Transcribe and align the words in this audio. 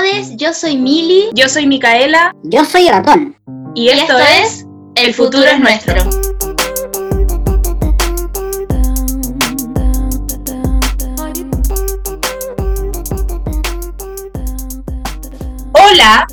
todos, 0.00 0.36
yo 0.36 0.52
soy 0.52 0.76
Mili. 0.76 1.30
Yo 1.34 1.48
soy 1.48 1.66
Micaela. 1.66 2.34
Yo 2.44 2.64
soy 2.64 2.88
Ratón. 2.88 3.36
Y 3.74 3.88
esto, 3.88 4.14
es 4.18 4.66
El 4.94 5.14
futuro 5.14 5.44
es 5.44 5.60
nuestro. 5.60 5.94
Hola 15.72 16.26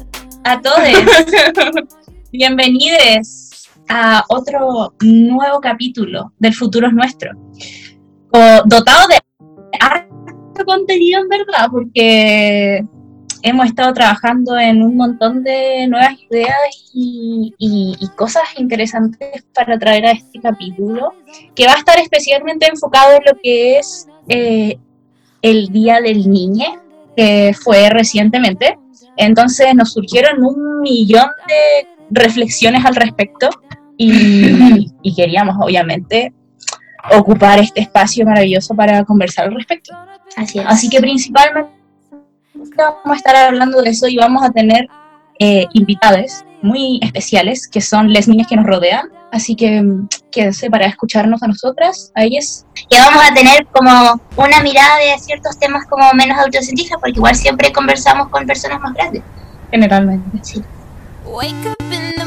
a 0.44 0.62
todos. 0.62 0.80
Bienvenidos 2.32 3.68
a 3.90 4.24
otro 4.30 4.94
nuevo 5.02 5.60
capítulo 5.62 6.34
del 6.40 6.54
futuro 6.54 6.88
es 6.88 6.94
nuestro. 6.94 7.32
O- 8.32 8.62
dotado 8.66 9.08
de 9.08 9.20
harto 9.80 10.66
contenido 10.66 11.22
en 11.22 11.30
verdad, 11.30 11.68
porque 11.72 12.84
hemos 13.48 13.66
estado 13.68 13.94
trabajando 13.94 14.58
en 14.58 14.82
un 14.84 14.96
montón 14.96 15.44
de 15.44 15.88
nuevas 15.88 16.14
ideas 16.30 16.54
y, 16.94 17.54
y- 17.58 17.96
y 18.00 18.08
cosas 18.10 18.44
interesantes 18.58 19.44
para 19.54 19.78
traer 19.78 20.06
a 20.06 20.12
este 20.12 20.40
capítulo, 20.40 21.14
que 21.56 21.66
va 21.66 21.74
a 21.74 21.78
estar 21.78 21.98
especialmente 22.00 22.68
enfocado 22.68 23.14
en 23.14 23.22
lo 23.26 23.40
que 23.42 23.78
es 23.80 24.08
eh, 24.30 24.78
el 25.42 25.68
Día 25.70 26.00
del 26.02 26.30
Niño, 26.30 26.66
que 27.16 27.56
fue 27.60 27.90
recientemente. 27.90 28.78
Entonces 29.16 29.74
nos 29.76 29.94
surgieron 29.94 30.44
un 30.44 30.82
millón 30.82 31.28
de 31.48 31.88
reflexiones 32.12 32.86
al 32.86 32.96
respecto 32.96 33.50
y, 33.98 34.92
y 35.02 35.16
queríamos 35.16 35.56
obviamente 35.60 36.34
ocupar 37.12 37.60
este 37.60 37.82
espacio 37.82 38.26
maravilloso 38.26 38.76
para 38.76 39.04
conversar 39.06 39.46
al 39.48 39.56
respecto. 39.56 39.94
Así 40.36 40.60
es. 40.60 40.66
Así 40.68 40.90
que 40.90 41.00
principalmente 41.00 41.72
vamos 42.76 43.12
a 43.12 43.16
estar 43.16 43.36
hablando 43.36 43.82
de 43.82 43.90
eso 43.90 44.08
y 44.08 44.18
vamos 44.18 44.44
a 44.44 44.52
tener 44.52 44.88
eh, 45.40 45.66
invitados 45.74 46.44
muy 46.62 47.00
especiales 47.04 47.68
que 47.68 47.82
son 47.82 48.12
las 48.12 48.28
niñas 48.28 48.48
que 48.48 48.56
nos 48.56 48.66
rodean. 48.66 49.10
Así 49.32 49.56
que 49.56 49.82
mm, 49.82 50.08
quédense 50.32 50.70
para 50.70 50.86
escucharnos 50.86 51.44
a 51.44 51.48
nosotras, 51.48 52.12
a 52.16 52.24
ellas. 52.24 52.66
que 52.90 52.98
vamos 52.98 53.22
a 53.24 53.34
tener 53.34 53.66
como 53.68 53.92
una 54.38 54.62
mirada 54.62 54.98
de 54.98 55.18
ciertos 55.20 55.58
temas 55.60 55.86
como 55.88 56.12
menos 56.14 56.38
autocentistas, 56.38 56.98
porque 57.00 57.18
igual 57.18 57.36
siempre 57.36 57.72
conversamos 57.72 58.30
con 58.30 58.46
personas 58.46 58.80
más 58.80 58.94
grandes. 58.94 59.24
Generalmente. 59.72 60.40
Sí. 60.44 60.64
Wake 61.26 61.54
up 61.68 61.92
in 61.92 62.14
the 62.16 62.27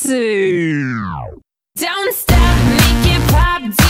tipsy. 0.00 0.82
Don't 1.76 2.14
stop, 2.14 2.66
make 2.66 3.16
it 3.16 3.30
pop. 3.30 3.89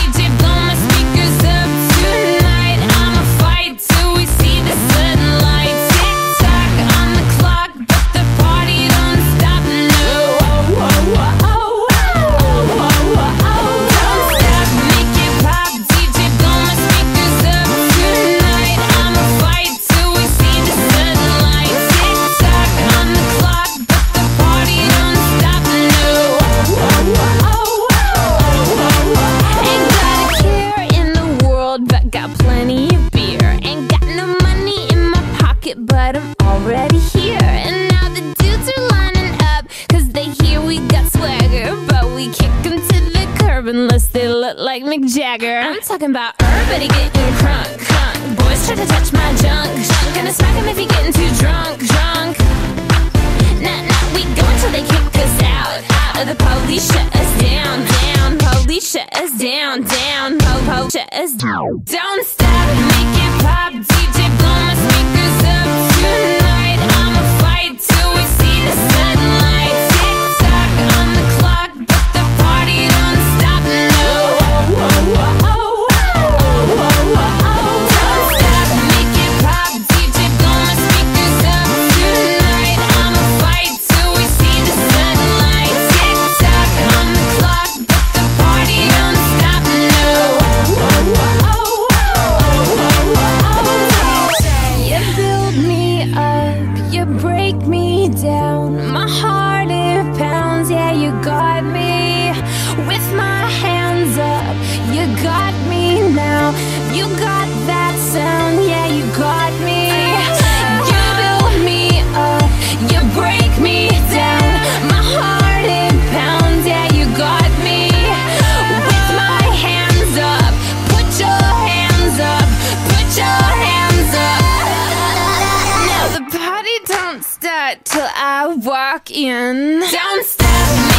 In. 129.83 129.91
Don't 129.91 130.90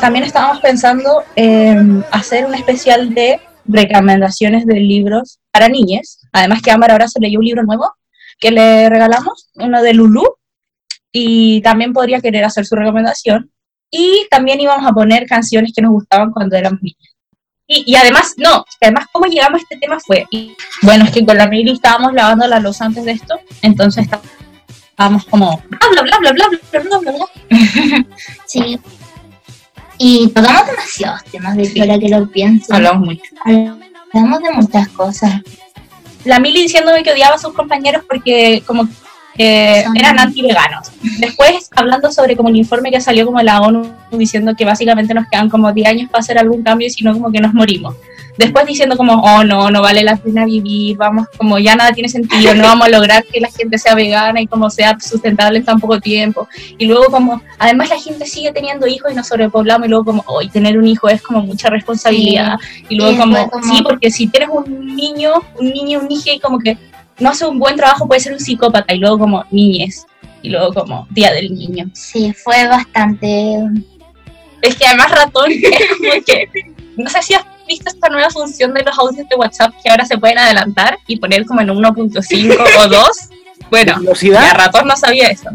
también 0.00 0.24
estábamos 0.24 0.60
pensando 0.60 1.22
en 1.36 2.04
hacer 2.10 2.46
un 2.46 2.54
especial 2.54 3.14
de 3.14 3.40
recomendaciones 3.64 4.66
de 4.66 4.74
libros 4.80 5.38
para 5.50 5.68
niñas. 5.68 6.20
Además 6.32 6.62
que 6.62 6.70
Ámbar 6.70 6.90
ahora 6.90 7.08
se 7.08 7.20
leyó 7.20 7.38
un 7.38 7.44
libro 7.44 7.62
nuevo 7.62 7.92
que 8.40 8.50
le 8.50 8.88
regalamos, 8.88 9.50
uno 9.54 9.82
de 9.82 9.94
Lulu, 9.94 10.24
y 11.12 11.60
también 11.62 11.92
podría 11.92 12.20
querer 12.20 12.44
hacer 12.44 12.64
su 12.64 12.76
recomendación. 12.76 13.50
Y 13.90 14.26
también 14.30 14.60
íbamos 14.60 14.86
a 14.86 14.92
poner 14.92 15.26
canciones 15.26 15.72
que 15.74 15.82
nos 15.82 15.92
gustaban 15.92 16.30
cuando 16.30 16.56
éramos 16.56 16.80
niñas. 16.82 17.16
Y, 17.66 17.84
y 17.92 17.96
además, 17.96 18.34
no, 18.36 18.64
además 18.80 19.06
cómo 19.12 19.26
llegamos 19.26 19.60
a 19.60 19.62
este 19.62 19.76
tema 19.76 19.98
fue, 20.00 20.26
y, 20.30 20.54
bueno, 20.82 21.04
es 21.04 21.10
que 21.10 21.24
con 21.24 21.36
la 21.36 21.48
Mili 21.48 21.72
estábamos 21.72 22.14
lavando 22.14 22.46
la 22.46 22.60
luz 22.60 22.80
antes 22.80 23.04
de 23.04 23.12
esto, 23.12 23.38
entonces 23.60 24.08
estábamos 24.90 25.26
como, 25.26 25.62
bla, 25.68 25.78
bla, 25.90 26.02
bla, 26.02 26.18
bla, 26.18 26.32
bla, 26.32 26.80
bla, 26.80 26.98
bla, 26.98 27.12
bla. 27.12 27.26
Sí. 28.46 28.78
Y 29.98 30.28
tocamos 30.28 30.66
demasiados 30.66 31.24
temas 31.24 31.56
de 31.56 31.64
Sí. 31.64 31.80
ahora 31.80 31.98
que 31.98 32.08
lo 32.08 32.28
pienso. 32.28 32.74
Hablamos 32.74 33.06
mucho. 33.06 33.22
Hablamos 33.44 34.42
de 34.42 34.50
muchas 34.52 34.88
cosas. 34.88 35.40
La 36.24 36.38
Mili 36.40 36.62
diciéndome 36.62 37.02
que 37.02 37.12
odiaba 37.12 37.34
a 37.36 37.38
sus 37.38 37.52
compañeros 37.52 38.02
porque 38.08 38.62
como 38.66 38.84
Son- 38.84 39.96
eran 39.96 40.18
anti-veganos. 40.18 40.90
Después 41.18 41.68
hablando 41.76 42.10
sobre 42.10 42.36
como 42.36 42.48
el 42.48 42.56
informe 42.56 42.90
que 42.90 43.00
salió 43.00 43.24
como 43.24 43.38
de 43.38 43.44
la 43.44 43.60
ONU 43.60 43.88
diciendo 44.12 44.54
que 44.56 44.64
básicamente 44.64 45.14
nos 45.14 45.28
quedan 45.28 45.48
como 45.48 45.72
10 45.72 45.88
años 45.88 46.10
para 46.10 46.20
hacer 46.20 46.38
algún 46.38 46.62
cambio 46.62 46.86
y 46.88 46.90
si 46.90 47.04
no 47.04 47.12
como 47.12 47.30
que 47.30 47.40
nos 47.40 47.54
morimos. 47.54 47.94
Después 48.38 48.66
diciendo 48.66 48.96
como, 48.96 49.14
oh 49.14 49.42
no, 49.44 49.70
no 49.70 49.82
vale 49.82 50.02
la 50.04 50.16
pena 50.16 50.44
vivir, 50.46 50.96
vamos, 50.96 51.26
como 51.36 51.58
ya 51.58 51.74
nada 51.74 51.92
tiene 51.92 52.08
sentido, 52.08 52.54
no 52.54 52.62
vamos 52.62 52.86
a 52.86 52.90
lograr 52.90 53.24
que 53.24 53.40
la 53.40 53.50
gente 53.50 53.76
sea 53.78 53.94
vegana 53.96 54.40
y 54.40 54.46
como 54.46 54.70
sea 54.70 54.96
sustentable 55.00 55.58
en 55.58 55.64
tan 55.64 55.80
poco 55.80 55.98
tiempo. 56.00 56.48
Y 56.78 56.86
luego 56.86 57.06
como, 57.10 57.42
además 57.58 57.90
la 57.90 57.98
gente 57.98 58.24
sigue 58.26 58.52
teniendo 58.52 58.86
hijos 58.86 59.10
y 59.12 59.16
nos 59.16 59.26
sobrepoblamos 59.26 59.86
y 59.86 59.90
luego 59.90 60.04
como, 60.04 60.22
hoy 60.26 60.48
tener 60.48 60.78
un 60.78 60.86
hijo 60.86 61.08
es 61.08 61.20
como 61.20 61.42
mucha 61.42 61.68
responsabilidad. 61.68 62.56
Y 62.88 62.96
luego 62.96 63.12
Y 63.12 63.16
como, 63.16 63.50
como- 63.50 63.64
sí, 63.74 63.82
porque 63.82 64.10
si 64.10 64.28
tienes 64.28 64.48
un 64.52 64.94
niño, 64.94 65.32
un 65.58 65.70
niño, 65.70 65.98
un 65.98 66.10
hijo 66.10 66.30
y 66.32 66.38
como 66.38 66.60
que 66.60 66.78
no 67.18 67.30
hace 67.30 67.44
un 67.44 67.58
buen 67.58 67.74
trabajo, 67.76 68.06
puede 68.06 68.20
ser 68.20 68.32
un 68.32 68.40
psicópata. 68.40 68.94
Y 68.94 68.98
luego 68.98 69.18
como 69.18 69.44
niñez. 69.50 70.06
Y 70.42 70.50
luego 70.50 70.72
como 70.72 71.08
Día 71.10 71.32
del 71.32 71.52
Niño. 71.52 71.90
Sí, 71.92 72.32
fue 72.32 72.68
bastante. 72.68 73.56
Es 74.62 74.76
que 74.76 74.86
además 74.86 75.10
ratón 75.10 75.50
es 75.50 75.60
como 75.98 76.24
que, 76.24 76.48
no 76.96 77.10
sé 77.10 77.22
si 77.22 77.34
has 77.34 77.44
visto 77.68 77.88
esta 77.88 78.08
nueva 78.08 78.30
función 78.30 78.74
de 78.74 78.82
los 78.82 78.98
audios 78.98 79.28
de 79.28 79.36
WhatsApp 79.36 79.72
que 79.82 79.90
ahora 79.90 80.04
se 80.04 80.18
pueden 80.18 80.38
adelantar 80.38 80.98
y 81.06 81.18
poner 81.18 81.46
como 81.46 81.60
en 81.60 81.68
1.5 81.68 82.84
o 82.84 82.88
2. 82.88 83.08
Bueno, 83.70 84.00
¿Velocidad? 84.00 84.54
ratón 84.56 84.88
no 84.88 84.96
sabía 84.96 85.28
eso. 85.28 85.50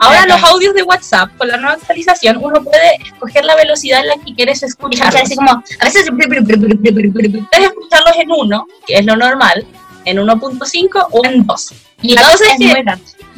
Ahora 0.00 0.26
los 0.26 0.42
audios 0.44 0.74
de 0.74 0.82
WhatsApp, 0.84 1.36
con 1.36 1.48
la 1.48 1.56
nueva 1.56 1.74
actualización, 1.74 2.38
uno 2.40 2.62
puede 2.62 2.96
escoger 3.04 3.44
la 3.44 3.56
velocidad 3.56 4.00
en 4.00 4.08
la 4.08 4.14
que 4.24 4.34
quieres 4.34 4.62
escuchar. 4.62 5.14
así 5.16 5.34
como. 5.34 5.50
A 5.50 5.84
veces. 5.84 6.08
Puedes 6.10 6.36
escucharlos 6.46 8.16
en 8.16 8.30
1, 8.30 8.66
que 8.86 8.94
es 8.94 9.04
lo 9.04 9.16
normal, 9.16 9.66
en 10.04 10.18
1.5 10.18 11.06
o 11.10 11.26
en 11.26 11.44
2. 11.44 11.74
Y 12.02 12.14
cosa 12.14 12.44
es 12.52 12.58
que 12.58 12.84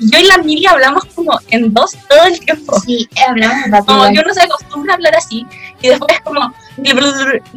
yo 0.02 0.18
y 0.18 0.24
la 0.24 0.38
Mili 0.38 0.66
hablamos 0.66 1.04
como 1.14 1.38
en 1.50 1.72
2 1.72 1.90
todo 2.08 2.24
el 2.24 2.40
tiempo. 2.40 2.78
Sí, 2.80 3.08
hablamos. 3.26 3.86
Como 3.86 4.12
yo 4.12 4.22
no 4.22 4.34
se 4.34 4.42
acostumbra 4.42 4.94
a 4.94 4.96
hablar 4.96 5.16
así. 5.16 5.46
Y 5.80 5.88
después 5.88 6.20
como, 6.22 6.52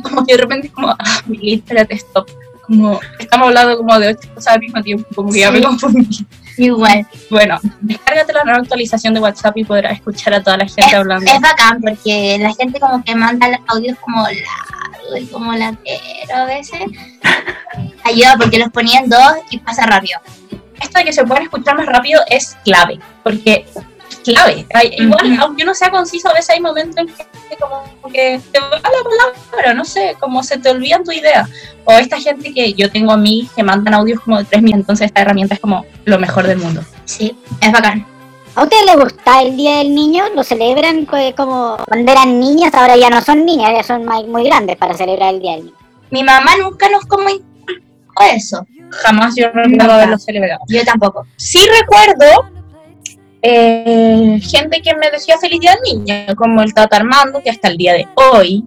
como 0.03 0.25
que 0.25 0.35
de 0.35 0.41
repente 0.41 0.69
como, 0.69 0.89
ah, 0.89 1.21
Mili, 1.25 1.55
espérate, 1.55 1.95
stop. 1.95 2.29
Como, 2.65 2.99
estamos 3.19 3.47
hablando 3.47 3.77
como 3.77 3.99
de 3.99 4.09
ocho 4.09 4.29
cosas 4.33 4.53
al 4.53 4.59
mismo 4.61 4.81
tiempo, 4.81 5.05
como 5.13 5.31
que 5.31 5.39
ya 5.39 5.51
me 5.51 5.57
Sí. 5.59 5.63
confundí. 5.65 6.25
Igual. 6.57 7.05
Bueno, 7.29 7.59
descárgate 7.81 8.31
la 8.31 8.43
nueva 8.43 8.59
actualización 8.59 9.13
de 9.15 9.19
WhatsApp 9.19 9.57
y 9.57 9.63
podrás 9.65 9.93
escuchar 9.93 10.35
a 10.35 10.43
toda 10.43 10.57
la 10.57 10.65
gente 10.67 10.95
hablando. 10.95 11.29
Es 11.31 11.41
bacán 11.41 11.81
porque 11.81 12.37
la 12.39 12.53
gente 12.53 12.79
como 12.79 13.03
que 13.03 13.15
manda 13.15 13.49
los 13.49 13.59
audios 13.67 13.97
como 13.99 14.21
largo 14.21 15.17
y 15.19 15.25
como 15.25 15.51
latero 15.53 16.35
a 16.35 16.45
veces. 16.45 16.79
Ayuda 18.05 18.35
porque 18.37 18.59
los 18.59 18.69
ponía 18.69 18.99
en 18.99 19.09
dos 19.09 19.33
y 19.49 19.57
pasa 19.59 19.85
rápido. 19.85 20.19
Esto 20.81 20.99
de 20.99 21.05
que 21.05 21.13
se 21.13 21.23
puedan 21.23 21.43
escuchar 21.43 21.75
más 21.75 21.85
rápido 21.85 22.21
es 22.29 22.55
clave, 22.63 22.99
porque 23.23 23.65
es 23.67 23.83
clave. 24.23 24.65
Hay- 24.73 24.91
Igual, 24.97 25.33
Ujú. 25.33 25.41
aunque 25.43 25.63
uno 25.63 25.73
sea 25.75 25.91
conciso, 25.91 26.29
a 26.29 26.33
veces 26.33 26.49
hay 26.51 26.59
momentos 26.61 26.97
en 26.97 27.07
que 27.07 27.55
como 27.59 27.83
que 28.11 28.39
te 28.51 28.59
va 28.59 28.69
la 28.77 28.81
palabra, 29.51 29.73
no 29.73 29.85
sé, 29.85 30.15
como 30.19 30.41
se 30.43 30.57
te 30.57 30.69
olvida 30.69 31.01
tu 31.03 31.11
idea. 31.11 31.47
O 31.85 31.91
esta 31.91 32.19
gente 32.19 32.53
que 32.53 32.73
yo 32.73 32.89
tengo 32.91 33.11
a 33.11 33.17
mí 33.17 33.49
que 33.55 33.61
mandan 33.63 33.93
audios 33.93 34.19
como 34.21 34.37
de 34.39 34.45
tres 34.45 34.61
minutos, 34.63 34.81
entonces 34.83 35.07
esta 35.07 35.21
herramienta 35.21 35.53
es 35.55 35.59
como 35.59 35.85
lo 36.05 36.17
mejor 36.17 36.47
del 36.47 36.57
mundo. 36.57 36.81
Sí, 37.05 37.37
es 37.61 37.71
bacán. 37.71 38.05
¿A 38.55 38.63
ustedes 38.63 38.85
les 38.85 38.95
gusta 38.95 39.41
el 39.41 39.57
Día 39.57 39.77
del 39.79 39.93
Niño? 39.95 40.25
¿Lo 40.35 40.43
celebran 40.43 41.05
co- 41.05 41.17
como 41.35 41.77
cuando 41.87 42.11
eran 42.11 42.39
niñas? 42.39 42.73
Ahora 42.75 42.95
ya 42.95 43.09
no 43.09 43.19
son 43.21 43.45
niñas, 43.45 43.71
ya 43.75 43.83
son 43.83 44.05
muy, 44.05 44.43
grandes 44.45 44.77
para 44.77 44.93
celebrar 44.93 45.33
el 45.33 45.41
Día 45.41 45.51
del 45.53 45.65
Niño. 45.65 45.77
Mi 46.11 46.23
mamá 46.23 46.51
nunca 46.61 46.87
nos 46.89 47.03
como 47.05 47.29
eso. 48.35 48.65
Jamás 48.91 49.33
yo 49.35 49.47
recuerdo 49.51 49.91
haberlo 49.93 50.19
celebrado. 50.19 50.61
Yo 50.67 50.83
tampoco. 50.85 51.25
Sí 51.35 51.59
recuerdo 51.79 52.51
eh, 53.43 54.39
gente 54.41 54.81
que 54.81 54.95
me 54.95 55.11
decía 55.11 55.37
feliz 55.37 55.59
día 55.59 55.75
del 55.75 55.99
niño, 55.99 56.35
como 56.35 56.61
el 56.61 56.73
Tata 56.73 56.95
Armando, 56.95 57.41
que 57.43 57.49
hasta 57.49 57.67
el 57.67 57.77
día 57.77 57.93
de 57.93 58.07
hoy 58.15 58.63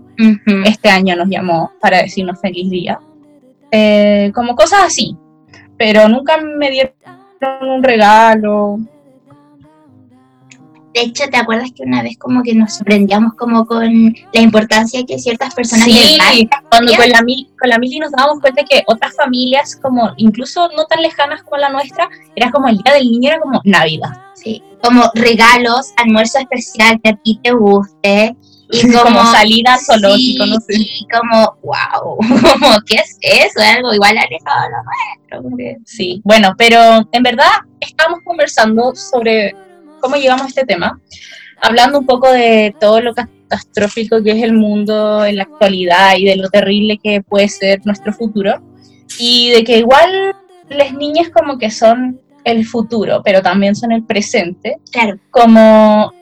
este 0.65 0.89
año 0.89 1.17
nos 1.17 1.29
llamó 1.29 1.73
para 1.81 2.03
decirnos 2.03 2.41
feliz 2.41 2.71
día. 2.71 3.01
Eh, 3.73 4.31
como 4.35 4.55
cosas 4.55 4.81
así. 4.85 5.17
Pero 5.79 6.09
nunca 6.09 6.39
me 6.39 6.71
dieron 6.71 6.93
un 7.63 7.83
regalo. 7.83 8.79
De 10.95 11.03
hecho, 11.03 11.25
¿te 11.31 11.37
acuerdas 11.37 11.71
que 11.77 11.83
una 11.83 12.03
vez 12.03 12.17
como 12.17 12.43
que 12.43 12.55
nos 12.55 12.75
sorprendíamos 12.77 13.35
como 13.35 13.67
con 13.67 14.15
la 14.33 14.41
importancia 14.41 15.05
que 15.07 15.19
ciertas 15.19 15.55
personas 15.55 15.85
Sí, 15.85 16.19
cuando 16.71 16.95
con 16.97 17.11
la, 17.11 17.21
Mil- 17.21 17.49
con 17.61 17.69
la 17.69 17.79
Mili 17.79 17.99
nos 17.99 18.13
dábamos 18.13 18.41
cuenta 18.41 18.65
que 18.65 18.83
otras 18.87 19.15
familias, 19.15 19.77
como 19.77 20.13
incluso 20.17 20.71
no 20.75 20.87
tan 20.87 21.03
lejanas 21.03 21.43
como 21.43 21.59
la 21.59 21.69
nuestra, 21.69 22.09
era 22.35 22.51
como 22.51 22.69
el 22.69 22.79
día 22.79 22.95
del 22.95 23.11
niño, 23.11 23.29
era 23.29 23.41
como 23.41 23.61
Navidad. 23.65 24.23
Como 24.87 25.11
regalos, 25.15 25.93
almuerzo 25.97 26.39
especial 26.39 27.01
que 27.03 27.11
a 27.11 27.17
ti 27.17 27.41
te 27.43 27.53
guste. 27.53 28.37
Y 28.71 28.83
Como, 28.93 29.03
como, 29.05 29.33
salida 29.33 29.75
al 29.75 29.81
zoológico, 29.81 30.45
sí, 30.45 30.51
no 30.51 30.61
sé. 30.61 30.75
Y 30.77 31.07
como, 31.07 31.57
wow, 31.63 32.17
como, 32.59 32.81
¿qué 32.87 32.97
es 32.97 33.17
eso? 33.21 33.61
Es 33.61 33.77
algo 33.77 33.95
igual 33.95 34.17
alejado 34.19 34.63
de 34.63 35.37
lo 35.37 35.43
nuestro. 35.43 35.83
Sí, 35.85 36.21
bueno, 36.25 36.53
pero 36.59 36.79
en 37.13 37.23
verdad 37.23 37.51
estábamos 37.81 38.21
conversando 38.25 38.93
sobre 38.95 39.55
cómo 40.01 40.17
llegamos 40.17 40.43
a 40.43 40.49
este 40.49 40.65
tema, 40.65 41.01
hablando 41.61 42.01
un 42.01 42.07
poco 42.07 42.31
de 42.31 42.75
todo 42.81 43.01
lo 43.01 43.15
catastrófico 43.15 44.23
que 44.23 44.33
es 44.33 44.43
el 44.43 44.53
mundo 44.53 45.25
en 45.25 45.37
la 45.37 45.45
actualidad 45.45 46.17
y 46.17 46.25
de 46.25 46.37
lo 46.37 46.49
terrible 46.49 46.99
que 47.03 47.23
puede 47.23 47.49
ser 47.49 47.85
nuestro 47.85 48.13
futuro, 48.13 48.61
y 49.19 49.51
de 49.51 49.65
que 49.65 49.79
igual 49.79 50.35
las 50.69 50.93
niñas 50.93 51.29
como 51.31 51.59
que 51.59 51.71
son 51.71 52.21
el 52.47 52.65
futuro, 52.65 53.21
pero 53.25 53.43
también 53.43 53.75
son 53.75 53.93
el 53.93 54.03
presente, 54.05 54.79
Claro, 54.93 55.19
como 55.31 56.13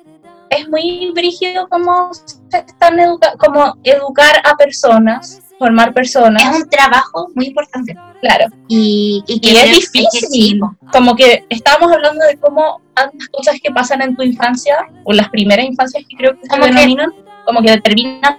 es 0.50 0.68
muy 0.68 1.10
brígido 1.14 1.68
como 1.68 2.12
se 2.14 2.58
están 2.58 2.98
educa 2.98 3.34
como 3.38 3.76
educar 3.82 4.36
a 4.44 4.56
personas, 4.56 5.42
formar 5.58 5.92
personas, 5.92 6.42
es 6.42 6.62
un 6.62 6.68
trabajo 6.68 7.28
muy 7.34 7.46
importante. 7.48 7.94
claro. 8.20 8.46
Y, 8.68 9.22
y 9.26 9.38
que 9.40 9.50
Y 9.50 9.56
es 9.56 9.70
difícil. 9.70 10.06
que 10.12 10.26
sí, 10.26 10.54
po. 10.58 10.74
Como 10.92 11.14
que 11.14 11.44
estábamos 11.48 11.92
hablando 11.92 12.24
de 12.26 12.36
cómo 12.38 12.80
tantas 12.94 13.28
cosas 13.28 13.56
que 13.62 13.70
pasan 13.70 14.00
en 14.02 14.16
tu 14.16 14.22
infancia, 14.22 14.76
o 15.04 15.12
las 15.12 15.28
primeras 15.28 15.66
infancias 15.66 16.04
que 16.08 16.16
creo 16.16 16.32
que 16.34 16.42
se 16.42 16.48
Como 16.48 16.62
que- 16.64 16.70
denominan, 16.70 17.10
como 17.44 17.60
que 17.62 17.70
determinan 17.72 18.38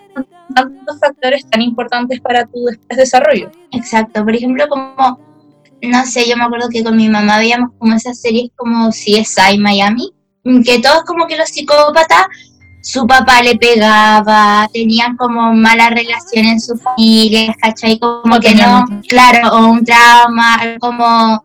tantos 0.55 0.99
factores 0.99 1.45
tan 1.49 1.61
importantes 1.61 2.19
para 2.21 2.45
tu 2.45 2.65
desarrollo. 2.89 3.51
Exacto, 3.71 4.23
por 4.23 4.33
ejemplo, 4.35 4.67
como, 4.69 5.19
no 5.85 6.05
sé, 6.05 6.27
yo 6.27 6.37
me 6.37 6.43
acuerdo 6.43 6.69
que 6.69 6.83
con 6.83 6.95
mi 6.95 7.09
mamá 7.09 7.39
veíamos 7.39 7.71
como 7.77 7.95
esas 7.95 8.19
series 8.19 8.51
como 8.55 8.89
CSI 8.89 9.57
Miami, 9.57 10.11
que 10.63 10.79
todos 10.79 11.03
como 11.05 11.27
que 11.27 11.37
los 11.37 11.49
psicópatas, 11.49 12.27
su 12.81 13.07
papá 13.07 13.41
le 13.41 13.55
pegaba, 13.57 14.69
tenían 14.71 15.17
como 15.17 15.53
mala 15.53 15.89
relación 15.89 16.45
en 16.45 16.61
su 16.61 16.77
familia, 16.77 17.55
¿cachai? 17.59 17.97
Como 17.97 18.39
que 18.39 18.53
no, 18.53 18.85
claro, 19.07 19.49
o 19.53 19.67
un 19.71 19.83
trauma, 19.83 20.59
como 20.79 21.43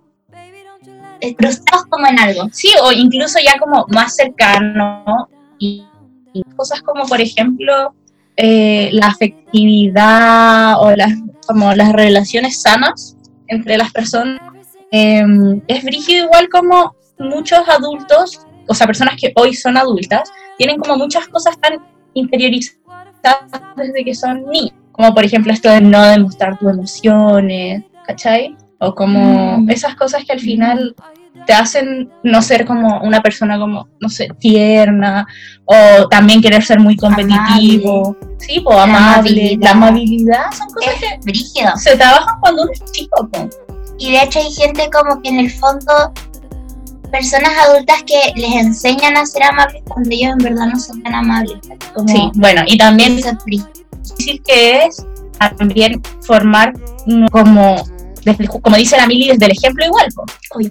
frustrados 1.38 1.86
como 1.88 2.06
en 2.06 2.18
algo. 2.18 2.48
Sí, 2.52 2.68
o 2.82 2.92
incluso 2.92 3.38
ya 3.38 3.58
como 3.58 3.86
más 3.88 4.16
cercano, 4.16 5.28
y, 5.58 5.84
y 6.34 6.42
cosas 6.56 6.82
como, 6.82 7.06
por 7.06 7.20
ejemplo, 7.20 7.94
eh, 8.36 8.90
la 8.92 9.08
afectividad 9.08 10.80
o 10.80 10.94
las, 10.96 11.12
como 11.46 11.74
las 11.74 11.92
relaciones 11.92 12.62
sanas 12.62 13.16
entre 13.50 13.76
las 13.76 13.92
personas. 13.92 14.40
Eh, 14.90 15.22
es 15.68 15.84
brígido 15.84 16.24
igual 16.24 16.48
como 16.48 16.94
muchos 17.18 17.68
adultos, 17.68 18.46
o 18.66 18.74
sea, 18.74 18.86
personas 18.86 19.16
que 19.20 19.32
hoy 19.36 19.54
son 19.54 19.76
adultas, 19.76 20.32
tienen 20.56 20.78
como 20.78 20.96
muchas 20.96 21.28
cosas 21.28 21.58
tan 21.60 21.78
interiorizadas 22.14 23.50
desde 23.76 24.04
que 24.04 24.14
son 24.14 24.44
niños. 24.50 24.74
Como 24.92 25.14
por 25.14 25.24
ejemplo 25.24 25.52
esto 25.52 25.70
de 25.70 25.80
no 25.80 26.02
demostrar 26.02 26.58
tus 26.58 26.70
emociones, 26.70 27.84
¿cachai? 28.06 28.56
O 28.78 28.94
como 28.94 29.58
Mm. 29.58 29.70
esas 29.70 29.94
cosas 29.94 30.24
que 30.24 30.32
al 30.32 30.40
final 30.40 30.94
te 31.46 31.52
hacen 31.52 32.10
no 32.22 32.42
ser 32.42 32.64
como 32.64 33.00
una 33.02 33.20
persona 33.22 33.58
como, 33.58 33.88
no 34.00 34.08
sé, 34.08 34.28
tierna, 34.38 35.26
o 35.64 36.08
también 36.08 36.40
querer 36.42 36.62
ser 36.62 36.78
muy 36.80 36.96
competitivo, 36.96 38.16
sí, 38.38 38.62
o 38.64 38.72
La 38.74 38.82
amable, 38.84 39.58
amabilidad. 39.58 39.60
la 39.64 39.70
amabilidad, 39.70 40.42
son 40.56 40.68
cosas 40.68 40.94
Es 40.94 41.00
que 41.00 41.18
brígido. 41.22 41.70
se 41.76 41.96
trabajan 41.96 42.40
cuando 42.40 42.62
uno 42.62 42.72
es 42.72 42.92
chico. 42.92 43.28
Y 43.98 44.12
de 44.12 44.22
hecho 44.22 44.38
hay 44.38 44.50
gente 44.52 44.88
como 44.90 45.20
que 45.22 45.28
en 45.28 45.40
el 45.40 45.50
fondo, 45.50 46.12
personas 47.10 47.50
adultas 47.66 48.02
que 48.04 48.32
les 48.40 48.54
enseñan 48.54 49.16
a 49.16 49.26
ser 49.26 49.42
amables 49.42 49.82
cuando 49.86 50.08
ellos 50.10 50.32
en 50.32 50.38
verdad 50.38 50.66
no 50.66 50.78
son 50.78 51.02
tan 51.02 51.14
amables. 51.14 51.58
Como 51.94 52.08
Sí, 52.08 52.30
bueno, 52.34 52.62
y 52.66 52.78
también 52.78 53.18
es 53.18 53.26
difícil 53.44 54.42
que 54.46 54.84
es 54.86 55.04
también 55.58 56.00
formar 56.22 56.72
como, 57.32 57.76
desde 58.24 58.46
como 58.46 58.76
dice 58.76 58.96
la 58.96 59.06
Mili, 59.06 59.28
desde 59.28 59.46
el 59.46 59.52
ejemplo 59.52 59.84
igual, 59.84 60.06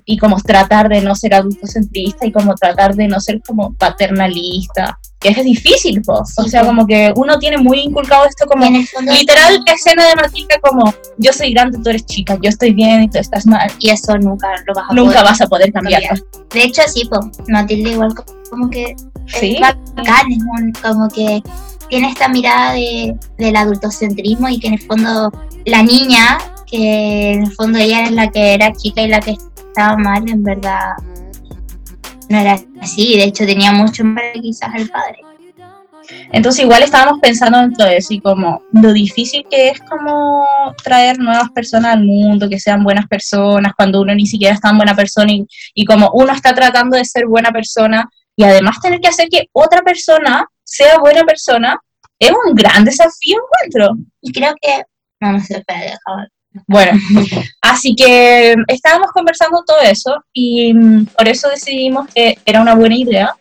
y 0.06 0.18
como 0.18 0.38
tratar 0.42 0.90
de 0.90 1.02
no 1.02 1.16
ser 1.16 1.34
adultocentrista 1.34 2.26
y 2.26 2.32
como 2.32 2.54
tratar 2.56 2.96
de 2.96 3.08
no 3.08 3.20
ser 3.20 3.42
como 3.46 3.74
paternalista, 3.74 5.00
que 5.20 5.30
es 5.30 5.44
difícil, 5.44 6.02
o 6.08 6.24
Sí, 6.26 6.50
sea, 6.50 6.62
po. 6.62 6.68
como 6.68 6.88
que 6.88 7.12
uno 7.16 7.38
tiene 7.40 7.58
muy 7.58 7.80
inculcado 7.82 8.26
esto 8.26 8.46
como... 8.46 8.66
Literal, 8.66 9.60
escena 9.66 10.08
de 10.08 10.16
Matilda 10.16 10.60
como, 10.62 10.94
yo 11.18 11.34
soy 11.34 11.52
grande, 11.54 11.78
tú 11.84 11.90
eres 11.90 12.06
chica, 12.06 12.38
yo 12.42 12.50
estoy 12.50 12.72
bien 12.74 13.04
y 13.04 13.10
tú 13.10 13.18
estás 13.20 13.46
mal. 13.46 13.70
y 13.80 13.90
eso 13.90 14.18
nunca 14.18 14.48
lo 14.66 14.74
vas 14.74 14.86
a 14.90 14.94
Nunca 14.94 15.12
poder 15.14 15.24
vas 15.26 15.42
a 15.42 15.48
poder 15.48 15.74
cambiarlo. 15.74 16.22
De 16.54 16.64
hecho, 16.64 16.82
sí, 16.88 17.04
pues, 17.10 17.22
Matilde 17.50 17.92
igual 17.92 18.14
co- 18.16 18.26
como 18.50 18.70
que 18.70 18.96
Sí. 19.28 19.56
es 19.56 19.60
bacán, 19.62 20.32
es 20.32 20.40
un- 20.40 20.72
como 20.82 21.08
que 21.10 21.42
tiene 21.90 22.10
esta 22.10 22.28
mirada 22.30 22.74
de, 22.74 23.16
del 23.38 23.56
adultocentrismo 23.56 24.48
y 24.50 24.60
que 24.60 24.68
en 24.68 24.74
el 24.76 24.82
fondo 24.82 25.32
la 25.66 25.84
niña, 25.84 26.38
que 26.70 27.32
en 27.32 27.44
el 27.44 27.52
fondo 27.54 27.80
ella 27.80 28.04
es 28.04 28.12
la 28.12 28.30
que 28.30 28.54
era 28.54 28.74
chica 28.74 29.02
y 29.02 29.08
la 29.08 29.20
que 29.20 29.32
estaba 29.32 29.98
mal, 29.98 30.28
en 30.30 30.44
verdad 30.44 30.94
no 32.30 32.38
era 32.38 32.60
así, 32.82 33.18
de 33.18 33.24
hecho 33.24 33.46
tenía 33.46 33.72
mucho 33.72 34.04
más 34.04 34.24
quizás 34.34 34.70
el 34.76 34.90
padre. 34.90 35.20
Entonces 36.32 36.64
igual 36.64 36.82
estábamos 36.82 37.20
pensando 37.20 37.60
en 37.60 37.74
todo 37.74 37.88
eso 37.88 38.14
y 38.14 38.20
como 38.20 38.64
lo 38.72 38.94
difícil 38.94 39.46
que 39.50 39.70
es 39.70 39.80
como 39.82 40.46
traer 40.84 41.20
nuevas 41.20 41.50
personas 41.52 41.96
al 41.96 42.04
mundo, 42.04 42.50
que 42.50 42.60
sean 42.60 42.84
buenas 42.84 43.08
personas, 43.08 43.74
cuando 43.76 44.02
uno 44.02 44.14
ni 44.16 44.26
siquiera 44.26 44.54
es 44.56 44.62
tan 44.62 44.78
buena 44.78 44.96
persona 44.96 45.32
y, 45.32 45.46
y 45.74 45.86
como 45.86 46.10
uno 46.14 46.34
está 46.34 46.54
tratando 46.54 46.98
de 46.98 47.06
ser 47.06 47.26
buena 47.28 47.52
persona 47.52 48.10
y 48.36 48.44
además 48.44 48.80
tener 48.82 49.00
que 49.00 49.08
hacer 49.08 49.28
que 49.30 49.50
otra 49.52 49.82
persona 49.82 50.48
sea 50.64 51.00
buena 51.00 51.24
persona, 51.24 51.80
es 52.20 52.32
un 52.32 52.54
gran 52.54 52.86
desafío 52.86 53.38
encuentro. 53.38 53.98
Y 54.22 54.32
creo 54.32 54.54
que, 54.62 54.84
no, 55.20 55.34
no 55.34 55.40
sé, 55.42 55.58
espera, 55.58 55.80
déjame. 55.80 56.28
Bueno, 56.68 57.00
así 57.62 57.96
que 57.96 58.56
estábamos 58.68 59.12
conversando 59.12 59.64
todo 59.66 59.80
eso 59.82 60.24
y 60.34 60.74
por 61.16 61.28
eso 61.28 61.48
decidimos 61.50 62.08
que 62.14 62.38
era 62.46 62.62
una 62.62 62.74
buena 62.76 62.96
idea 62.96 63.36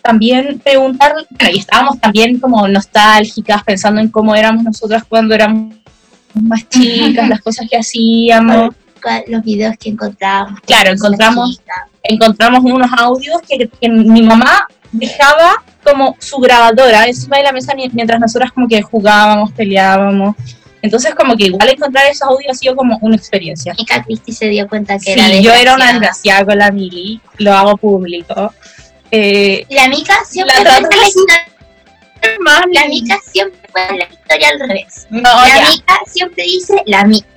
también 0.00 0.58
preguntar, 0.58 1.12
bueno, 1.12 1.26
y 1.54 1.58
estábamos 1.58 2.00
también 2.00 2.40
como 2.40 2.66
nostálgicas 2.66 3.62
pensando 3.62 4.00
en 4.00 4.08
cómo 4.08 4.34
éramos 4.34 4.64
nosotras 4.64 5.04
cuando 5.08 5.34
éramos 5.34 5.76
más 6.34 6.68
chicas, 6.68 7.28
las 7.28 7.40
cosas 7.40 7.68
que 7.70 7.76
hacíamos. 7.78 8.74
Los 9.26 9.42
videos 9.42 9.74
que 9.78 9.90
encontramos. 9.90 10.60
Claro, 10.60 10.90
con 10.98 11.12
encontramos-. 11.14 11.60
Encontramos 12.04 12.60
unos 12.64 12.90
audios 12.96 13.36
que, 13.48 13.68
que 13.68 13.88
mi 13.88 14.22
mamá 14.22 14.66
dejaba 14.92 15.54
como 15.84 16.16
su 16.20 16.38
grabadora 16.38 17.06
encima 17.06 17.38
de 17.38 17.42
la 17.44 17.52
mesa 17.52 17.74
mi- 17.74 17.88
mientras 17.90 18.20
nosotras 18.20 18.52
como 18.52 18.68
que 18.68 18.80
jugábamos, 18.82 19.52
peleábamos. 19.52 20.36
Entonces 20.82 21.14
como 21.14 21.36
que 21.36 21.44
igual 21.44 21.68
encontrar 21.68 22.06
esos 22.06 22.22
audios 22.28 22.50
ha 22.50 22.54
sido 22.54 22.74
como 22.76 22.98
una 23.02 23.14
experiencia. 23.16 23.72
Mica 23.78 24.02
Christie 24.02 24.34
se 24.34 24.46
dio 24.48 24.68
cuenta 24.68 24.94
que 24.98 25.14
Sí, 25.14 25.20
era 25.20 25.40
yo 25.40 25.52
era 25.54 25.74
una 25.76 25.92
desgraciada. 25.92 26.44
con 26.44 26.58
la 26.58 26.70
Mili, 26.72 27.20
lo 27.38 27.52
hago 27.54 27.76
público. 27.76 28.52
Eh, 29.10 29.64
La 29.70 29.88
Mica 29.88 30.14
siempre 30.28 30.54
La 30.64 30.70
cuenta 30.78 30.96
la 30.96 31.06
historia. 31.06 31.46
mami, 32.40 32.74
La 32.74 32.86
Mica 32.88 33.16
siempre 33.32 33.60
cuenta 33.70 33.94
la 33.96 34.04
historia 34.12 34.48
al 34.48 34.60
revés. 34.60 35.06
no, 35.10 35.20
la 35.22 35.48
ya. 35.48 35.68
Mica 35.70 36.00
siempre 36.06 36.44
dice, 36.44 36.74
la 36.86 37.04
Mica. 37.04 37.28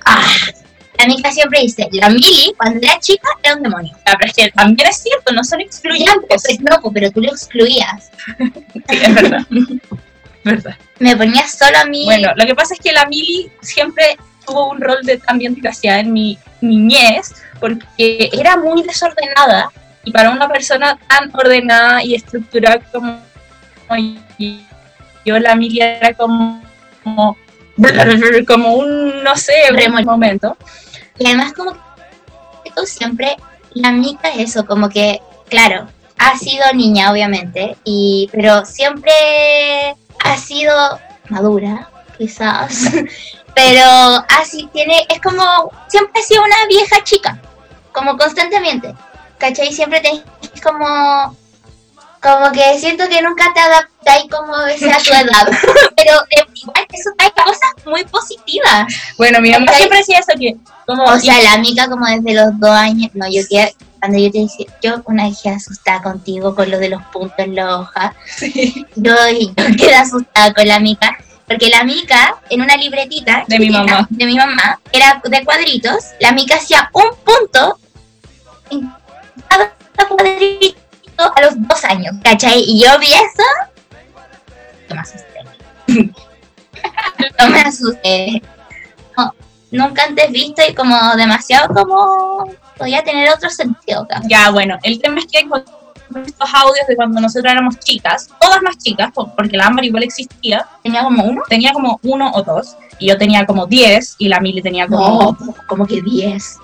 La 0.98 1.06
Mica 1.06 1.30
siempre 1.30 1.60
dice, 1.60 1.86
la 1.92 2.08
Mili, 2.08 2.54
cuando 2.56 2.78
era 2.84 2.98
chica, 2.98 3.28
era 3.42 3.54
un 3.56 3.62
demonio. 3.62 3.94
Ya, 4.06 4.14
pero 4.18 4.30
es 4.30 4.36
que 4.36 4.50
también 4.52 4.88
es 4.88 4.96
cierto, 5.02 5.32
no 5.34 5.44
son 5.44 5.58
Ya, 5.60 5.66
excluyentes. 5.66 6.42
pues 6.46 6.60
no, 6.60 6.80
pues, 6.80 6.94
pero 6.94 7.10
tú 7.10 7.20
lo 7.20 7.28
excluías. 7.30 8.10
Sí, 8.88 8.98
es 9.02 9.14
verdad. 9.14 9.46
verdad. 10.46 10.76
Me 10.98 11.16
ponías 11.16 11.52
solo 11.58 11.76
a 11.78 11.84
mí. 11.84 12.04
Bueno, 12.06 12.32
lo 12.34 12.46
que 12.46 12.54
pasa 12.54 12.74
es 12.74 12.80
que 12.80 12.92
la 12.92 13.06
Mili 13.06 13.50
siempre 13.60 14.16
tuvo 14.46 14.70
un 14.70 14.80
rol 14.80 15.02
de 15.02 15.18
también 15.18 15.54
desgraciada 15.54 16.00
en 16.00 16.12
mi 16.12 16.38
niñez, 16.60 17.34
porque 17.60 18.30
era 18.32 18.56
muy 18.56 18.82
desordenada 18.82 19.70
y 20.04 20.12
para 20.12 20.30
una 20.30 20.48
persona 20.48 20.98
tan 21.08 21.30
ordenada 21.34 22.02
y 22.02 22.14
estructurada 22.14 22.78
como 22.92 23.20
yo, 25.24 25.38
la 25.38 25.56
Mili 25.56 25.80
era 25.80 26.14
como, 26.14 26.62
como, 27.02 27.36
como 28.46 28.74
un, 28.74 29.22
no 29.24 29.36
sé, 29.36 29.52
un 29.70 30.04
momento. 30.04 30.56
Y 31.18 31.26
además 31.26 31.52
como 31.52 31.72
que 31.72 32.70
tú 32.74 32.86
siempre, 32.86 33.36
la 33.74 33.90
Mica 33.90 34.28
es 34.28 34.50
eso, 34.50 34.64
como 34.64 34.88
que, 34.88 35.20
claro, 35.48 35.88
ha 36.18 36.38
sido 36.38 36.64
niña, 36.74 37.10
obviamente, 37.10 37.76
y 37.84 38.28
pero 38.32 38.64
siempre 38.64 39.12
ha 40.26 40.38
sido 40.38 41.00
madura, 41.28 41.88
quizás, 42.18 42.90
pero 43.54 44.24
así 44.28 44.68
tiene, 44.72 45.06
es 45.08 45.20
como, 45.20 45.70
siempre 45.88 46.20
ha 46.20 46.24
sido 46.24 46.44
una 46.44 46.66
vieja 46.68 47.02
chica, 47.04 47.38
como 47.92 48.16
constantemente, 48.16 48.94
¿cachai? 49.38 49.72
Siempre 49.72 50.00
tenés 50.00 50.22
como, 50.62 51.36
como 52.22 52.52
que 52.52 52.78
siento 52.78 53.08
que 53.08 53.22
nunca 53.22 53.52
te 53.54 53.60
adaptáis 53.60 54.30
como 54.30 54.54
a 54.54 54.66
veces 54.66 54.92
a 54.92 54.98
tu 54.98 55.10
edad, 55.14 55.46
pero 55.96 56.12
eh, 56.30 56.46
igual 56.54 56.86
eso 56.92 57.10
trae 57.16 57.32
cosas 57.32 57.86
muy 57.86 58.04
positivas. 58.04 58.92
Bueno, 59.16 59.40
mi 59.40 59.50
mamá 59.50 59.72
siempre 59.72 59.98
decía 59.98 60.18
eso, 60.18 60.32
que 60.38 60.56
como... 60.86 61.04
O 61.04 61.18
sea, 61.18 61.40
la 61.42 61.54
amiga 61.54 61.88
como 61.88 62.06
desde 62.06 62.34
los 62.34 62.58
dos 62.58 62.70
años, 62.70 63.10
no, 63.14 63.26
yo 63.28 63.42
que 63.48 63.74
cuando 64.00 64.18
yo 64.18 64.30
te 64.30 64.38
dije, 64.38 64.66
yo 64.82 65.02
una 65.06 65.24
vez 65.28 65.40
quedé 65.42 65.54
asustada 65.54 66.02
contigo 66.02 66.54
con 66.54 66.70
lo 66.70 66.78
de 66.78 66.88
los 66.90 67.02
puntos 67.04 67.38
en 67.38 67.54
la 67.54 67.78
hoja, 67.78 68.14
Sí. 68.26 68.86
yo, 68.96 69.14
yo 69.30 69.54
quedé 69.76 69.94
asustada 69.94 70.52
con 70.54 70.66
la 70.68 70.76
amiga, 70.76 71.16
porque 71.46 71.68
la 71.68 71.80
amiga 71.80 72.36
en 72.50 72.60
una 72.62 72.76
libretita 72.76 73.44
De 73.46 73.58
mi 73.58 73.70
mamá. 73.70 74.06
de 74.10 74.26
mi 74.26 74.34
mamá, 74.36 74.80
era 74.92 75.20
de 75.24 75.44
cuadritos, 75.44 76.04
la 76.20 76.28
amiga 76.30 76.56
hacía 76.56 76.90
un 76.92 77.10
punto 77.24 77.78
en 78.70 78.92
cada 79.48 79.72
cuadrito 80.08 80.76
a 81.18 81.40
los 81.42 81.54
dos 81.56 81.84
años, 81.84 82.14
¿cachai? 82.22 82.60
Y 82.66 82.82
yo 82.84 82.98
vi 82.98 83.06
eso, 83.06 83.44
yo 84.88 84.94
me 84.94 85.00
asusté. 85.00 85.24
yo 87.38 87.48
me 87.48 87.60
asusté. 87.60 88.42
No, 89.16 89.34
nunca 89.70 90.04
antes 90.04 90.30
visto 90.30 90.62
y 90.68 90.74
como 90.74 90.96
demasiado 91.16 91.74
como 91.74 92.44
podía 92.78 93.02
tener 93.02 93.28
otro 93.30 93.50
sentido. 93.50 94.06
Ya, 94.28 94.50
bueno, 94.50 94.78
el 94.82 95.00
tema 95.00 95.18
es 95.20 95.26
que 95.26 95.40
encontré 95.40 95.72
estos 96.24 96.48
audios 96.54 96.86
de 96.86 96.94
cuando 96.96 97.20
nosotros 97.20 97.50
éramos 97.52 97.78
chicas, 97.80 98.28
todas 98.40 98.62
más 98.62 98.78
chicas, 98.78 99.10
po- 99.12 99.32
porque 99.34 99.56
la 99.56 99.66
Ámbar 99.66 99.84
igual 99.84 100.04
existía, 100.04 100.64
tenía 100.82 101.02
como 101.02 101.24
uno, 101.24 101.42
tenía 101.48 101.72
como 101.72 101.98
uno 102.04 102.30
o 102.32 102.42
dos, 102.42 102.76
y 102.98 103.08
yo 103.08 103.18
tenía 103.18 103.44
como 103.44 103.66
diez, 103.66 104.14
y 104.18 104.28
la 104.28 104.38
Mili 104.40 104.62
tenía 104.62 104.86
como... 104.86 105.36
No, 105.40 105.54
como 105.66 105.84
que 105.86 106.00
10. 106.00 106.58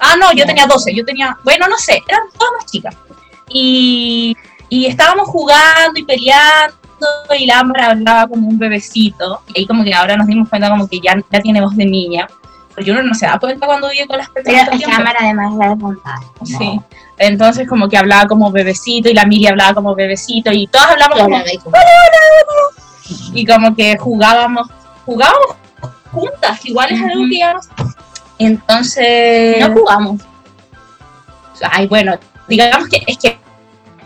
Ah, 0.00 0.16
no, 0.18 0.32
yo 0.32 0.44
No. 0.44 0.46
tenía 0.48 0.66
doce, 0.66 0.92
yo 0.94 1.04
tenía... 1.04 1.36
Bueno, 1.44 1.68
no 1.68 1.78
sé, 1.78 2.00
eran 2.08 2.22
todas 2.36 2.52
más 2.58 2.70
chicas. 2.70 2.94
Y, 3.48 4.36
y 4.68 4.86
estábamos 4.86 5.28
jugando 5.28 5.98
y 5.98 6.02
peleando, 6.04 6.74
y 7.38 7.46
la 7.46 7.60
Ámbar 7.60 7.80
hablaba 7.82 8.28
como 8.28 8.48
un 8.48 8.58
bebecito, 8.58 9.40
y 9.54 9.60
ahí 9.60 9.66
como 9.66 9.84
que 9.84 9.94
ahora 9.94 10.16
nos 10.16 10.26
dimos 10.26 10.48
cuenta 10.48 10.68
como 10.68 10.88
que 10.88 11.00
ya, 11.00 11.14
ya 11.30 11.40
tiene 11.40 11.60
voz 11.60 11.76
de 11.76 11.84
niña, 11.84 12.26
porque 12.74 12.90
uno 12.90 13.02
no 13.02 13.14
se 13.14 13.26
da 13.26 13.38
cuenta 13.38 13.66
cuando 13.66 13.88
vive 13.88 14.06
con 14.06 14.18
las 14.18 14.28
personas. 14.28 14.68
Amar 14.98 15.16
además 15.18 15.54
era 15.56 15.70
de 15.70 15.76
montar. 15.76 16.18
Sí. 16.44 16.80
Entonces 17.18 17.66
como 17.66 17.88
que 17.88 17.96
hablaba 17.96 18.26
como 18.26 18.50
bebecito 18.50 19.08
y 19.08 19.14
la 19.14 19.24
Mili 19.24 19.46
hablaba 19.46 19.74
como 19.74 19.94
bebecito 19.94 20.52
y 20.52 20.66
todas 20.66 20.90
hablamos 20.90 21.18
como, 21.18 21.42
y 23.32 23.46
como 23.46 23.74
que 23.74 23.96
jugábamos, 23.96 24.68
jugábamos 25.06 25.56
juntas, 26.12 26.64
igual 26.64 26.92
es 26.92 27.00
algo 27.00 27.24
que 27.30 27.38
ya 27.38 27.54
Entonces, 28.38 29.66
No 29.66 29.72
jugamos. 29.72 30.22
ay 31.70 31.86
bueno, 31.86 32.18
digamos 32.48 32.88
que 32.88 33.02
es 33.06 33.16
que 33.18 33.38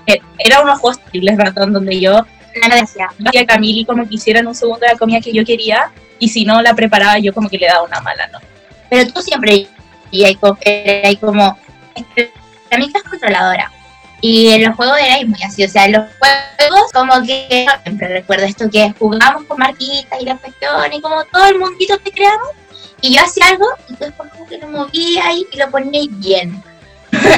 que 0.06 0.22
era 0.38 0.60
unos 0.60 0.78
juegos 0.78 1.02
terribles 1.04 1.36
ratón 1.38 1.72
donde 1.72 2.00
yo 2.00 2.24
No 2.60 2.68
me 2.68 2.80
decía. 2.80 3.08
hacía 3.26 3.42
a 3.42 3.46
Camili 3.46 3.84
como 3.84 4.08
que 4.08 4.14
hiciera 4.14 4.40
en 4.40 4.46
un 4.46 4.54
segundo 4.54 4.86
la 4.86 4.96
comida 4.96 5.20
que 5.20 5.32
yo 5.32 5.44
quería 5.44 5.90
y 6.18 6.28
si 6.28 6.44
no 6.44 6.60
la 6.62 6.74
preparaba 6.74 7.18
yo 7.18 7.32
como 7.32 7.48
que 7.48 7.58
le 7.58 7.66
daba 7.66 7.82
una 7.82 8.00
mala, 8.00 8.26
¿no? 8.28 8.38
Pero 8.88 9.12
tú 9.12 9.22
siempre 9.22 9.68
y 10.10 10.24
hay 10.24 10.34
como, 10.34 10.58
hay 10.64 11.16
como 11.16 11.58
la 12.70 12.76
amiga 12.76 12.98
es 12.98 13.02
controladora. 13.08 13.70
Y 14.22 14.50
en 14.50 14.64
los 14.64 14.76
juegos 14.76 14.98
era 15.00 15.26
muy 15.26 15.42
así, 15.42 15.64
o 15.64 15.68
sea, 15.68 15.86
en 15.86 15.92
los 15.92 16.04
juegos 16.18 16.92
como 16.92 17.22
que 17.24 17.66
siempre 17.82 18.08
recuerdo 18.08 18.44
esto 18.44 18.68
que 18.70 18.92
jugábamos 18.98 19.44
con 19.44 19.58
marquitas 19.58 20.20
y 20.20 20.24
la 20.26 20.36
cuestión 20.36 20.92
y 20.92 21.00
como 21.00 21.24
todo 21.24 21.46
el 21.46 21.58
mundito 21.58 21.98
que 22.00 22.10
creamos 22.10 22.50
y 23.00 23.14
yo 23.14 23.22
hacía 23.22 23.46
algo 23.46 23.66
y 23.88 23.96
después 23.96 24.30
como 24.30 24.46
que 24.46 24.58
lo 24.58 24.68
movía 24.68 25.26
ahí 25.26 25.46
y 25.50 25.56
lo 25.56 25.70
ponía 25.70 26.02
bien, 26.10 26.62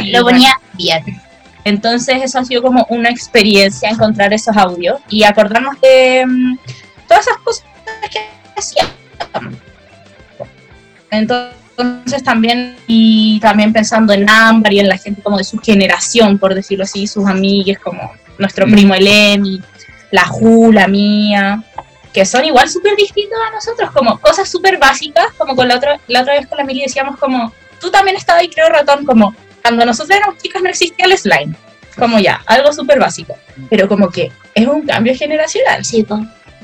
lo 0.07 0.23
ponía 0.23 0.59
bien. 0.73 1.23
Entonces 1.65 2.17
eso 2.23 2.39
ha 2.39 2.45
sido 2.45 2.63
como 2.63 2.87
una 2.91 3.09
experiencia 3.09 3.89
encontrar 3.89 4.33
esos 4.33 4.57
audios 4.57 5.01
y 5.09 5.23
acordarnos 5.25 5.81
de 5.81 6.25
mm, 6.27 6.59
todas 7.07 7.27
esas 7.27 7.39
cosas 7.39 7.65
que 8.11 8.21
hacíamos. 8.57 8.93
Entonces 11.11 12.23
también, 12.25 12.77
y 12.87 13.39
también 13.41 13.73
pensando 13.73 14.13
en 14.13 14.29
Ámbar 14.29 14.73
y 14.73 14.81
en 14.81 14.89
la 14.89 14.97
gente 14.97 15.23
como 15.23 15.39
de 15.39 15.45
su 15.45 15.59
generación, 15.59 16.39
por 16.39 16.55
decirlo 16.55 16.85
así, 16.85 17.07
sus 17.07 17.27
amigues 17.27 17.79
como 17.79 18.13
nuestro 18.39 18.67
Mm. 18.67 18.73
primo 18.73 18.95
Eleni, 18.95 19.63
la 20.11 20.25
Ju, 20.27 20.73
la 20.73 20.89
mía, 20.89 21.63
que 22.13 22.25
son 22.25 22.45
igual 22.45 22.69
súper 22.69 22.97
distintos 22.97 23.39
a 23.47 23.55
nosotros, 23.55 23.91
como 23.93 24.19
cosas 24.19 24.49
súper 24.49 24.79
básicas, 24.79 25.27
como 25.39 25.57
con 25.57 25.69
la 25.69 25.77
otra, 25.77 25.99
la 26.09 26.23
otra 26.23 26.35
vez 26.35 26.47
con 26.47 26.59
la 26.59 26.65
Mili 26.65 26.83
decíamos 26.83 27.19
como, 27.19 27.53
tú 27.81 27.91
también 27.91 28.17
estabas 28.17 28.43
ahí, 28.43 28.49
creo, 28.51 28.69
ratón, 28.69 29.05
como 29.05 29.35
cuando 29.63 29.85
nosotros 29.87 30.17
éramos 30.17 30.39
chicas 30.39 30.63
no 30.63 30.69
existía 30.69 31.07
el 31.07 31.17
slime, 31.17 31.55
como 31.99 32.19
ya, 32.19 32.43
algo 32.47 32.73
súper 32.73 32.99
básico, 32.99 33.37
pero 33.71 33.89
como 33.89 34.09
que 34.11 34.31
es 34.55 34.67
un 34.67 34.83
cambio 34.83 35.15
generacional. 35.17 35.85
Sí. 35.85 36.05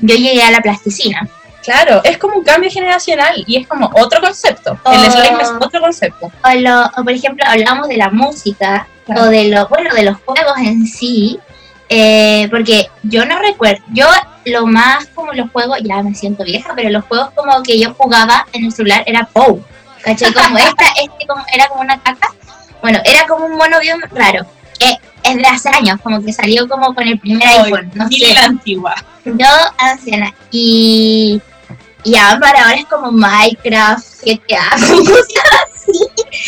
Yo 0.01 0.15
llegué 0.15 0.41
a 0.43 0.51
la 0.51 0.61
plasticina. 0.61 1.27
Claro, 1.63 2.01
es 2.03 2.17
como 2.17 2.37
un 2.37 2.43
cambio 2.43 2.71
generacional 2.71 3.43
y 3.45 3.57
es 3.57 3.67
como 3.67 3.89
otro 3.93 4.21
concepto. 4.21 4.71
El 4.85 4.97
Oh. 5.07 5.11
slime 5.11 5.41
es 5.43 5.49
otro 5.59 5.81
concepto. 5.81 6.31
O, 6.43 6.53
lo, 6.59 6.85
o, 6.97 7.03
por 7.03 7.11
ejemplo, 7.11 7.43
hablamos 7.47 7.87
de 7.89 7.97
la 7.97 8.09
música 8.09 8.87
Claro. 9.05 9.23
o 9.23 9.25
de 9.25 9.49
los, 9.49 9.67
bueno, 9.69 9.93
de 9.93 10.03
los 10.03 10.17
juegos 10.23 10.57
en 10.59 10.85
sí. 10.87 11.39
eh, 11.89 12.47
porque 12.51 12.87
yo 13.03 13.25
no 13.25 13.39
recuerdo, 13.39 13.83
yo 13.91 14.05
lo 14.45 14.67
más 14.67 15.07
como 15.15 15.33
los 15.33 15.49
juegos, 15.51 15.79
ya 15.83 16.01
me 16.03 16.13
siento 16.15 16.43
vieja, 16.43 16.73
pero 16.75 16.89
los 16.91 17.03
juegos 17.05 17.31
como 17.35 17.61
que 17.63 17.79
yo 17.79 17.93
jugaba 17.95 18.45
en 18.53 18.65
el 18.65 18.71
celular 18.71 19.03
era 19.07 19.25
POW. 19.25 19.63
¿Cachai? 20.03 20.31
Como 20.33 20.57
esta, 20.57 20.85
este 21.01 21.27
como, 21.27 21.43
era 21.51 21.67
como 21.67 21.81
una 21.81 21.99
caca. 21.99 22.29
Bueno, 22.81 22.99
era 23.05 23.27
como 23.27 23.45
un 23.45 23.55
mono 23.57 23.79
bien 23.79 23.99
raro. 24.11 24.45
Eh, 24.79 24.97
es 25.23 25.35
de 25.35 25.45
hace 25.45 25.69
años, 25.69 25.99
como 26.01 26.21
que 26.23 26.31
salió 26.31 26.67
como 26.67 26.93
con 26.95 27.07
el 27.07 27.19
primer 27.19 27.47
iPhone. 27.47 27.91
No 27.93 28.07
sé. 28.07 28.33
la 28.33 28.45
antigua. 28.45 28.95
Yo, 29.25 29.47
anciana. 29.77 30.33
Y, 30.51 31.41
y 32.03 32.15
Ámbar 32.15 32.55
ahora 32.55 32.75
es 32.75 32.85
como 32.85 33.11
Minecraft, 33.11 34.05
GTA, 34.23 34.69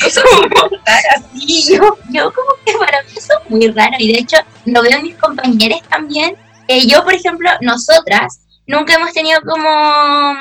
cosas 0.02 0.24
así. 1.16 1.32
Y 1.34 1.76
yo, 1.76 1.98
yo 2.10 2.32
como 2.34 2.50
que 2.66 2.74
para 2.78 3.02
mí 3.04 3.10
eso 3.16 3.34
es 3.44 3.50
muy 3.50 3.68
raro. 3.72 3.96
Y 4.00 4.14
de 4.14 4.20
hecho, 4.20 4.38
lo 4.66 4.82
veo 4.82 4.98
en 4.98 5.04
mis 5.04 5.16
compañeros 5.18 5.82
también. 5.90 6.36
Eh, 6.68 6.88
yo, 6.88 7.04
por 7.04 7.14
ejemplo, 7.14 7.50
nosotras 7.62 8.40
nunca 8.68 8.94
hemos 8.94 9.12
tenido 9.12 9.42
como, 9.42 10.34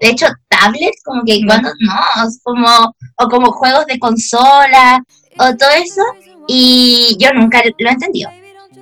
de 0.00 0.08
hecho, 0.08 0.26
tablets, 0.48 1.02
como 1.04 1.22
que 1.24 1.40
No. 1.40 1.46
cuando, 1.48 1.70
no, 1.80 2.00
como, 2.42 2.96
o 3.16 3.28
como 3.28 3.52
juegos 3.52 3.86
de 3.86 3.98
consola, 3.98 5.02
o 5.38 5.56
todo 5.56 5.70
eso. 5.76 6.02
Y 6.46 7.16
yo 7.18 7.32
nunca 7.32 7.62
lo 7.78 7.88
he 7.88 7.92
entendido. 7.92 8.30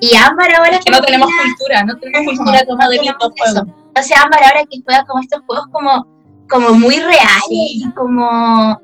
Y 0.01 0.17
Ámbar 0.17 0.53
ahora 0.57 0.81
Que 0.85 0.91
no 0.91 1.01
tenemos 1.01 1.29
cultura, 1.29 1.85
no 1.85 1.97
tenemos 1.97 2.37
cultura 2.37 2.65
como 2.67 2.89
de 2.89 2.97
eso. 2.97 3.67
O 3.97 4.03
sea, 4.03 4.23
Ámbar 4.23 4.43
ahora 4.45 4.65
que 4.69 4.81
juega 4.85 5.05
como 5.05 5.21
estos 5.23 5.41
juegos 5.47 5.67
como, 5.71 6.07
como 6.49 6.71
muy 6.75 6.97
reales 6.99 7.49
y 7.51 7.89
como 7.95 8.81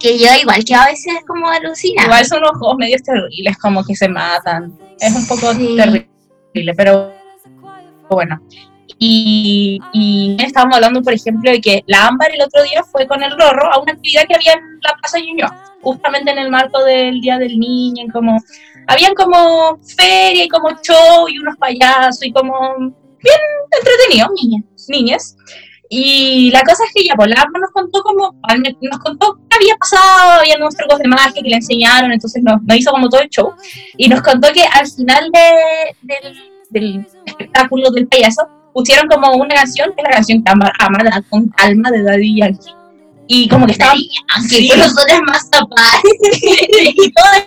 que 0.00 0.18
yo 0.18 0.26
igual 0.40 0.64
que 0.64 0.74
a 0.74 0.86
veces 0.86 1.14
como 1.26 1.48
alucina. 1.48 2.04
Igual 2.04 2.24
son 2.24 2.38
unos 2.38 2.58
juegos 2.58 2.76
medios 2.78 3.02
terribles, 3.02 3.56
como 3.58 3.84
que 3.84 3.94
se 3.94 4.08
matan. 4.08 4.76
Es 5.00 5.14
un 5.14 5.26
poco 5.26 5.52
Sí. 5.54 5.76
terrible, 5.76 6.74
pero 6.76 7.12
bueno. 8.10 8.40
Y, 8.98 9.80
y 9.92 10.36
estábamos 10.38 10.76
hablando, 10.76 11.02
por 11.02 11.12
ejemplo, 11.12 11.50
de 11.50 11.60
que 11.60 11.82
la 11.86 12.06
Ámbar 12.06 12.30
el 12.32 12.42
otro 12.42 12.62
día 12.62 12.82
fue 12.84 13.06
con 13.06 13.22
el 13.22 13.32
Rorro 13.32 13.72
a 13.72 13.80
una 13.80 13.92
actividad 13.92 14.22
que 14.28 14.34
había 14.34 14.52
en 14.52 14.80
la 14.82 14.94
Plaza 15.00 15.18
Ñuñoa, 15.18 15.63
justamente 15.84 16.30
en 16.32 16.38
el 16.38 16.50
marco 16.50 16.82
del 16.82 17.20
Día 17.20 17.38
del 17.38 17.58
Niño, 17.58 18.04
y 18.06 18.08
como 18.08 18.36
habían 18.88 19.14
como 19.14 19.78
feria 19.96 20.44
y 20.44 20.48
como 20.48 20.70
show 20.82 21.28
y 21.28 21.38
unos 21.38 21.56
payasos 21.58 22.24
y 22.24 22.32
como 22.32 22.54
bien 22.78 23.40
entretenido, 23.78 24.28
Niña. 24.42 24.62
niñas. 24.88 25.36
Y 25.88 26.50
la 26.50 26.62
cosa 26.62 26.82
es 26.84 26.90
que 26.94 27.04
ya, 27.06 27.14
pues 27.14 27.28
la 27.28 27.40
Ámbar 27.42 27.60
nos 27.60 27.70
contó 27.70 28.02
como, 28.02 28.34
nos 28.80 28.98
contó 28.98 29.38
qué 29.48 29.56
había 29.56 29.76
pasado, 29.76 30.40
había 30.40 30.56
unos 30.56 30.74
trucos 30.74 30.98
de 30.98 31.08
magia 31.08 31.32
que 31.42 31.48
le 31.48 31.56
enseñaron, 31.56 32.10
entonces 32.10 32.42
nos, 32.42 32.60
nos 32.62 32.76
hizo 32.76 32.90
como 32.90 33.08
todo 33.08 33.20
el 33.20 33.28
show. 33.28 33.52
Y 33.96 34.08
nos 34.08 34.20
contó 34.22 34.50
que 34.52 34.64
al 34.64 34.86
final 34.86 35.30
de- 35.30 35.96
del, 36.02 36.36
del 36.70 37.06
espectáculo 37.26 37.90
del 37.90 38.08
payaso 38.08 38.48
pusieron 38.72 39.06
como 39.08 39.32
una 39.36 39.54
canción, 39.54 39.92
que 39.94 40.02
es 40.02 40.04
la 40.04 40.14
canción 40.16 40.42
que 40.42 40.50
ama, 40.50 40.72
con 41.30 41.48
calma 41.50 41.90
de 41.90 42.02
Daddy 42.02 42.40
Yankee. 42.40 42.70
Y 43.26 43.48
como 43.48 43.66
que 43.66 43.72
estaban, 43.72 43.96
Aunque 44.36 44.56
Sí. 44.56 44.68
con 44.68 44.78
nosotros 44.78 45.20
más 45.26 45.48
zapar. 45.48 46.00
y 46.42 47.12
todas 47.12 47.44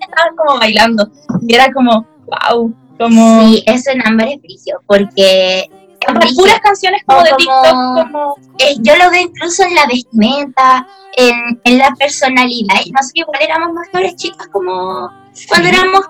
estaban 0.00 0.36
como 0.36 0.58
bailando. 0.58 1.08
Y 1.46 1.54
era 1.54 1.72
como, 1.72 2.06
wow, 2.26 2.74
como... 2.98 3.42
Sí, 3.48 3.62
eso 3.66 3.90
en 3.90 4.06
Ámbar 4.06 4.28
es 4.28 4.40
brillo, 4.42 4.80
porque 4.86 5.70
brillo. 6.14 6.36
puras 6.36 6.60
canciones 6.60 7.02
como 7.06 7.22
de 7.22 7.30
TikTok, 7.36 8.02
como... 8.12 8.36
eh, 8.58 8.76
yo 8.80 8.96
lo 8.96 9.10
veo 9.10 9.22
incluso 9.22 9.62
en 9.64 9.74
la 9.74 9.86
vestimenta, 9.86 10.86
en, 11.16 11.60
en 11.64 11.78
la 11.78 11.94
personalidad. 11.98 12.76
Y 12.84 12.90
Nosotros 12.90 13.12
igual 13.14 13.40
éramos 13.42 13.72
más 13.72 13.88
cabras 13.90 14.16
chicas 14.16 14.48
como 14.52 15.10
cuando 15.48 15.68
éramos 15.68 16.00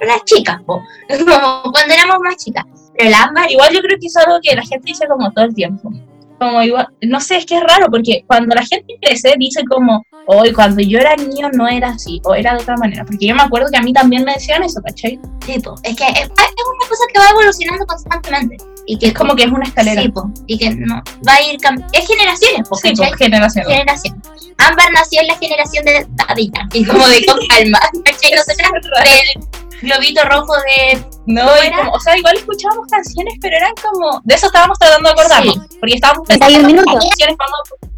las 0.00 0.24
chicas, 0.24 0.60
po. 0.64 0.82
como 1.08 1.62
cuando 1.72 1.94
éramos 1.94 2.16
más 2.20 2.36
chicas. 2.36 2.64
Pero 2.96 3.10
la 3.10 3.24
Ámbar 3.24 3.50
Igual 3.50 3.74
yo 3.74 3.80
creo 3.80 3.98
que 4.00 4.06
es 4.06 4.16
algo 4.16 4.38
que 4.42 4.54
la 4.54 4.62
gente 4.62 4.82
dice 4.86 5.06
como 5.06 5.30
todo 5.32 5.44
el 5.44 5.54
tiempo. 5.54 5.90
Como 6.38 6.62
igual, 6.62 6.88
no 7.02 7.20
sé, 7.20 7.38
es 7.38 7.46
que 7.46 7.56
es 7.56 7.62
raro 7.62 7.86
porque 7.90 8.24
cuando 8.26 8.54
la 8.54 8.64
gente 8.64 8.98
crece 9.00 9.34
dice 9.38 9.62
como, 9.64 10.04
hoy 10.26 10.52
cuando 10.52 10.82
yo 10.82 10.98
era 10.98 11.16
niño 11.16 11.48
no 11.52 11.66
era 11.66 11.88
así, 11.90 12.20
o 12.24 12.34
era 12.34 12.54
de 12.54 12.62
otra 12.62 12.76
manera. 12.76 13.04
Porque 13.04 13.26
yo 13.26 13.34
me 13.34 13.42
acuerdo 13.42 13.68
que 13.70 13.78
a 13.78 13.82
mí 13.82 13.92
también 13.92 14.24
me 14.24 14.34
decían 14.34 14.62
eso, 14.62 14.80
¿cachai? 14.82 15.18
tipo, 15.44 15.74
es 15.82 15.96
que 15.96 16.04
es 16.04 16.28
una 16.28 16.88
cosa 16.88 17.04
que 17.12 17.18
va 17.18 17.30
evolucionando 17.30 17.86
constantemente. 17.86 18.56
Y 18.86 18.98
que 18.98 19.08
Es 19.08 19.14
como 19.14 19.34
que 19.34 19.42
es 19.44 19.50
una 19.50 19.64
escalera. 19.64 20.00
Sí, 20.02 20.08
po, 20.10 20.30
y 20.46 20.56
que 20.58 20.70
no 20.74 21.02
va 21.28 21.34
a 21.34 21.42
ir 21.42 21.58
cambiando. 21.60 21.92
Es 21.98 22.06
generaciones, 22.06 22.68
po, 22.68 22.76
Sí, 22.76 22.90
¿cachai? 22.90 23.08
pues, 23.08 23.18
generación. 23.18 23.64
generación. 23.66 24.22
Ámbar 24.58 24.92
nació 24.92 25.20
en 25.20 25.26
la 25.26 25.34
generación 25.36 25.84
de 25.84 26.06
Daddy 26.10 26.50
Yankee, 26.54 26.84
como 26.86 27.06
de 27.08 27.26
con 27.26 27.36
calma. 27.48 27.78
¿cachai? 28.04 28.30
Nosotras 28.32 28.70
del 29.04 29.80
globito 29.82 30.22
rojo 30.24 30.52
de. 30.54 31.04
No, 31.26 31.44
o 31.92 32.00
sea, 32.00 32.16
igual 32.16 32.36
escuchábamos 32.36 32.86
canciones, 32.88 33.34
pero 33.40 33.56
eran 33.56 33.72
como, 33.82 34.20
de 34.24 34.34
eso 34.34 34.46
estábamos 34.46 34.78
tratando 34.78 35.08
de 35.08 35.12
acordarnos, 35.20 35.54
Sí. 35.54 35.76
porque 35.80 35.94
estábamos 35.96 36.26
31 36.28 36.66
minutos. 36.66 36.94
canciones, 37.04 37.36
vamos, 37.36 37.95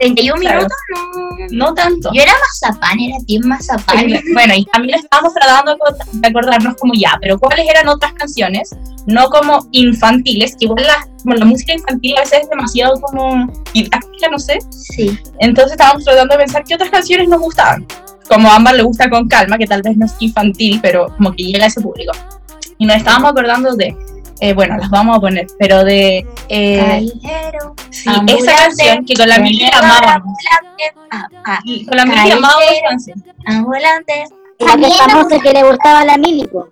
31 0.00 0.40
Claro. 0.40 0.56
minutos, 0.56 0.78
no. 1.50 1.66
no 1.68 1.74
tanto. 1.74 2.10
Yo 2.14 2.22
era 2.22 2.32
mazapán, 2.32 2.98
era 2.98 3.16
team 3.26 3.42
mazapán. 3.46 4.06
Bueno, 4.32 4.54
y 4.56 4.64
también 4.66 4.98
estábamos 4.98 5.34
tratando 5.34 5.72
de 5.72 5.78
acor- 5.78 6.10
de 6.12 6.28
acordarnos 6.28 6.74
como 6.76 6.94
ya, 6.94 7.18
pero 7.20 7.38
cuáles 7.38 7.68
eran 7.68 7.86
otras 7.88 8.12
canciones, 8.14 8.70
no 9.06 9.26
como 9.28 9.66
infantiles, 9.72 10.56
que 10.56 10.64
igual 10.64 10.84
la, 10.86 11.06
como 11.22 11.34
la 11.34 11.44
música 11.44 11.72
infantil 11.74 12.16
a 12.16 12.20
veces 12.20 12.40
es 12.42 12.48
demasiado 12.50 13.00
como 13.00 13.46
didáctica, 13.74 14.28
no 14.30 14.38
sé. 14.38 14.58
Sí. 14.70 15.18
Entonces 15.38 15.72
estábamos 15.72 16.04
tratando 16.04 16.34
de 16.34 16.40
pensar 16.44 16.64
qué 16.64 16.74
otras 16.74 16.90
canciones 16.90 17.28
nos 17.28 17.40
gustaban. 17.40 17.86
Como 18.28 18.48
a 18.50 18.56
Ámbar 18.56 18.74
le 18.76 18.82
gusta 18.84 19.10
con 19.10 19.28
calma, 19.28 19.58
que 19.58 19.66
tal 19.66 19.82
vez 19.82 19.96
no 19.96 20.06
es 20.06 20.14
infantil, 20.20 20.78
pero 20.80 21.08
como 21.16 21.32
que 21.32 21.42
llega 21.44 21.64
a 21.64 21.68
ese 21.68 21.80
público. 21.80 22.12
Y 22.78 22.86
nos 22.86 22.96
estábamos 22.96 23.32
acordando 23.32 23.74
de, 23.76 23.94
eh, 24.40 24.52
bueno, 24.54 24.76
las 24.78 24.90
vamos 24.90 25.16
a 25.16 25.20
poner, 25.20 25.46
pero 25.58 25.84
de 25.84 26.26
eh, 26.48 26.78
Callejero. 26.78 27.74
sí, 27.90 28.08
ambulante, 28.08 28.44
esa 28.44 28.56
canción 28.56 29.04
que 29.04 29.14
con 29.14 29.28
la 29.28 29.38
Mili 29.38 29.64
amábamos. 29.72 30.36
ah, 31.10 31.28
ah, 31.44 31.60
Y 31.64 31.84
Con 31.86 31.96
la 31.96 32.04
Mili 32.06 32.30
amábamos 32.30 32.64
esa 32.70 32.88
canción. 32.88 33.24
ambulante. 33.46 34.24
La 34.58 34.76
que 34.76 34.90
famosa 34.94 35.38
que 35.40 35.52
le 35.52 35.62
gustaba 35.62 36.00
a 36.00 36.04
la 36.04 36.18
Milico. 36.18 36.68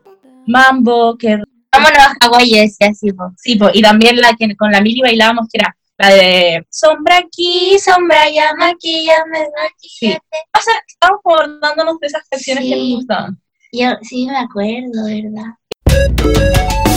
Mambo, 0.46 1.16
que 1.16 1.38
Vámonos 1.70 1.98
a 1.98 2.14
Hawái, 2.22 2.50
decía 2.50 2.88
así, 2.90 3.12
po. 3.12 3.30
Sí, 3.36 3.56
po, 3.56 3.68
y 3.72 3.82
también 3.82 4.16
la 4.16 4.34
que 4.34 4.56
con 4.56 4.72
la 4.72 4.80
Mili 4.80 5.00
bailábamos, 5.02 5.48
que 5.52 5.58
era 5.60 5.76
la 5.98 6.08
de 6.10 6.66
Sombra 6.70 7.18
aquí, 7.18 7.76
sombra, 7.78 8.28
llama 8.30 8.68
aquí, 8.68 9.04
llama 9.04 9.38
aquí. 9.66 9.88
Sí. 9.98 10.06
O 10.16 10.62
sea, 10.62 10.74
estábamos 10.86 11.20
acordándonos 11.24 11.98
de 12.00 12.06
esas 12.06 12.22
canciones 12.30 12.64
que 12.64 12.76
nos 12.76 12.96
gustaban. 12.96 13.38
Yo 13.72 13.90
sí 14.02 14.26
me 14.26 14.38
acuerdo, 14.38 15.04
¿verdad? 15.04 16.87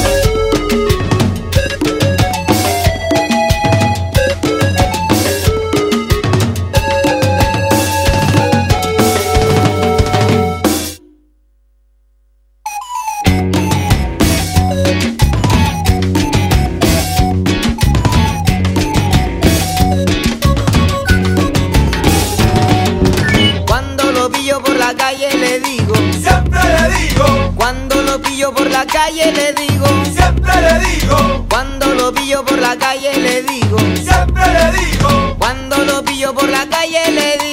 Pillo 28.51 28.55
por 28.55 28.71
la 28.71 28.85
calle 28.85 29.31
le 29.31 29.53
digo, 29.53 29.85
siempre 30.13 30.53
le 30.61 30.79
digo, 30.79 31.45
cuando 31.49 31.93
lo 31.93 32.13
pillo 32.13 32.43
por 32.43 32.59
la 32.59 32.77
calle 32.77 33.13
le 33.13 33.43
digo, 33.43 33.77
siempre 33.95 34.43
le 34.53 34.79
digo, 34.79 35.35
cuando 35.37 35.77
lo 35.77 36.03
pillo 36.03 36.33
por 36.33 36.49
la 36.49 36.67
calle 36.67 37.11
le 37.11 37.37
digo, 37.37 37.50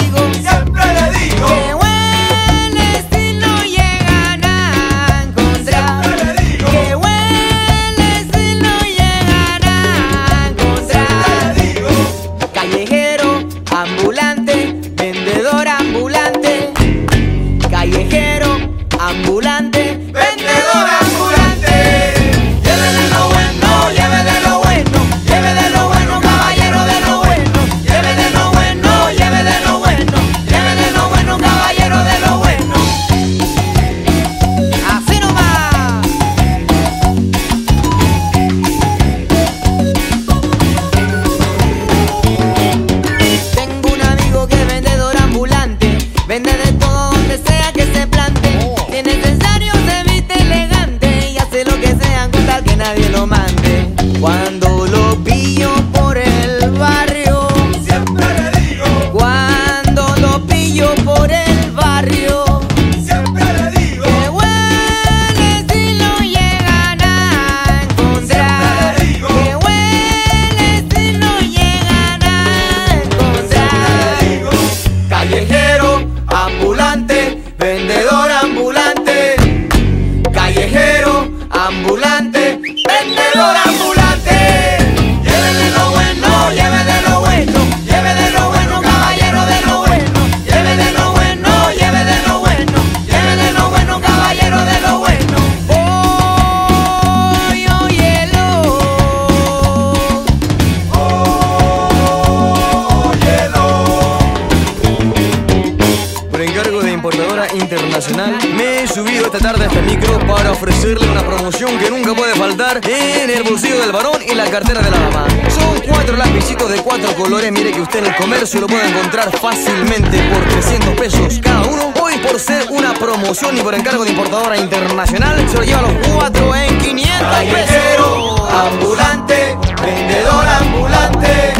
comercio 118.48 118.60
lo 118.62 118.66
puede 118.66 118.88
encontrar 118.88 119.30
fácilmente 119.38 120.18
por 120.32 120.42
300 120.44 120.94
pesos 120.94 121.38
cada 121.42 121.62
uno. 121.66 121.92
Hoy 122.00 122.16
por 122.18 122.40
ser 122.40 122.66
una 122.70 122.94
promoción 122.94 123.58
y 123.58 123.60
por 123.60 123.74
encargo 123.74 124.04
de 124.04 124.10
importadora 124.10 124.56
internacional, 124.56 125.46
se 125.50 125.56
lo 125.58 125.64
lleva 125.64 125.82
los 125.82 125.92
cuatro 126.14 126.54
en 126.54 126.78
500 126.78 127.20
Callejero, 127.28 128.34
pesos. 128.36 128.50
ambulante, 128.50 129.56
vendedor 129.82 130.46
ambulante. 130.48 131.52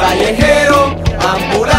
Callejero, 0.00 0.96
ambulante, 1.20 1.77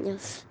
años. 0.00 0.44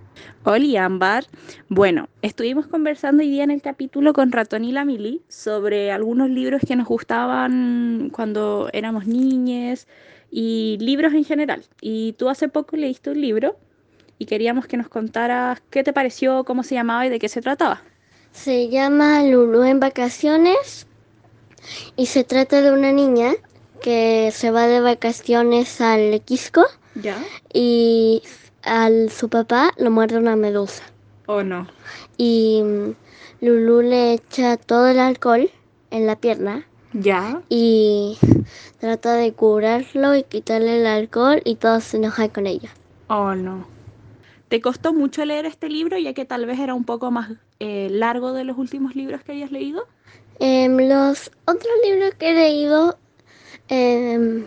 Hola 0.43 0.85
Ámbar. 0.85 1.25
Bueno, 1.69 2.09
estuvimos 2.21 2.67
conversando 2.67 3.23
hoy 3.23 3.29
día 3.29 3.43
en 3.43 3.51
el 3.51 3.61
capítulo 3.61 4.13
con 4.13 4.31
Ratón 4.31 4.63
y 4.63 4.71
la 4.71 4.85
Mili 4.85 5.21
sobre 5.27 5.91
algunos 5.91 6.29
libros 6.29 6.61
que 6.67 6.75
nos 6.75 6.87
gustaban 6.87 8.09
cuando 8.13 8.69
éramos 8.73 9.05
niñes 9.05 9.87
y 10.31 10.77
libros 10.79 11.13
en 11.13 11.25
general. 11.25 11.63
Y 11.81 12.13
tú 12.13 12.29
hace 12.29 12.47
poco 12.47 12.75
leíste 12.77 13.11
un 13.11 13.21
libro 13.21 13.57
y 14.17 14.25
queríamos 14.25 14.67
que 14.67 14.77
nos 14.77 14.89
contaras 14.89 15.61
qué 15.69 15.83
te 15.83 15.93
pareció, 15.93 16.43
cómo 16.43 16.63
se 16.63 16.75
llamaba 16.75 17.05
y 17.05 17.09
de 17.09 17.19
qué 17.19 17.29
se 17.29 17.41
trataba. 17.41 17.81
Se 18.31 18.69
llama 18.69 19.23
Lulu 19.23 19.63
en 19.63 19.79
vacaciones 19.79 20.87
y 21.95 22.05
se 22.05 22.23
trata 22.23 22.61
de 22.61 22.71
una 22.71 22.91
niña 22.91 23.33
que 23.81 24.31
se 24.33 24.51
va 24.51 24.67
de 24.67 24.81
vacaciones 24.81 25.81
al 25.81 26.21
Quisco 26.21 26.65
¿Ya? 26.95 27.17
y 27.53 28.21
al 28.63 29.09
su 29.09 29.29
papá 29.29 29.71
lo 29.77 29.91
muerde 29.91 30.17
una 30.17 30.35
medusa. 30.35 30.83
¿O 31.25 31.43
no? 31.43 31.67
Y 32.17 32.61
mm, 32.63 33.45
Lulu 33.45 33.81
le 33.81 34.13
echa 34.13 34.57
todo 34.57 34.87
el 34.87 34.99
alcohol 34.99 35.49
en 35.91 36.07
la 36.07 36.15
pierna 36.15 36.65
¿Ya? 36.93 37.41
y 37.49 38.17
trata 38.79 39.13
de 39.13 39.31
curarlo 39.33 40.15
y 40.15 40.23
quitarle 40.23 40.79
el 40.79 40.87
alcohol 40.87 41.41
y 41.45 41.55
todo 41.55 41.79
se 41.81 41.97
enoja 41.97 42.29
con 42.29 42.47
ella. 42.47 42.69
¿O 43.07 43.35
no? 43.35 43.67
¿Te 44.49 44.61
costó 44.61 44.93
mucho 44.93 45.23
leer 45.25 45.45
este 45.45 45.69
libro 45.69 45.97
ya 45.97 46.13
que 46.13 46.25
tal 46.25 46.45
vez 46.47 46.59
era 46.59 46.73
un 46.73 46.83
poco 46.83 47.11
más 47.11 47.31
eh, 47.59 47.87
largo 47.91 48.33
de 48.33 48.43
los 48.43 48.57
últimos 48.57 48.95
libros 48.95 49.23
que 49.23 49.33
hayas 49.33 49.51
leído? 49.51 49.85
Em, 50.39 50.77
los 50.77 51.31
otros 51.45 51.73
libros 51.85 52.15
que 52.15 52.31
he 52.31 52.33
leído 52.33 52.97
em, 53.67 54.45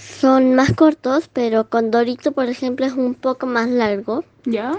son 0.00 0.54
más 0.54 0.72
cortos, 0.74 1.28
pero 1.32 1.68
con 1.68 1.90
Dorito, 1.90 2.32
por 2.32 2.46
ejemplo, 2.48 2.86
es 2.86 2.92
un 2.94 3.14
poco 3.14 3.46
más 3.46 3.68
largo. 3.68 4.24
¿Ya? 4.44 4.78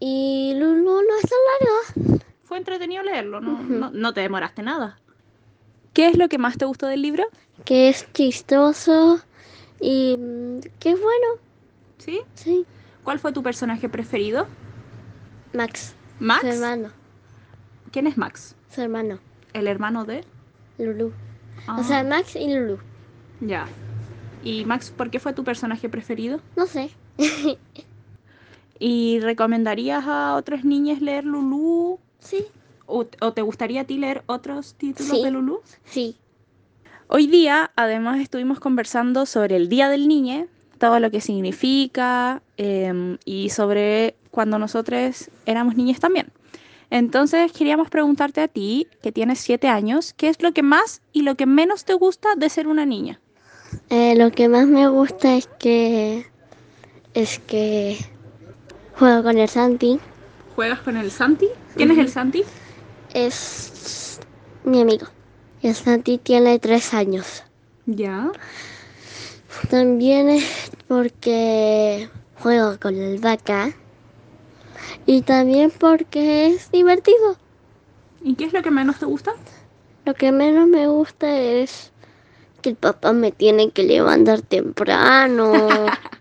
Y 0.00 0.54
Lulu 0.56 1.02
no 1.02 1.16
es 1.22 1.28
tan 1.28 2.08
largo. 2.08 2.24
Fue 2.44 2.56
entretenido 2.58 3.02
leerlo, 3.02 3.40
no, 3.40 3.62
no, 3.62 3.90
no 3.90 4.12
te 4.14 4.20
demoraste 4.22 4.62
nada. 4.62 4.98
¿Qué 5.92 6.08
es 6.08 6.16
lo 6.16 6.28
que 6.28 6.38
más 6.38 6.56
te 6.56 6.64
gustó 6.64 6.86
del 6.86 7.02
libro? 7.02 7.24
Que 7.64 7.88
es 7.88 8.06
chistoso 8.12 9.20
y 9.80 10.16
mm, 10.16 10.60
que 10.78 10.90
es 10.90 11.00
bueno. 11.00 11.26
¿Sí? 11.98 12.20
Sí. 12.34 12.64
¿Cuál 13.02 13.18
fue 13.18 13.32
tu 13.32 13.42
personaje 13.42 13.88
preferido? 13.88 14.46
Max, 15.52 15.94
¿Max? 16.20 16.42
su 16.42 16.46
hermano, 16.48 16.90
¿Quién 17.90 18.06
es 18.06 18.16
Max? 18.18 18.54
su 18.74 18.82
hermano, 18.82 19.18
¿El 19.54 19.66
hermano 19.66 20.04
de? 20.04 20.24
Lulu. 20.78 21.12
Ah, 21.66 21.78
O 21.80 21.84
sea, 21.84 22.04
Max 22.04 22.36
y 22.36 22.52
Lulu. 22.54 22.78
ya. 23.40 23.66
¿Y 24.42 24.64
Max, 24.64 24.92
por 24.96 25.10
qué 25.10 25.18
fue 25.20 25.32
tu 25.32 25.44
personaje 25.44 25.88
preferido? 25.88 26.40
No 26.56 26.66
sé. 26.66 26.90
¿Y 28.78 29.18
recomendarías 29.20 30.04
a 30.06 30.34
otras 30.36 30.64
niñas 30.64 31.00
leer 31.00 31.24
Lulú? 31.24 31.98
Sí, 32.20 32.44
¿O, 32.86 33.04
o 33.20 33.32
te 33.32 33.42
gustaría 33.42 33.82
a 33.82 33.84
ti 33.84 33.98
leer 33.98 34.22
otros 34.26 34.74
títulos 34.74 35.16
Sí. 35.18 35.22
de 35.22 35.30
Lulú? 35.30 35.60
sí. 35.84 36.16
Hoy 37.10 37.26
día, 37.26 37.70
además, 37.74 38.20
estuvimos 38.20 38.60
conversando 38.60 39.24
sobre 39.24 39.56
el 39.56 39.70
Día 39.70 39.88
del 39.88 40.08
Niño, 40.08 40.46
todo 40.78 41.00
lo 41.00 41.10
que 41.10 41.22
significa 41.22 42.42
em, 42.58 43.16
y 43.24 43.48
sobre 43.48 44.14
cuando 44.30 44.58
nosotros 44.58 45.30
éramos 45.46 45.74
niñas 45.74 46.00
también. 46.00 46.26
Entonces, 46.90 47.50
queríamos 47.52 47.88
preguntarte 47.88 48.42
a 48.42 48.48
ti, 48.48 48.88
que 49.02 49.10
tienes 49.10 49.38
siete 49.40 49.68
años, 49.68 50.12
¿qué 50.12 50.28
es 50.28 50.42
lo 50.42 50.52
que 50.52 50.62
más 50.62 51.00
y 51.12 51.22
lo 51.22 51.34
que 51.34 51.46
menos 51.46 51.86
te 51.86 51.94
gusta 51.94 52.34
de 52.36 52.50
ser 52.50 52.68
una 52.68 52.84
niña? 52.84 53.20
Eh, 53.90 54.14
lo 54.16 54.30
que 54.30 54.48
más 54.48 54.66
me 54.66 54.88
gusta 54.88 55.34
es 55.34 55.48
que 55.58 56.26
es 57.14 57.38
que 57.40 57.98
juego 58.98 59.22
con 59.22 59.38
el 59.38 59.48
Santi. 59.48 59.98
¿Juegas 60.54 60.80
con 60.80 60.96
el 60.96 61.10
Santi? 61.10 61.48
¿Quién 61.76 61.90
es 61.90 61.98
el 61.98 62.08
Santi? 62.08 62.44
Es 63.14 64.20
mi 64.64 64.80
amigo. 64.80 65.06
El 65.62 65.74
Santi 65.74 66.18
tiene 66.18 66.58
tres 66.58 66.94
años. 66.94 67.44
Ya. 67.86 68.30
También 69.70 70.28
es 70.28 70.70
porque 70.86 72.08
juego 72.40 72.78
con 72.80 72.96
el 72.96 73.18
vaca. 73.18 73.72
Y 75.06 75.22
también 75.22 75.70
porque 75.70 76.48
es 76.48 76.70
divertido. 76.70 77.36
¿Y 78.22 78.34
qué 78.34 78.44
es 78.44 78.52
lo 78.52 78.62
que 78.62 78.70
menos 78.70 78.98
te 78.98 79.06
gusta? 79.06 79.32
Lo 80.04 80.14
que 80.14 80.32
menos 80.32 80.68
me 80.68 80.86
gusta 80.86 81.38
es 81.38 81.92
que 82.60 82.70
el 82.70 82.76
papá 82.76 83.12
me 83.12 83.32
tiene 83.32 83.70
que 83.70 83.82
levantar 83.82 84.42
temprano. 84.42 85.52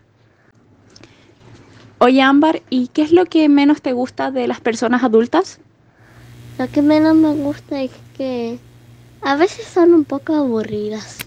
Oye, 2.00 2.22
Ámbar, 2.22 2.62
¿y 2.70 2.90
qué 2.90 3.02
es 3.02 3.12
lo 3.12 3.26
que 3.26 3.50
menos 3.50 3.82
te 3.82 3.92
gusta 3.92 4.30
de 4.32 4.48
las 4.48 4.62
personas 4.62 5.04
adultas? 5.04 5.60
Lo 6.60 6.68
que 6.70 6.82
menos 6.82 7.16
me 7.16 7.34
gusta 7.34 7.82
es 7.82 7.92
que 8.16 8.60
a 9.22 9.36
veces 9.36 9.66
son 9.66 9.94
un 9.94 10.06
poco 10.06 10.36
aburridas. 10.36 11.27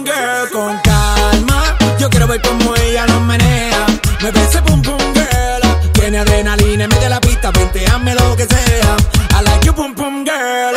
ver 2.31 2.41
cómo 2.41 2.73
ella 2.77 3.05
lo 3.07 3.19
menea. 3.19 3.85
Mueve 4.21 4.41
ese 4.43 4.61
boom 4.61 4.81
boom 4.81 5.13
girl. 5.13 5.91
Tiene 5.91 6.19
adrenalina 6.19 6.87
de 6.87 7.09
la 7.09 7.19
pista, 7.19 7.51
venteame 7.51 8.15
lo 8.15 8.35
que 8.37 8.45
sea. 8.45 8.95
I 9.37 9.43
like 9.43 9.65
your 9.65 9.75
boom 9.75 9.93
boom 9.93 10.23
girl. 10.23 10.75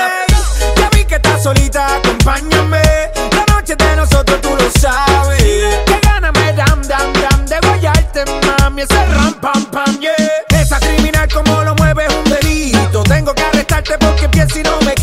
ya 0.76 0.88
vi 0.90 1.04
que 1.04 1.14
estás 1.14 1.42
solita, 1.42 1.96
acompáñame. 1.96 2.82
La 3.36 3.54
noche 3.54 3.76
de 3.76 3.96
nosotros 3.96 4.40
tú 4.40 4.50
lo 4.50 4.68
sabes. 4.80 5.42
Que 5.86 6.00
gana 6.02 6.32
me 6.32 6.52
dam 6.54 6.82
dam 6.82 7.12
dam 7.12 7.46
de 7.46 7.58
guayarte, 7.60 8.24
mami. 8.46 8.82
Ese 8.82 9.06
ram 9.06 9.34
pam 9.34 9.64
pam, 9.66 10.00
yeah. 10.00 10.60
Esa 10.60 10.80
criminal 10.80 11.28
como 11.32 11.62
lo 11.62 11.74
mueve 11.76 12.06
es 12.06 12.14
un 12.14 12.24
delito. 12.24 13.04
Tengo 13.04 13.32
que 13.32 13.42
arrestarte 13.42 13.96
porque 13.98 14.28
pienso 14.28 14.58
y 14.58 14.62
no 14.64 14.80
me 14.80 14.93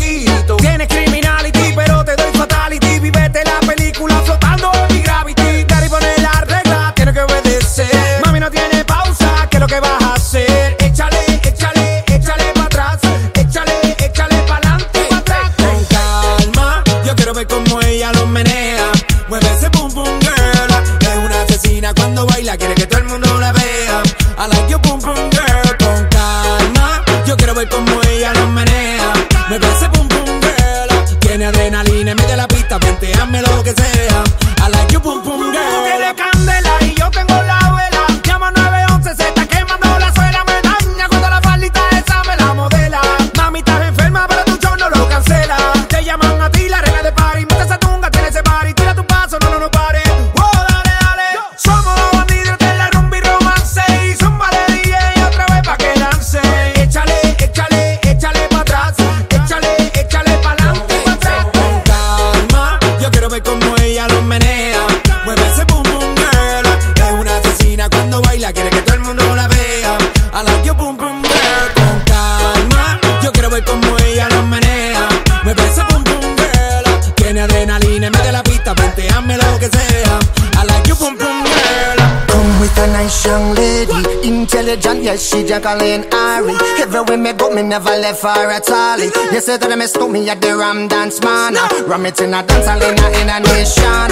yes, 85.12 85.28
she 85.28 85.44
Jacqueline 85.44 86.04
Ari. 86.12 86.56
Everywhere 86.80 87.16
me 87.18 87.32
go, 87.32 87.50
me 87.54 87.62
never 87.62 87.90
left 87.90 88.22
her 88.22 88.50
at 88.50 88.68
all. 88.70 88.98
You 88.98 89.40
say 89.40 89.56
that 89.56 89.78
me 89.78 89.86
stole 89.86 90.08
me 90.08 90.28
at 90.28 90.40
the 90.40 90.56
Ram 90.56 90.88
Dance 90.88 91.20
Man. 91.20 91.54
Ram 91.86 92.06
it 92.06 92.20
in 92.20 92.34
a 92.34 92.42
dance 92.42 92.66
hall 92.66 92.80
in 92.80 92.96
a, 92.98 93.06
in 93.20 93.28
a 93.28 93.38
nation. 93.52 94.08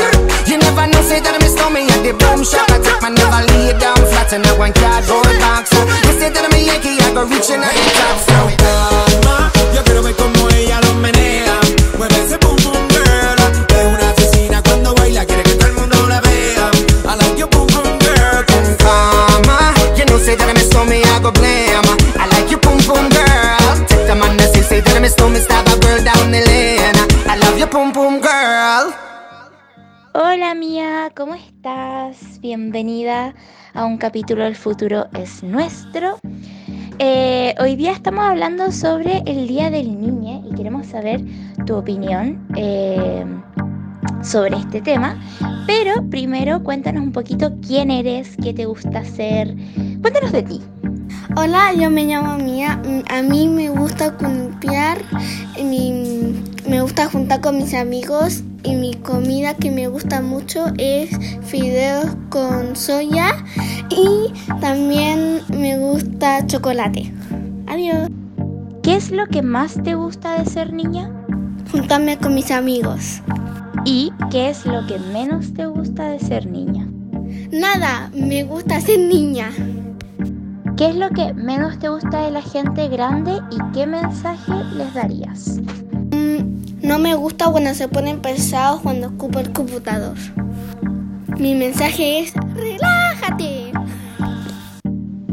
You 0.47 0.59
never 0.59 0.87
know, 0.87 1.03
say 1.03 1.21
that 1.21 1.37
me 1.41 1.49
stole 1.49 1.71
me 1.71 1.89
at 1.89 2.01
the 2.05 2.13
boom 2.13 2.45
shop. 2.45 2.69
I 2.71 2.79
take 2.81 3.01
my 3.03 3.11
never 3.11 3.43
lay 3.53 3.73
down 3.81 3.97
flat 4.13 4.33
in 4.33 4.45
a 4.45 4.53
one 4.59 4.73
cardboard 4.73 5.33
box. 5.41 5.73
You 6.07 6.13
say 6.21 6.31
that 6.31 6.47
me 6.53 6.69
Yankee, 6.69 7.01
I 7.01 7.09
go 7.15 7.25
reaching 7.25 7.63
out 7.65 7.73
the 7.73 7.91
top. 7.97 8.17
So 8.21 8.37
calma, 8.61 9.37
yo 9.75 9.81
quiero 9.85 10.03
ver 10.03 10.15
cómo 10.17 10.49
ella 10.53 10.81
lo 10.85 10.95
menea. 11.01 11.57
Mueve 11.99 12.19
ese 12.25 12.37
pum 12.39 12.57
love 27.37 27.59
you, 27.59 27.67
boom 27.67 27.93
boom 27.93 28.21
girl. 28.21 28.95
Hola 30.15 30.55
Mía, 30.55 31.11
¿cómo 31.17 31.35
estás? 31.35 32.41
Bienvenida 32.41 33.35
a 33.75 33.85
un 33.85 33.99
capítulo 33.99 34.45
del 34.45 34.55
futuro 34.55 35.09
es 35.19 35.43
nuestro. 35.43 36.21
Eh, 37.01 37.55
hoy 37.59 37.75
día 37.75 37.91
estamos 37.91 38.25
hablando 38.25 38.71
sobre 38.71 39.23
el 39.27 39.49
Día 39.49 39.71
del 39.71 40.01
Niño 40.01 40.45
y 40.49 40.55
queremos 40.55 40.87
saber 40.87 41.21
tu 41.67 41.75
opinión 41.77 42.47
eh, 42.57 43.25
sobre 44.23 44.57
este 44.57 44.81
tema. 44.81 45.17
Pero 45.67 46.09
primero 46.11 46.63
cuéntanos 46.63 47.03
un 47.03 47.13
poquito 47.13 47.53
quién 47.67 47.91
eres, 47.91 48.37
qué 48.43 48.53
te 48.53 48.67
gusta 48.67 49.01
hacer. 49.01 49.55
Cuéntanos 50.01 50.33
de 50.33 50.43
ti. 50.43 50.61
Hola, 51.37 51.73
yo 51.75 51.91
me 51.91 52.05
llamo 52.05 52.37
Mía. 52.39 52.81
Mm, 52.85 53.03
A 53.13 53.23
mí 53.23 53.49
me 53.49 53.71
gusta 53.71 54.17
cumpliar, 54.17 54.99
me 56.69 56.83
gusta 56.83 57.09
juntar 57.09 57.41
con 57.41 57.57
mis 57.57 57.75
amigos 57.75 58.43
y 58.63 58.75
mi 58.75 58.95
comida 58.95 59.55
que 59.55 59.71
me 59.71 59.89
gusta 59.89 60.21
mucho 60.21 60.67
es 60.77 61.11
fideos 61.43 62.17
con 62.29 62.77
soya 62.77 63.45
y 63.91 64.33
también 64.61 65.41
me 65.49 65.79
gusta 65.79 66.47
chocolate. 66.47 67.13
Adiós. 67.67 68.09
¿Qué 68.83 68.97
es 68.97 69.11
lo 69.11 69.27
que 69.27 69.43
más 69.43 69.75
te 69.83 69.95
gusta 69.95 70.39
de 70.39 70.51
ser 70.51 70.73
niña? 70.73 71.11
Juntarme 71.71 72.19
con 72.19 72.35
mis 72.35 72.51
amigos. 72.51 73.21
¿Y 73.85 74.13
qué 74.31 74.51
es 74.51 74.67
lo 74.67 74.87
que 74.87 74.99
menos 74.99 75.55
te 75.55 75.67
gusta 75.67 76.11
de 76.11 76.19
ser 76.21 76.47
niña? 76.47 76.87
Nada, 77.51 78.11
me 78.15 78.45
gusta 78.45 78.81
ser 78.81 78.99
niña. 79.01 79.51
¿Qué 80.77 80.91
es 80.91 80.97
lo 80.97 81.11
que 81.11 81.33
menos 81.35 81.79
te 81.79 81.89
gusta 81.89 82.23
de 82.25 82.31
la 82.31 82.43
gente 82.43 82.89
grande 82.89 83.33
y 83.51 83.73
qué 83.73 83.87
mensaje 83.87 84.53
les 84.77 84.93
darías? 84.95 85.59
Mm, 86.11 86.87
No 86.87 86.99
me 86.99 87.15
gusta 87.15 87.51
cuando 87.51 87.75
se 87.75 87.89
ponen 87.89 88.21
pesados 88.21 88.81
cuando 88.81 89.09
ocupo 89.09 89.41
el 89.41 89.53
computador. 89.53 90.17
Mi 91.39 91.55
mensaje 91.55 92.21
es, 92.21 92.35
relájate. 92.55 93.73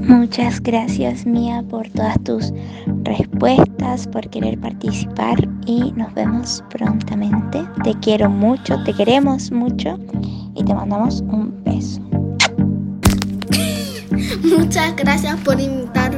Muchas 0.07 0.61
gracias 0.61 1.25
Mía 1.25 1.63
por 1.69 1.89
todas 1.89 2.21
tus 2.23 2.53
respuestas, 3.03 4.07
por 4.07 4.29
querer 4.29 4.57
participar 4.59 5.35
y 5.65 5.91
nos 5.91 6.13
vemos 6.13 6.63
prontamente. 6.69 7.59
Te 7.83 7.93
quiero 7.99 8.29
mucho, 8.29 8.81
te 8.83 8.93
queremos 8.93 9.51
mucho 9.51 9.99
y 10.55 10.63
te 10.63 10.73
mandamos 10.73 11.21
un 11.21 11.61
beso. 11.65 12.01
Muchas 14.43 14.95
gracias 14.95 15.35
por 15.41 15.59
invitarme. 15.59 16.16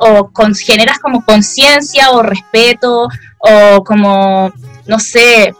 O 0.00 0.30
con- 0.30 0.54
generas 0.54 0.98
como 0.98 1.24
conciencia 1.24 2.10
o 2.10 2.22
respeto 2.22 3.08
o 3.38 3.84
como, 3.84 4.52
no 4.86 4.98
sé, 4.98 5.54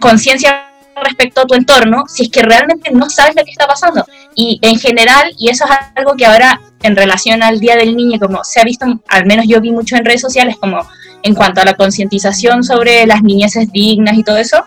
conciencia 0.00 0.64
respecto 1.02 1.42
a 1.42 1.46
tu 1.46 1.54
entorno 1.54 2.04
si 2.08 2.24
es 2.24 2.28
que 2.28 2.42
realmente 2.42 2.90
no 2.90 3.08
sabes 3.08 3.36
lo 3.36 3.44
que 3.44 3.52
está 3.52 3.66
pasando. 3.66 4.04
Y 4.34 4.58
en 4.62 4.78
general, 4.78 5.32
y 5.38 5.48
eso 5.48 5.64
es 5.64 5.70
algo 5.94 6.14
que 6.16 6.26
ahora 6.26 6.60
en 6.82 6.96
relación 6.96 7.42
al 7.42 7.60
Día 7.60 7.76
del 7.76 7.96
Niño, 7.96 8.18
como 8.18 8.42
se 8.42 8.60
ha 8.60 8.64
visto, 8.64 8.86
al 9.08 9.26
menos 9.26 9.46
yo 9.46 9.60
vi 9.60 9.70
mucho 9.70 9.96
en 9.96 10.04
redes 10.04 10.20
sociales, 10.20 10.56
como 10.58 10.80
en 11.22 11.34
cuanto 11.34 11.60
a 11.60 11.64
la 11.64 11.74
concientización 11.74 12.64
sobre 12.64 13.06
las 13.06 13.22
niñeces 13.22 13.70
dignas 13.72 14.16
y 14.16 14.24
todo 14.24 14.38
eso, 14.38 14.64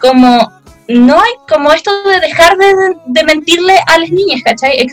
como 0.00 0.52
no 0.88 1.14
hay 1.20 1.32
como 1.48 1.72
esto 1.72 1.90
de 2.04 2.20
dejar 2.20 2.56
de, 2.56 2.74
de 3.06 3.24
mentirle 3.24 3.78
a 3.86 3.98
las 3.98 4.10
niñas, 4.10 4.42
¿cachai? 4.44 4.78
Es 4.78 4.92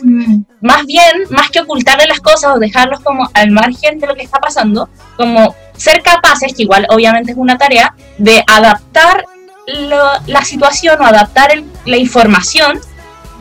más 0.60 0.86
bien, 0.86 1.24
más 1.30 1.50
que 1.50 1.60
ocultarle 1.60 2.06
las 2.06 2.20
cosas 2.20 2.56
o 2.56 2.58
dejarlos 2.58 3.00
como 3.00 3.28
al 3.34 3.50
margen 3.50 3.98
de 3.98 4.06
lo 4.06 4.14
que 4.14 4.22
está 4.22 4.38
pasando, 4.38 4.88
como 5.16 5.54
ser 5.76 6.02
capaces, 6.02 6.54
que 6.54 6.62
igual 6.62 6.86
obviamente 6.90 7.32
es 7.32 7.36
una 7.36 7.58
tarea, 7.58 7.94
de 8.18 8.42
adaptar 8.46 9.24
lo- 9.66 10.12
la 10.26 10.44
situación 10.44 11.00
o 11.00 11.04
adaptar 11.04 11.52
el- 11.52 11.70
la 11.84 11.96
información 11.96 12.80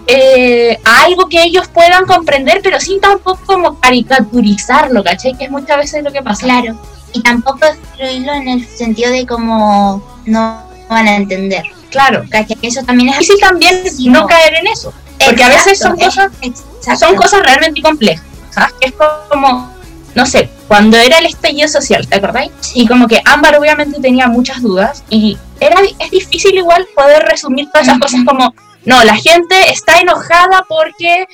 eh, 0.07 0.79
a 0.83 1.03
algo 1.05 1.29
que 1.29 1.41
ellos 1.43 1.67
puedan 1.67 2.05
comprender, 2.05 2.59
pero 2.63 2.79
sin 2.79 2.99
tampoco 2.99 3.39
como 3.45 3.79
caricaturizarlo, 3.79 5.03
¿cachai? 5.03 5.37
Que 5.37 5.45
es 5.45 5.51
muchas 5.51 5.77
veces 5.77 6.03
lo 6.03 6.11
que 6.11 6.21
pasa. 6.23 6.43
Claro. 6.45 6.75
Y 7.13 7.21
tampoco 7.21 7.59
destruirlo 7.65 8.33
en 8.33 8.47
el 8.49 8.65
sentido 8.65 9.11
de 9.11 9.25
como 9.27 10.03
no 10.25 10.70
van 10.91 11.08
a 11.08 11.15
entender. 11.15 11.63
Claro. 11.89 12.23
¿Cachai? 12.30 12.58
Que 12.58 12.67
Eso 12.67 12.84
también 12.84 13.10
es 13.10 13.19
difícil 13.19 13.39
también 13.39 13.84
no 14.08 14.27
caer 14.27 14.56
en 14.56 14.67
eso. 14.67 14.93
Porque 15.25 15.43
a 15.43 15.49
veces 15.49 15.80
son 15.80 15.99
Exacto, 15.99 16.38
cosas, 16.41 16.99
son 16.99 17.15
cosas 17.15 17.41
realmente 17.43 17.82
complejas. 17.82 18.25
¿sabes? 18.49 18.73
Que 18.80 18.88
es 18.89 18.93
como, 19.30 19.71
no 20.15 20.25
sé, 20.25 20.49
cuando 20.67 20.97
era 20.97 21.19
el 21.19 21.27
estallido 21.27 21.67
social, 21.67 22.08
¿te 22.08 22.17
acordáis? 22.17 22.51
Y 22.73 22.88
como 22.88 23.08
que 23.08 23.21
Ámbar 23.23 23.58
obviamente 23.58 24.01
tenía 24.01 24.27
muchas 24.27 24.62
dudas 24.62 25.04
y 25.10 25.38
era, 25.60 25.77
es 25.99 26.12
difícil 26.12 26.56
igual 26.56 26.86
poder 26.95 27.23
resumir 27.23 27.69
todas 27.71 27.88
esas 27.88 27.99
cosas 27.99 28.21
como, 28.25 28.54
no, 28.86 29.04
la 29.04 29.15
gente 29.15 29.71
está 29.71 29.99
enojada 29.99 30.65
porque 30.67 31.25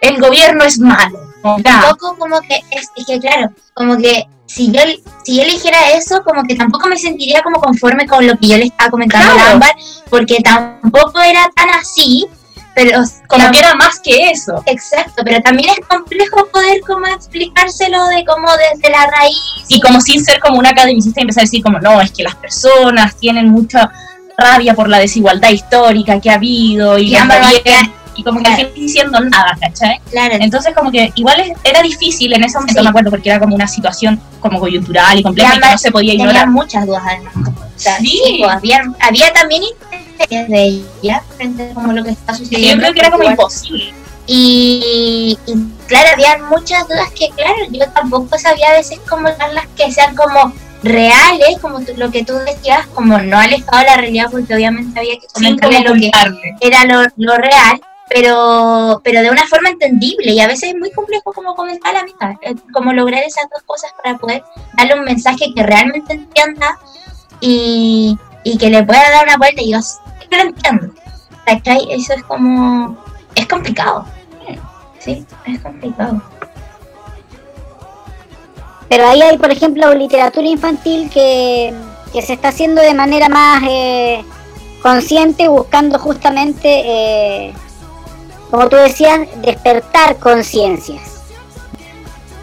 el 0.00 0.20
gobierno 0.20 0.64
es 0.64 0.78
malo. 0.78 1.20
O 1.42 1.58
ya. 1.58 1.80
Tampoco 1.80 2.16
como 2.18 2.40
que, 2.40 2.56
es, 2.70 2.88
es 2.96 3.06
que 3.06 3.20
claro, 3.20 3.52
como 3.74 3.96
que 3.98 4.24
si 4.54 4.70
yo, 4.70 4.80
si 5.24 5.36
yo 5.36 5.42
eligiera 5.42 5.90
eso, 5.96 6.22
como 6.24 6.44
que 6.44 6.54
tampoco 6.54 6.88
me 6.88 6.96
sentiría 6.96 7.42
como 7.42 7.60
conforme 7.60 8.06
con 8.06 8.24
lo 8.26 8.38
que 8.38 8.48
yo 8.48 8.56
le 8.56 8.66
estaba 8.66 8.90
comentando 8.90 9.32
a 9.32 9.34
Claro. 9.34 9.50
Ámbar, 9.54 9.74
porque 10.08 10.36
tampoco 10.42 11.20
era 11.20 11.50
tan 11.56 11.70
así, 11.70 12.26
pero 12.74 13.02
Como 13.28 13.50
que 13.50 13.58
era 13.58 13.74
más 13.74 14.00
que 14.00 14.30
eso. 14.30 14.62
Exacto, 14.66 15.22
pero 15.24 15.40
también 15.42 15.70
es 15.70 15.86
complejo 15.86 16.46
poder 16.52 16.80
como 16.86 17.06
explicárselo 17.06 18.06
de 18.06 18.24
como 18.24 18.48
desde 18.56 18.90
la 18.90 19.06
raíz. 19.06 19.36
y 19.68 19.80
como 19.80 20.00
sin 20.00 20.24
ser 20.24 20.40
como 20.40 20.58
un 20.58 20.66
academicista 20.66 21.20
y 21.20 21.22
empezar 21.22 21.42
a 21.42 21.44
decir 21.46 21.62
como 21.62 21.78
no, 21.80 22.00
es 22.00 22.10
que 22.12 22.22
las 22.22 22.34
personas 22.36 23.16
tienen 23.16 23.48
mucha 23.48 23.90
rabia 24.36 24.74
por 24.74 24.88
la 24.88 24.98
desigualdad 24.98 25.50
histórica 25.50 26.20
que 26.20 26.30
ha 26.30 26.34
habido 26.34 26.98
y, 26.98 27.08
Y 27.08 27.10
les 27.10 27.24
Y 28.16 28.22
como 28.22 28.40
que 28.42 28.50
no 28.50 28.56
estoy 28.56 28.80
diciendo 28.80 29.18
nada, 29.20 29.56
¿cachai? 29.60 29.98
Claro. 30.10 30.36
Entonces 30.40 30.74
como 30.74 30.90
que 30.90 31.12
igual 31.16 31.42
era 31.64 31.82
difícil 31.82 32.32
en 32.32 32.44
ese 32.44 32.58
momento, 32.58 32.82
me 32.82 32.88
acuerdo, 32.90 33.10
porque 33.10 33.28
era 33.30 33.40
como 33.40 33.54
una 33.54 33.66
situación 33.66 34.20
como 34.40 34.60
coyuntural 34.60 35.18
y 35.18 35.22
compleja 35.22 35.56
y 35.56 35.60
que 35.60 35.68
no 35.70 35.78
se 35.78 35.90
podía 35.90 36.14
ignorar. 36.14 36.48
muchas 36.48 36.86
dudas 36.86 37.02
además. 37.06 37.34
O 37.36 37.78
sea, 37.78 37.98
Sí. 37.98 38.36
pues, 38.40 38.50
había, 38.52 38.82
había 39.00 39.32
también 39.32 39.62
intereses 39.64 40.48
de 40.48 40.82
ella 41.02 41.22
frente 41.36 41.70
a 41.70 41.74
como 41.74 41.92
lo 41.92 42.04
que 42.04 42.10
está 42.10 42.34
sucediendo. 42.34 42.74
Yo 42.86 42.92
creo 42.92 42.92
que 42.94 43.00
era 43.00 43.10
como 43.10 43.24
imposible. 43.24 43.92
Y, 44.26 45.36
y, 45.46 45.54
claro, 45.86 46.08
había 46.14 46.38
muchas 46.48 46.86
dudas 46.88 47.10
que, 47.18 47.28
claro, 47.36 47.56
yo 47.70 47.86
tampoco 47.90 48.38
sabía 48.38 48.70
a 48.70 48.72
veces 48.74 48.98
cómo 49.08 49.28
darlas 49.30 49.66
que 49.76 49.92
sean 49.92 50.14
como 50.16 50.52
reales, 50.82 51.58
como 51.60 51.80
tú- 51.80 51.92
lo 51.96 52.10
que 52.10 52.24
tú 52.24 52.34
decías, 52.46 52.86
como 52.94 53.18
no 53.18 53.38
alejado 53.38 53.78
de 53.78 53.84
la 53.84 53.96
realidad, 53.96 54.26
porque 54.30 54.54
obviamente 54.54 54.98
había 54.98 55.14
que 55.18 55.26
comentarle 55.32 55.80
lo 55.80 55.94
que 55.94 56.10
era 56.60 56.84
lo, 56.84 57.02
lo 57.16 57.36
real, 57.36 57.80
pero, 58.08 59.00
pero 59.02 59.22
de 59.22 59.30
una 59.30 59.46
forma 59.46 59.70
entendible 59.70 60.32
y 60.32 60.40
a 60.40 60.46
veces 60.46 60.70
es 60.70 60.76
muy 60.76 60.90
complejo 60.90 61.32
como 61.32 61.54
comentar 61.54 61.94
la 61.94 62.04
mitad, 62.04 62.32
eh, 62.42 62.54
como 62.72 62.92
lograr 62.92 63.22
esas 63.24 63.46
dos 63.50 63.62
cosas 63.64 63.92
para 64.02 64.18
poder 64.18 64.42
darle 64.76 64.98
un 64.98 65.04
mensaje 65.04 65.52
que 65.54 65.62
realmente 65.62 66.12
entienda 66.12 66.78
y, 67.40 68.18
y 68.42 68.58
que 68.58 68.70
le 68.70 68.82
pueda 68.84 69.10
dar 69.10 69.24
una 69.26 69.36
vuelta 69.36 69.62
y 69.62 69.72
yo 69.72 69.78
que 70.30 70.36
lo 70.36 70.42
entiendo. 70.44 70.94
Eso 71.46 72.14
es 72.14 72.22
como... 72.24 72.96
es 73.34 73.46
complicado. 73.46 74.06
Sí, 74.98 75.26
es 75.46 75.60
complicado. 75.60 76.22
Pero 78.88 79.06
ahí 79.06 79.20
hay, 79.20 79.36
por 79.36 79.50
ejemplo, 79.50 79.92
literatura 79.92 80.46
infantil 80.46 81.10
que, 81.10 81.74
que 82.12 82.22
se 82.22 82.34
está 82.34 82.48
haciendo 82.48 82.80
de 82.80 82.94
manera 82.94 83.28
más 83.28 83.62
eh, 83.68 84.24
consciente, 84.82 85.48
buscando 85.48 85.98
justamente, 85.98 86.68
eh, 86.68 87.54
como 88.54 88.68
tú 88.68 88.76
decías, 88.76 89.18
despertar 89.42 90.16
conciencias. 90.20 91.24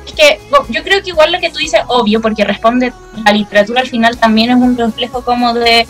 Es 0.05 0.11
que 0.11 0.41
yo 0.67 0.83
creo 0.83 1.01
que 1.01 1.11
igual 1.11 1.31
lo 1.31 1.39
que 1.39 1.49
tú 1.49 1.59
dices, 1.59 1.79
obvio, 1.87 2.19
porque 2.19 2.43
responde, 2.43 2.91
la 3.25 3.31
literatura 3.31 3.79
al 3.79 3.87
final 3.87 4.17
también 4.17 4.49
es 4.49 4.57
un 4.57 4.77
reflejo 4.77 5.23
como 5.23 5.53
de, 5.53 5.87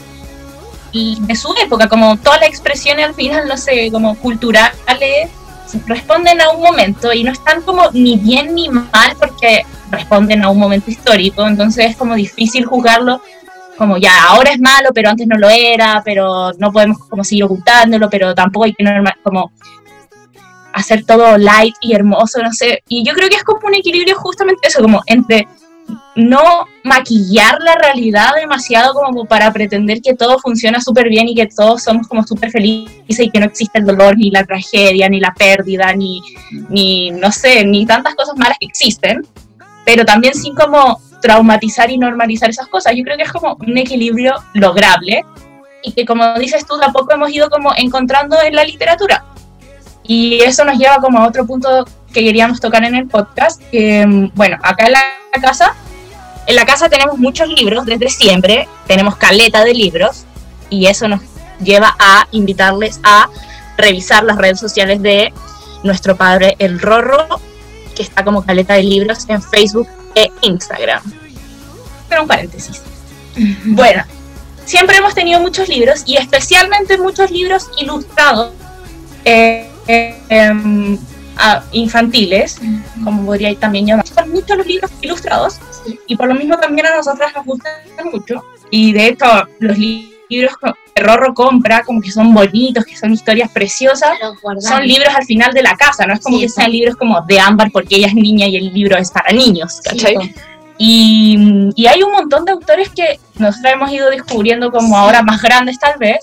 de 0.94 1.36
su 1.36 1.56
época, 1.66 1.90
como 1.90 2.18
todas 2.18 2.40
las 2.40 2.50
expresiones 2.50 3.08
al 3.08 3.16
final, 3.16 3.48
no 3.48 3.58
sé, 3.58 3.90
como 3.92 4.16
culturales, 4.16 5.32
responden 5.88 6.40
a 6.40 6.52
un 6.52 6.62
momento 6.62 7.12
y 7.12 7.24
no 7.24 7.32
están 7.32 7.64
como 7.64 7.90
ni 7.92 8.16
bien 8.18 8.54
ni 8.54 8.70
mal 8.70 9.16
porque 9.18 9.66
responden 9.90 10.44
a 10.44 10.50
un 10.50 10.60
momento 10.60 10.92
histórico, 10.92 11.48
entonces 11.48 11.92
es 11.92 11.98
como 11.98 12.14
difícil 12.14 12.66
juzgarlo 12.66 13.22
como 13.76 13.98
ya 13.98 14.12
ahora 14.26 14.52
es 14.52 14.60
malo, 14.60 14.90
pero 14.94 15.10
antes 15.10 15.26
no 15.26 15.38
lo 15.40 15.50
era, 15.50 16.04
pero 16.06 16.52
no 16.60 16.72
podemos 16.72 17.00
como 17.10 17.24
seguir 17.24 17.46
ocultándolo, 17.46 18.12
pero 18.12 18.36
tampoco 18.36 18.66
hay 18.66 18.74
que 18.74 18.84
normal, 18.84 19.16
como 19.24 19.52
hacer 20.74 21.06
todo 21.06 21.38
light 21.38 21.76
y 21.82 21.94
hermoso, 21.94 22.42
no 22.42 22.52
sé. 22.52 22.84
Y 22.88 23.06
yo 23.06 23.14
creo 23.14 23.30
que 23.30 23.36
es 23.36 23.44
como 23.44 23.68
un 23.68 23.76
equilibrio 23.76 24.16
justamente 24.16 24.68
eso, 24.68 24.82
como 24.82 25.02
entre 25.06 25.48
no 26.16 26.66
maquillar 26.84 27.60
la 27.62 27.76
realidad 27.76 28.32
demasiado 28.36 28.94
como 28.94 29.26
para 29.26 29.52
pretender 29.52 30.02
que 30.02 30.14
todo 30.14 30.40
funciona 30.40 30.82
súper 30.82 31.10
bien 31.10 31.28
y 31.28 31.36
que 31.36 31.48
todos 31.48 31.84
somos 31.84 32.08
como 32.08 32.24
súper 32.24 32.52
felices 32.52 33.20
y 33.20 33.30
que 33.30 33.40
no 33.40 33.46
existe 33.46 33.80
el 33.80 33.86
dolor, 33.86 34.18
ni 34.18 34.30
la 34.30 34.44
tragedia, 34.44 35.10
ni 35.10 35.20
la 35.20 35.34
pérdida, 35.34 35.94
ni, 35.94 36.22
ni, 36.70 37.12
no 37.12 37.32
sé, 37.32 37.66
ni 37.66 37.86
tantas 37.86 38.16
cosas 38.16 38.36
malas 38.38 38.58
que 38.60 38.68
existen, 38.68 39.26
pero 39.86 40.06
también 40.06 40.34
sin 40.34 40.56
como 40.56 41.00
traumatizar 41.22 41.90
y 41.90 41.98
normalizar 41.98 42.50
esas 42.50 42.68
cosas. 42.68 42.94
Yo 42.96 43.04
creo 43.04 43.18
que 43.18 43.24
es 43.24 43.32
como 43.32 43.58
un 43.66 43.78
equilibrio 43.78 44.34
lograble 44.54 45.24
y 45.84 45.94
que 45.94 46.06
como 46.06 46.34
dices 46.40 46.66
tú, 46.66 46.78
tampoco 46.80 47.14
hemos 47.14 47.32
ido 47.32 47.50
como 47.50 47.74
encontrando 47.76 48.42
en 48.42 48.56
la 48.56 48.66
literatura. 48.66 49.24
Y 50.04 50.42
eso 50.42 50.66
nos 50.66 50.78
lleva 50.78 50.98
como 50.98 51.20
a 51.20 51.28
otro 51.28 51.46
punto 51.46 51.86
que 52.14 52.24
queríamos 52.24 52.60
tocar 52.60 52.84
en 52.84 52.96
el 52.96 53.08
podcast, 53.08 53.62
que 53.72 54.30
bueno, 54.34 54.58
acá 54.62 54.88
en 54.88 54.94
la 54.94 55.02
casa, 55.42 55.74
en 56.48 56.56
la 56.56 56.66
casa 56.66 56.90
tenemos 56.90 57.18
muchos 57.18 57.48
libros 57.48 57.86
desde 57.86 58.10
siempre, 58.10 58.68
tenemos 58.88 59.16
caleta 59.16 59.64
de 59.64 59.74
libros 59.74 60.26
y 60.70 60.88
eso 60.88 61.08
nos 61.08 61.22
lleva 61.64 61.96
a 62.00 62.28
invitarles 62.32 63.00
a 63.04 63.30
revisar 63.78 64.24
las 64.24 64.38
redes 64.38 64.60
sociales 64.60 65.02
de 65.02 65.34
nuestro 65.84 66.16
padre 66.16 66.56
el 66.60 66.80
Rorro, 66.80 67.40
que 67.96 68.04
está 68.04 68.24
como 68.24 68.46
caleta 68.46 68.74
de 68.74 68.84
libros 68.84 69.26
en 69.28 69.42
Facebook 69.42 69.88
e 70.16 70.30
Instagram. 70.42 71.02
Pero 72.10 72.24
un 72.24 72.28
paréntesis. 72.28 72.82
Bueno, 73.64 74.04
siempre 74.66 74.98
hemos 74.98 75.16
tenido 75.16 75.40
muchos 75.40 75.70
libros 75.70 76.04
y 76.06 76.18
especialmente 76.18 76.98
muchos 76.98 77.32
libros 77.32 77.70
ilustrados 77.78 78.52
eh, 79.24 79.71
eh, 79.88 80.98
a- 81.38 81.64
infantiles, 81.72 82.60
como 83.04 83.26
podría 83.26 83.54
también 83.56 83.86
llamar. 83.88 84.08
Son 84.08 84.30
muchos 84.32 84.58
los 84.58 84.68
libros 84.68 84.92
ilustrados 85.02 85.60
y 86.08 86.16
por 86.16 86.28
lo 86.28 86.36
mismo 86.36 86.58
también 86.58 86.88
a 86.88 86.98
nosotras 86.98 87.32
nos 87.36 87.46
gustan 87.46 87.74
mucho. 88.12 88.44
Y 88.70 88.94
de 88.94 89.08
hecho, 89.08 89.26
los 89.60 89.78
li- 89.78 90.14
libros 90.30 90.54
que 90.58 91.02
Rorro 91.04 91.34
compra, 91.34 91.84
como 91.84 92.00
que 92.02 92.12
son 92.12 92.34
bonitos, 92.34 92.86
que 92.86 92.96
son 92.96 93.12
historias 93.14 93.50
preciosas, 93.52 94.12
son 94.60 94.86
libros 94.86 95.10
al 95.16 95.26
final 95.26 95.54
de 95.54 95.64
la 95.64 95.76
casa, 95.76 96.06
no 96.06 96.14
es 96.14 96.20
como 96.20 96.38
Sí, 96.38 96.44
que 96.44 96.50
sean 96.50 96.72
libros 96.72 96.96
como 96.96 97.22
de 97.22 97.40
ámbar 97.40 97.72
porque 97.72 97.96
ella 97.96 98.08
es 98.08 98.14
niña 98.14 98.46
y 98.48 98.56
el 98.58 98.74
libro 98.74 98.98
es 98.98 99.10
para 99.12 99.32
niños, 99.32 99.82
¿cachai? 99.84 100.16
y, 100.78 101.38
y 101.76 101.86
hay 101.88 102.02
un 102.04 102.12
montón 102.12 102.44
de 102.46 102.52
autores 102.54 102.90
que 102.90 103.20
nosotros 103.38 103.74
hemos 103.74 103.92
ido 103.92 104.10
descubriendo 104.10 104.72
como 104.72 104.98
ahora 104.98 105.22
más 105.22 105.42
grandes 105.42 105.78
tal 105.80 105.98
vez, 106.00 106.20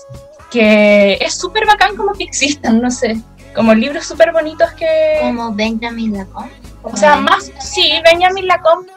que 0.51 1.17
es 1.21 1.33
súper 1.35 1.65
bacán 1.65 1.95
como 1.95 2.13
que 2.13 2.23
existan, 2.23 2.81
no 2.81 2.89
sé, 2.91 3.19
como 3.59 3.73
libros 3.73 4.05
súper 4.05 4.31
bonitos 4.31 4.71
que... 4.71 5.19
Como 5.21 5.53
Benjamin 5.53 6.17
Lacombe. 6.17 6.51
O 6.83 6.95
sea, 6.95 7.17
más, 7.17 7.51
sí, 7.59 7.93
Benjamin 8.03 8.47
Lacombe, 8.47 8.91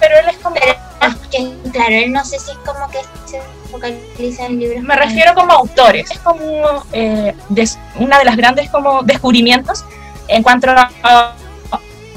pero 0.00 0.18
él 0.18 0.26
es 0.30 0.36
como... 0.38 0.56
Es 0.56 1.16
que, 1.30 1.52
claro, 1.70 1.94
él 1.94 2.12
no 2.12 2.24
sé 2.24 2.38
si 2.38 2.50
es 2.50 2.56
como 2.58 2.88
que 2.90 2.98
se 3.26 3.40
focaliza 3.70 4.46
en 4.46 4.58
libros. 4.58 4.82
Me 4.82 4.96
refiero 4.96 5.32
como 5.34 5.52
autores. 5.52 6.10
Es 6.10 6.18
como 6.18 6.84
eh, 6.92 7.34
des- 7.48 7.78
una 7.96 8.18
de 8.18 8.24
las 8.24 8.36
grandes 8.36 8.68
como 8.70 9.02
descubrimientos 9.04 9.84
en 10.28 10.42
cuanto 10.42 10.70
a, 10.70 11.34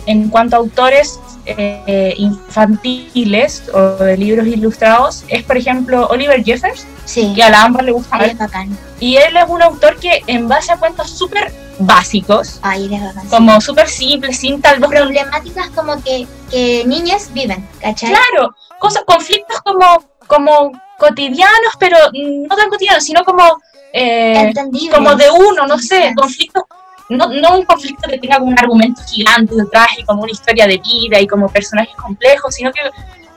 en 0.06 0.30
cuanto 0.30 0.56
a 0.56 0.60
autores 0.60 1.20
eh, 1.46 2.14
infantiles 2.18 3.64
o 3.74 3.82
de 4.04 4.18
libros 4.18 4.48
ilustrados, 4.48 5.24
es 5.28 5.44
por 5.44 5.58
ejemplo 5.58 6.08
Oliver 6.08 6.44
Jeffers, 6.44 6.86
Sí, 7.06 7.34
que 7.36 7.44
a 7.44 7.50
la 7.50 7.64
Amber 7.64 7.84
le 7.84 7.92
gusta 7.92 8.18
ay, 8.18 8.34
bacán. 8.34 8.78
Y 9.00 9.18
él 9.18 9.36
es 9.36 9.46
un 9.48 9.62
autor 9.62 9.98
que 10.00 10.24
en 10.28 10.48
base 10.48 10.72
a 10.72 10.78
cuentos 10.78 11.10
súper 11.10 11.54
básicos, 11.80 12.60
Ay, 12.62 12.88
bacán. 12.88 13.28
como 13.30 13.60
súper 13.60 13.90
simples, 13.90 14.38
sin 14.38 14.62
tal 14.62 14.80
vez 14.80 14.90
problemáticas 14.90 15.70
como 15.72 16.02
que, 16.02 16.28
que 16.50 16.84
niñas 16.86 17.32
viven, 17.34 17.68
¿cachai? 17.82 18.12
Claro, 18.12 18.56
cosas, 18.80 19.04
conflictos 19.06 19.62
como, 19.62 20.04
como 20.28 20.72
cotidianos, 20.98 21.74
pero 21.80 21.98
no 22.14 22.56
tan 22.56 22.70
cotidianos, 22.70 23.04
sino 23.04 23.24
como, 23.24 23.60
eh, 23.92 24.54
como 24.94 25.16
de 25.16 25.30
uno, 25.30 25.68
no 25.68 25.78
sé, 25.78 26.14
conflictos, 26.16 26.64
no, 27.10 27.28
no 27.28 27.58
un 27.58 27.66
conflicto 27.66 28.08
que 28.10 28.18
tenga 28.18 28.38
un 28.38 28.58
argumento 28.58 29.02
gigante 29.10 29.54
detrás 29.56 29.88
y 29.98 30.04
como 30.04 30.24
una 30.24 30.32
historia 30.32 30.68
de 30.68 30.78
vida 30.78 31.20
y 31.20 31.28
como 31.28 31.50
personajes 31.50 31.96
complejos, 31.96 32.56
sino 32.56 32.72
que 32.72 32.80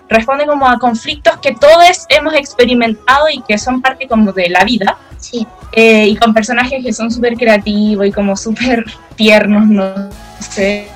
responde 0.09 0.47
como 0.47 0.67
a 0.69 0.79
conflictos 0.79 1.37
que 1.39 1.55
todos 1.55 2.07
hemos 2.09 2.35
experimentado 2.35 3.29
y 3.33 3.41
que 3.43 3.59
son 3.59 3.81
parte 3.83 4.07
como 4.07 4.33
de 4.33 4.49
la 4.51 4.65
vida. 4.65 4.97
Sí, 5.19 5.47
eh, 5.73 6.07
y 6.09 6.17
con 6.17 6.33
personajes 6.35 6.85
que 6.85 6.93
son 6.93 7.11
súper 7.11 7.35
creativos 7.35 8.07
y 8.07 8.13
como 8.13 8.37
súper 8.37 8.85
tiernos, 9.17 9.67
no 9.67 10.11
sé. 10.41 10.89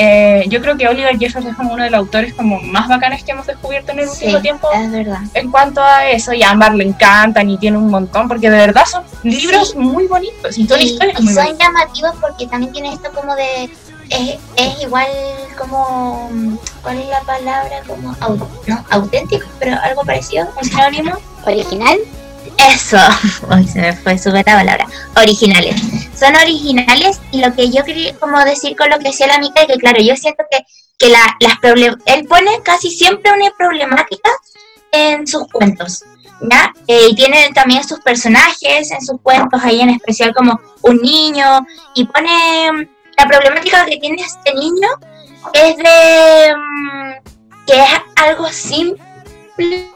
Eh, 0.00 0.44
yo 0.48 0.60
creo 0.60 0.76
que 0.76 0.86
Oliver 0.86 1.18
Jeffers 1.18 1.44
es 1.46 1.56
como 1.56 1.72
uno 1.74 1.82
de 1.82 1.90
los 1.90 1.98
autores 1.98 2.32
como 2.34 2.60
más 2.60 2.86
bacanes 2.86 3.24
que 3.24 3.32
hemos 3.32 3.46
descubierto 3.46 3.90
en 3.90 3.98
el 3.98 4.08
sí, 4.08 4.26
último 4.26 4.40
tiempo 4.42 4.68
es 4.72 4.92
verdad. 4.92 5.18
en 5.34 5.50
cuanto 5.50 5.82
a 5.82 6.08
eso. 6.08 6.32
Y 6.32 6.42
a 6.44 6.50
Amber 6.50 6.74
le 6.74 6.84
encantan 6.84 7.50
y 7.50 7.58
tiene 7.58 7.78
un 7.78 7.88
montón, 7.90 8.28
porque 8.28 8.48
de 8.48 8.58
verdad 8.58 8.84
son 8.86 9.02
libros 9.24 9.74
muy 9.74 10.06
bonitos 10.06 10.56
y 10.56 10.68
son 10.68 10.80
Y, 10.80 10.84
historias 10.84 11.18
y 11.20 11.24
muy 11.24 11.34
son 11.34 11.44
bonitas. 11.46 11.66
llamativos 11.66 12.12
porque 12.20 12.46
también 12.46 12.72
tiene 12.72 12.92
esto 12.92 13.10
como 13.12 13.34
de... 13.34 13.68
Es, 14.10 14.38
es 14.56 14.82
igual 14.82 15.06
como... 15.58 16.30
¿Cuál 16.82 16.98
es 16.98 17.08
la 17.08 17.20
palabra? 17.22 17.82
Como... 17.86 18.14
au- 18.16 18.48
no, 18.66 18.84
auténtico, 18.90 19.46
pero 19.58 19.76
algo 19.82 20.02
parecido, 20.04 20.48
un 20.56 20.64
sinónimo. 20.64 21.12
¿Original? 21.44 21.98
Eso, 22.70 22.98
Uy, 23.50 23.66
se 23.68 23.80
me 23.80 23.92
fue 23.92 24.18
súper 24.18 24.44
la 24.46 24.56
palabra. 24.56 24.86
Originales. 25.16 25.80
Son 26.18 26.34
originales 26.34 27.20
y 27.30 27.40
lo 27.40 27.54
que 27.54 27.70
yo 27.70 27.84
quería 27.84 28.14
como 28.16 28.42
decir 28.44 28.76
con 28.76 28.90
lo 28.90 28.98
que 28.98 29.08
decía 29.08 29.26
la 29.28 29.36
amiga 29.36 29.62
es 29.62 29.66
que 29.68 29.78
claro, 29.78 30.00
yo 30.00 30.16
siento 30.16 30.44
que, 30.50 30.58
que 30.98 31.08
la, 31.08 31.36
las 31.40 31.54
él 32.06 32.26
pone 32.26 32.50
casi 32.64 32.90
siempre 32.90 33.30
una 33.32 33.50
problemática 33.56 34.30
en 34.90 35.26
sus 35.26 35.46
cuentos. 35.48 36.04
¿Ya? 36.40 36.72
Eh, 36.86 37.08
y 37.10 37.16
tiene 37.16 37.50
también 37.52 37.82
sus 37.86 37.98
personajes 37.98 38.92
en 38.92 39.04
sus 39.04 39.20
cuentos, 39.20 39.60
ahí 39.62 39.80
en 39.80 39.90
especial 39.90 40.32
como 40.32 40.60
un 40.82 40.98
niño, 40.98 41.66
y 41.96 42.04
pone 42.04 42.88
la 43.18 43.26
problemática 43.26 43.84
que 43.84 43.98
tiene 43.98 44.22
este 44.22 44.54
niño 44.54 44.88
es 45.52 45.76
de 45.76 46.54
mm, 46.54 47.66
que 47.66 47.82
es 47.82 47.88
algo 48.16 48.48
simple, 48.48 49.90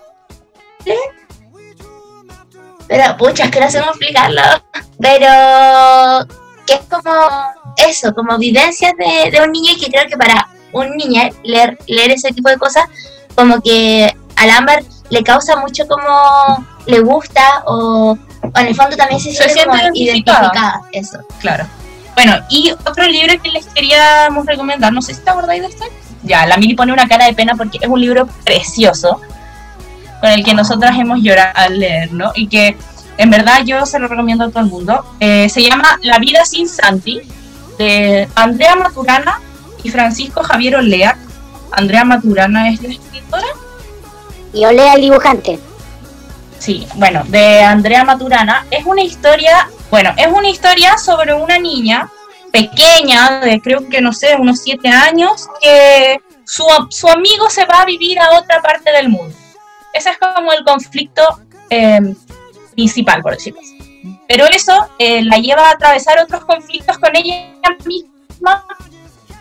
pero 2.89 3.17
pucha, 3.17 3.45
es 3.45 3.51
que 3.51 3.61
no 3.61 3.71
sé 3.71 3.79
cómo 3.79 3.93
explicarlo, 3.93 4.43
pero 5.01 6.27
que 6.67 6.75
es 6.75 6.81
como 6.91 7.13
eso, 7.77 8.13
como 8.15 8.37
vivencias 8.39 8.93
de, 8.99 9.31
de 9.31 9.41
un 9.41 9.53
niño 9.53 9.73
y 9.73 9.81
que 9.81 9.91
creo 9.91 10.07
que 10.09 10.17
para 10.17 10.49
un 10.73 10.91
niño 10.97 11.23
leer, 11.45 11.79
leer 11.87 12.11
ese 12.11 12.31
tipo 12.33 12.49
de 12.49 12.59
cosas, 12.59 12.85
como 13.35 13.61
que 13.63 14.15
al 14.37 14.51
Amber 14.51 14.85
le 15.11 15.23
causa 15.23 15.57
mucho 15.57 15.87
como 15.87 16.67
le 16.87 17.01
gusta 17.01 17.63
o, 17.67 18.19
o 18.43 18.59
en 18.59 18.67
el 18.67 18.75
fondo 18.75 18.97
también 18.97 19.21
se 19.21 19.33
Se 19.33 19.49
siente 19.49 19.65
como 19.65 19.77
identificada, 19.95 20.83
eso. 20.93 21.19
Claro. 21.41 21.67
Bueno, 22.15 22.37
y 22.49 22.71
otro 22.71 23.05
libro 23.07 23.41
que 23.43 23.51
les 23.51 23.67
queríamos 23.67 24.47
recomendar, 24.47 24.93
no 24.93 25.01
sé 25.03 25.15
si 25.15 25.21
te 25.23 25.31
acordáis 25.31 25.63
de 25.63 25.69
este. 25.69 25.85
Ya, 26.23 26.47
la 26.47 26.57
Mili 26.57 26.75
pone 26.75 26.93
una 26.93 27.09
cara 27.09 27.27
de 27.27 27.35
pena 27.35 27.55
porque 27.57 27.79
es 27.81 27.89
un 27.89 28.01
libro 28.01 28.27
precioso 28.45 29.21
con 30.21 30.31
el 30.31 30.45
que 30.45 30.55
nosotras 30.55 30.97
hemos 30.99 31.21
llorado 31.21 31.53
al 31.55 31.81
leerlo 31.81 32.31
y 32.35 32.47
que 32.47 32.77
en 33.19 33.31
verdad 33.31 33.63
yo 33.65 33.85
se 33.87 33.99
lo 33.99 34.09
recomiendo 34.09 34.45
a 34.45 34.51
todo 34.51 34.61
el 34.61 34.71
mundo. 34.71 35.05
Eh, 35.21 35.49
se 35.49 35.63
llama 35.63 35.99
La 36.03 36.19
vida 36.19 36.45
sin 36.45 36.69
Santi, 36.69 37.21
de 37.79 38.29
Andrea 38.35 38.77
Maturana 38.77 39.41
y 39.83 39.91
Francisco 39.91 40.43
Javier 40.43 40.77
Olea. 40.77 41.17
Andrea 41.73 42.05
Maturana 42.05 42.71
es 42.71 42.83
la 42.83 42.91
escritora. 42.91 43.47
Y 44.53 44.65
olea 44.65 44.95
el 44.95 45.01
dibujante. 45.01 45.59
Sí, 46.59 46.87
bueno, 46.95 47.25
de 47.29 47.63
Andrea 47.63 48.05
Maturana. 48.05 48.67
Es 48.71 48.85
una 48.85 49.03
historia, 49.03 49.69
bueno, 49.93 50.15
es 50.17 50.27
una 50.27 50.49
historia 50.49 50.97
sobre 50.97 51.35
una 51.35 51.59
niña 51.59 52.11
pequeña, 52.51 53.41
de 53.41 53.61
creo 53.61 53.87
que 53.91 54.01
no 54.01 54.15
sé, 54.15 54.37
unos 54.37 54.61
siete 54.61 54.89
años, 54.89 55.47
que 55.61 56.19
su, 56.45 56.65
su 56.89 57.11
amigo 57.11 57.51
se 57.51 57.67
va 57.67 57.83
a 57.83 57.85
vivir 57.85 58.19
a 58.19 58.39
otra 58.39 58.63
parte 58.63 58.91
del 58.91 59.11
mundo. 59.11 59.37
Ese 59.93 60.09
es 60.09 60.17
como 60.17 60.51
el 60.55 60.65
conflicto 60.65 61.23
eh, 61.69 62.01
principal, 62.75 63.21
por 63.21 63.35
decirlo 63.35 63.61
así. 63.61 64.17
Pero 64.27 64.47
eso 64.47 64.89
eh, 64.99 65.23
la 65.25 65.37
lleva 65.37 65.69
a 65.69 65.73
atravesar 65.73 66.19
otros 66.21 66.47
conflictos 66.47 66.97
con 66.97 67.15
ella 67.15 67.51
misma, 67.85 68.65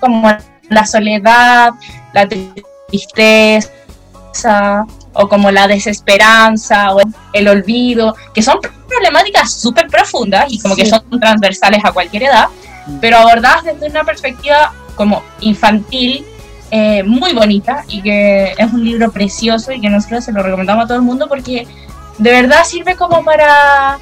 como 0.02 0.30
la 0.68 0.86
soledad, 0.86 1.72
la 2.12 2.28
tristeza, 2.28 3.72
o 5.14 5.28
como 5.28 5.52
la 5.52 5.68
desesperanza, 5.68 6.94
o 6.96 7.02
el 7.34 7.48
olvido, 7.48 8.16
que 8.34 8.42
son 8.42 8.60
problemáticas 8.88 9.54
súper 9.54 9.88
profundas 9.88 10.46
y 10.50 10.60
como 10.60 10.76
que 10.76 10.86
son 10.86 11.02
transversales 11.20 11.84
a 11.84 11.92
cualquier 11.92 12.24
edad, 12.24 12.48
pero 13.00 13.18
abordadas 13.18 13.64
desde 13.64 13.88
una 13.88 14.04
perspectiva 14.04 14.74
como 14.96 15.24
infantil, 15.42 16.26
eh, 16.70 17.04
muy 17.04 17.34
bonita 17.34 17.84
y 17.88 18.02
que 18.02 18.54
es 18.58 18.72
un 18.72 18.84
libro 18.86 19.12
precioso 19.12 19.74
y 19.74 19.82
que 19.82 19.90
nosotros 19.90 20.24
se 20.24 20.32
lo 20.32 20.42
recomendamos 20.42 20.86
a 20.86 20.88
todo 20.88 20.98
el 20.98 21.04
mundo 21.04 21.28
porque 21.28 21.68
de 22.18 22.32
verdad 22.32 22.64
sirve 22.64 22.96
como 22.96 23.26
para, 23.26 24.00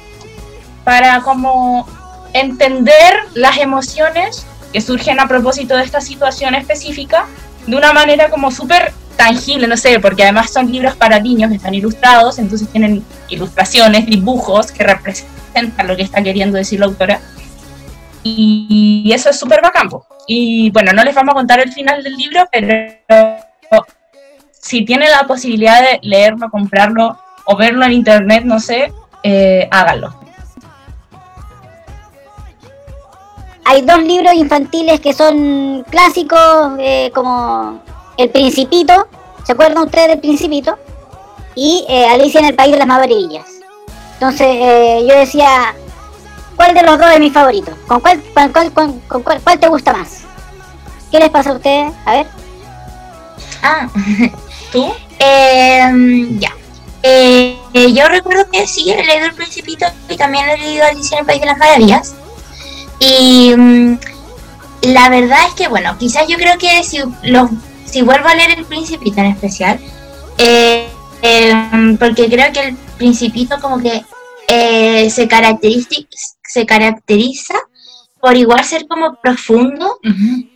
para 0.84 1.20
como 1.22 1.88
entender 2.32 3.14
las 3.34 3.58
emociones 3.58 4.46
que 4.72 4.80
surgen 4.80 5.18
a 5.18 5.26
propósito 5.26 5.76
de 5.76 5.82
esta 5.82 6.00
situación 6.00 6.54
específica 6.54 7.26
de 7.66 7.76
una 7.76 7.92
manera 7.92 8.30
como 8.30 8.50
súper 8.52 8.92
tangible, 9.20 9.66
no 9.66 9.76
sé, 9.76 10.00
porque 10.00 10.22
además 10.22 10.50
son 10.50 10.72
libros 10.72 10.96
para 10.96 11.20
niños 11.20 11.50
que 11.50 11.56
están 11.56 11.74
ilustrados, 11.74 12.38
entonces 12.38 12.66
tienen 12.70 13.04
ilustraciones, 13.28 14.06
dibujos 14.06 14.72
que 14.72 14.82
representan 14.82 15.86
lo 15.86 15.94
que 15.94 16.02
está 16.04 16.22
queriendo 16.22 16.56
decir 16.56 16.80
la 16.80 16.86
autora. 16.86 17.20
Y, 18.22 19.10
eso 19.14 19.28
es 19.28 19.38
súper 19.38 19.60
bacán. 19.60 19.90
Y 20.26 20.70
bueno, 20.70 20.94
no 20.94 21.04
les 21.04 21.14
vamos 21.14 21.32
a 21.32 21.34
contar 21.34 21.60
el 21.60 21.70
final 21.70 22.02
del 22.02 22.14
libro, 22.14 22.48
pero 22.50 22.72
si 24.52 24.86
tienen 24.86 25.10
la 25.10 25.26
posibilidad 25.26 25.82
de 25.82 25.98
leerlo, 26.00 26.48
comprarlo 26.50 27.18
o 27.44 27.56
verlo 27.58 27.84
en 27.84 27.92
internet, 27.92 28.44
no 28.46 28.58
sé, 28.58 28.90
eh, 29.22 29.68
háganlo. 29.70 30.18
Hay 33.66 33.82
dos 33.82 34.02
libros 34.02 34.32
infantiles 34.32 34.98
que 35.00 35.12
son 35.12 35.84
clásicos, 35.90 36.72
eh, 36.78 37.10
como 37.14 37.82
El 38.20 38.28
Principito, 38.28 39.08
¿se 39.46 39.52
acuerdan 39.52 39.78
ustedes 39.84 40.08
del 40.08 40.18
Principito? 40.18 40.78
Y 41.54 41.86
eh, 41.88 42.06
Alicia 42.06 42.40
en 42.40 42.46
el 42.48 42.54
País 42.54 42.70
de 42.72 42.76
las 42.76 42.86
Maravillas. 42.86 43.46
Entonces 44.12 44.46
eh, 44.46 45.06
yo 45.08 45.16
decía, 45.16 45.74
¿cuál 46.54 46.74
de 46.74 46.82
los 46.82 46.98
dos 46.98 47.10
es 47.12 47.18
mi 47.18 47.30
favorito? 47.30 47.72
¿Con 47.86 48.00
cuál, 48.00 48.20
con 48.52 49.00
con- 49.08 49.22
cuál, 49.22 49.58
te 49.58 49.68
gusta 49.68 49.94
más? 49.94 50.24
¿Qué 51.10 51.18
les 51.18 51.30
pasa 51.30 51.48
a 51.48 51.54
ustedes? 51.54 51.94
A 52.04 52.12
ver. 52.12 52.26
Ah, 53.62 53.88
¿Tú? 54.72 54.92
Eh, 55.18 56.26
ya. 56.38 56.54
Eh, 57.02 57.56
yo 57.72 58.06
recuerdo 58.06 58.50
que 58.50 58.66
sí, 58.66 58.90
he 58.90 59.02
leído 59.02 59.28
El 59.28 59.34
Principito 59.34 59.86
y 60.10 60.16
también 60.18 60.46
he 60.46 60.58
leído 60.58 60.84
Alicia 60.84 61.16
en 61.16 61.20
el 61.20 61.26
País 61.26 61.40
de 61.40 61.46
las 61.46 61.56
Maravillas. 61.56 62.14
Y 62.98 63.54
mm, 63.56 63.98
la 64.82 65.08
verdad 65.08 65.38
es 65.48 65.54
que, 65.54 65.68
bueno, 65.68 65.96
quizás 65.96 66.28
yo 66.28 66.36
creo 66.36 66.58
que 66.58 66.84
si, 66.84 66.98
los, 67.22 67.48
si 67.84 68.02
vuelvo 68.02 68.28
a 68.28 68.34
leer 68.34 68.58
El 68.58 68.64
Principito 68.64 69.20
en 69.20 69.26
especial, 69.26 69.80
eh, 70.38 70.88
eh, 71.22 71.96
porque 71.98 72.28
creo 72.28 72.52
que 72.52 72.60
El 72.60 72.76
Principito 72.98 73.60
como 73.60 73.78
que 73.78 74.02
eh, 74.48 75.10
se, 75.10 75.28
caracteriza, 75.28 75.88
se 76.42 76.66
caracteriza 76.66 77.54
por 78.20 78.36
igual 78.36 78.64
ser 78.64 78.86
como 78.86 79.14
profundo 79.14 79.98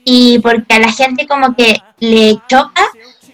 y 0.04 0.38
porque 0.40 0.74
a 0.74 0.80
la 0.80 0.92
gente 0.92 1.26
como 1.26 1.54
que 1.54 1.80
le 1.98 2.38
choca 2.46 2.84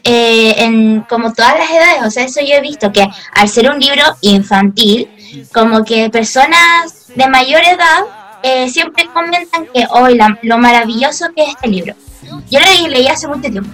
eh, 0.04 0.54
en 0.58 1.00
como 1.02 1.32
todas 1.32 1.58
las 1.58 1.70
edades, 1.70 2.02
o 2.06 2.10
sea, 2.10 2.24
eso 2.24 2.40
yo 2.40 2.54
he 2.54 2.60
visto 2.60 2.90
que 2.92 3.06
al 3.34 3.48
ser 3.48 3.70
un 3.70 3.78
libro 3.78 4.02
infantil, 4.22 5.08
como 5.52 5.84
que 5.84 6.08
personas 6.10 7.08
de 7.14 7.28
mayor 7.28 7.62
edad 7.62 8.04
eh, 8.42 8.68
siempre 8.70 9.08
comentan 9.12 9.66
que 9.66 9.86
hoy 9.90 10.18
lo 10.42 10.58
maravilloso 10.58 11.26
que 11.34 11.42
es 11.42 11.48
este 11.50 11.68
libro. 11.68 11.94
Yo 12.50 12.60
lo 12.60 12.88
leí, 12.88 13.06
hace 13.06 13.28
mucho 13.28 13.50
tiempo 13.50 13.70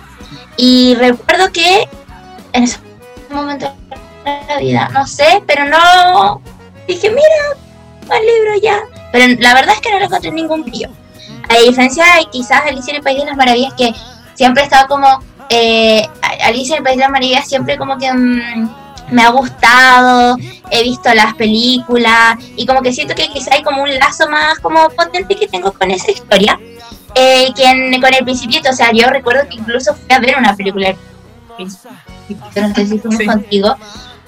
y 0.57 0.95
recuerdo 0.95 1.53
que 1.53 1.89
en 2.53 2.65
ese 2.65 2.79
momento 3.31 3.73
de 4.25 4.41
la 4.49 4.59
vida, 4.59 4.91
no 4.93 5.07
sé, 5.07 5.43
pero 5.47 5.67
no 5.67 6.41
dije, 6.89 7.11
mira, 7.11 8.17
el 8.19 8.27
libro 8.27 8.61
ya. 8.63 8.81
Pero 9.13 9.41
la 9.41 9.55
verdad 9.55 9.75
es 9.75 9.81
que 9.81 9.91
no 9.91 9.99
le 9.99 10.07
encontré 10.07 10.31
ningún 10.33 10.65
brillo. 10.65 10.89
A 11.49 11.59
diferencia 11.67 12.05
de 12.19 12.27
quizás 12.31 12.63
Alicia 12.67 12.93
en 12.93 12.97
el 12.97 13.03
País 13.03 13.19
de 13.19 13.27
las 13.27 13.37
Maravillas, 13.37 13.75
que 13.75 13.95
siempre 14.35 14.63
he 14.63 14.67
estado 14.67 14.89
como. 14.89 15.07
Eh, 15.49 16.05
Alicia 16.43 16.75
en 16.75 16.79
el 16.79 16.85
País 16.85 16.97
de 16.97 17.03
las 17.03 17.11
Maravillas 17.11 17.49
siempre 17.49 17.77
como 17.77 17.99
que. 17.99 18.13
mm, 18.13 18.86
me 19.11 19.23
ha 19.23 19.31
gustado, 19.31 20.37
he 20.71 20.83
visto 20.83 21.13
las 21.15 21.35
películas 21.35 22.37
y 22.57 22.67
como 22.67 22.83
que 22.83 22.93
siento 22.93 23.15
que 23.15 23.29
quizá 23.29 23.55
hay 23.55 23.63
como 23.63 23.83
un 23.83 23.95
lazo 23.99 24.29
más 24.29 24.59
como 24.59 24.89
potente 24.91 25.37
que 25.37 25.47
tengo 25.49 25.73
con 25.73 25.91
esa 25.91 26.11
historia 26.11 26.59
eh, 27.15 27.49
que 27.57 27.65
en- 27.65 28.01
con 28.01 28.13
el 28.13 28.25
Principito, 28.25 28.69
o 28.71 28.73
sea, 28.75 28.91
yo 28.93 29.09
recuerdo 29.09 29.49
que 29.49 29.57
incluso 29.57 29.95
fui 29.95 30.15
a 30.15 30.19
ver 30.19 30.37
una 30.39 30.55
película 30.55 30.95
Principito, 31.57 32.61
no 32.61 32.75
sé 32.75 32.87
si 32.87 32.99
fuimos 32.99 33.23
contigo, 33.25 33.77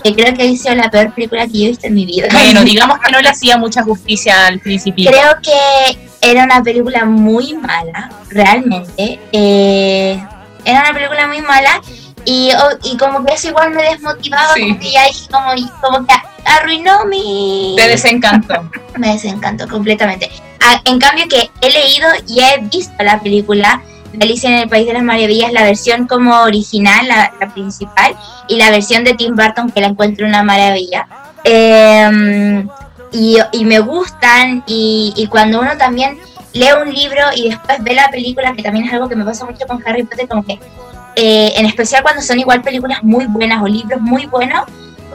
que 0.02 0.14
creo 0.14 0.32
que 0.34 0.42
ha 0.48 0.56
sido 0.56 0.74
la 0.76 0.90
peor 0.90 1.12
película 1.12 1.46
que 1.46 1.52
yo 1.58 1.64
he 1.64 1.68
visto 1.68 1.86
en 1.86 1.94
mi 1.94 2.06
vida. 2.06 2.28
Bueno, 2.32 2.62
digamos 2.64 2.98
que 3.00 3.10
no 3.12 3.20
le 3.20 3.28
hacía 3.28 3.58
mucha 3.58 3.82
justicia 3.82 4.46
al 4.46 4.60
principio. 4.60 5.10
Creo 5.10 5.32
que 5.42 5.98
era 6.20 6.44
una 6.44 6.62
película 6.62 7.04
muy 7.04 7.54
mala, 7.54 8.10
realmente. 8.30 9.18
Eh, 9.32 10.22
era 10.64 10.80
una 10.82 10.92
película 10.94 11.26
muy 11.26 11.40
mala 11.42 11.80
y, 12.30 12.50
y 12.84 12.96
como 12.96 13.24
que 13.24 13.34
eso 13.34 13.48
igual 13.48 13.70
me 13.70 13.82
desmotivaba, 13.82 14.54
Sí. 14.54 14.60
como 14.62 14.78
que 14.80 14.90
ya 14.92 15.04
dije 15.06 15.26
como, 15.30 15.46
como 15.80 16.06
que 16.06 16.14
arruinó 16.44 17.04
mi... 17.06 17.74
Te 17.76 17.88
desencantó. 17.88 18.54
Me 18.98 19.12
desencantó 19.12 19.68
completamente. 19.68 20.30
Ah, 20.60 20.80
en 20.84 20.98
cambio 20.98 21.26
que 21.28 21.50
he 21.60 21.70
leído 21.70 22.08
y 22.26 22.40
he 22.40 22.58
visto 22.62 22.94
la 23.02 23.20
película 23.20 23.80
de 24.12 24.24
Alicia 24.24 24.50
en 24.50 24.56
el 24.56 24.68
País 24.68 24.86
de 24.86 24.94
las 24.94 25.02
Maravillas, 25.02 25.52
la 25.52 25.62
versión 25.62 26.06
como 26.06 26.40
original, 26.42 27.06
la, 27.06 27.32
la 27.40 27.52
principal, 27.54 28.16
y 28.48 28.56
la 28.56 28.70
versión 28.70 29.04
de 29.04 29.14
Tim 29.14 29.36
Burton 29.36 29.70
que 29.70 29.80
la 29.80 29.88
encuentro 29.88 30.26
una 30.26 30.42
maravilla. 30.42 31.06
Eh, 31.44 32.66
y, 33.12 33.36
y 33.52 33.64
me 33.64 33.78
gustan 33.78 34.62
y, 34.66 35.12
y 35.16 35.26
cuando 35.28 35.60
uno 35.60 35.76
también 35.78 36.18
lee 36.52 36.68
un 36.82 36.92
libro 36.92 37.22
y 37.36 37.50
después 37.50 37.78
ve 37.82 37.94
la 37.94 38.08
película, 38.10 38.52
que 38.54 38.62
también 38.62 38.86
es 38.86 38.92
algo 38.92 39.08
que 39.08 39.16
me 39.16 39.24
pasa 39.24 39.44
mucho 39.44 39.66
con 39.66 39.82
Harry 39.86 40.02
Potter, 40.04 40.26
como 40.28 40.44
que 40.44 40.58
eh, 41.20 41.52
en 41.56 41.66
especial 41.66 42.02
cuando 42.02 42.22
son 42.22 42.38
igual 42.38 42.62
películas 42.62 43.02
muy 43.02 43.26
buenas 43.26 43.60
o 43.60 43.66
libros 43.66 44.00
muy 44.00 44.26
buenos 44.26 44.62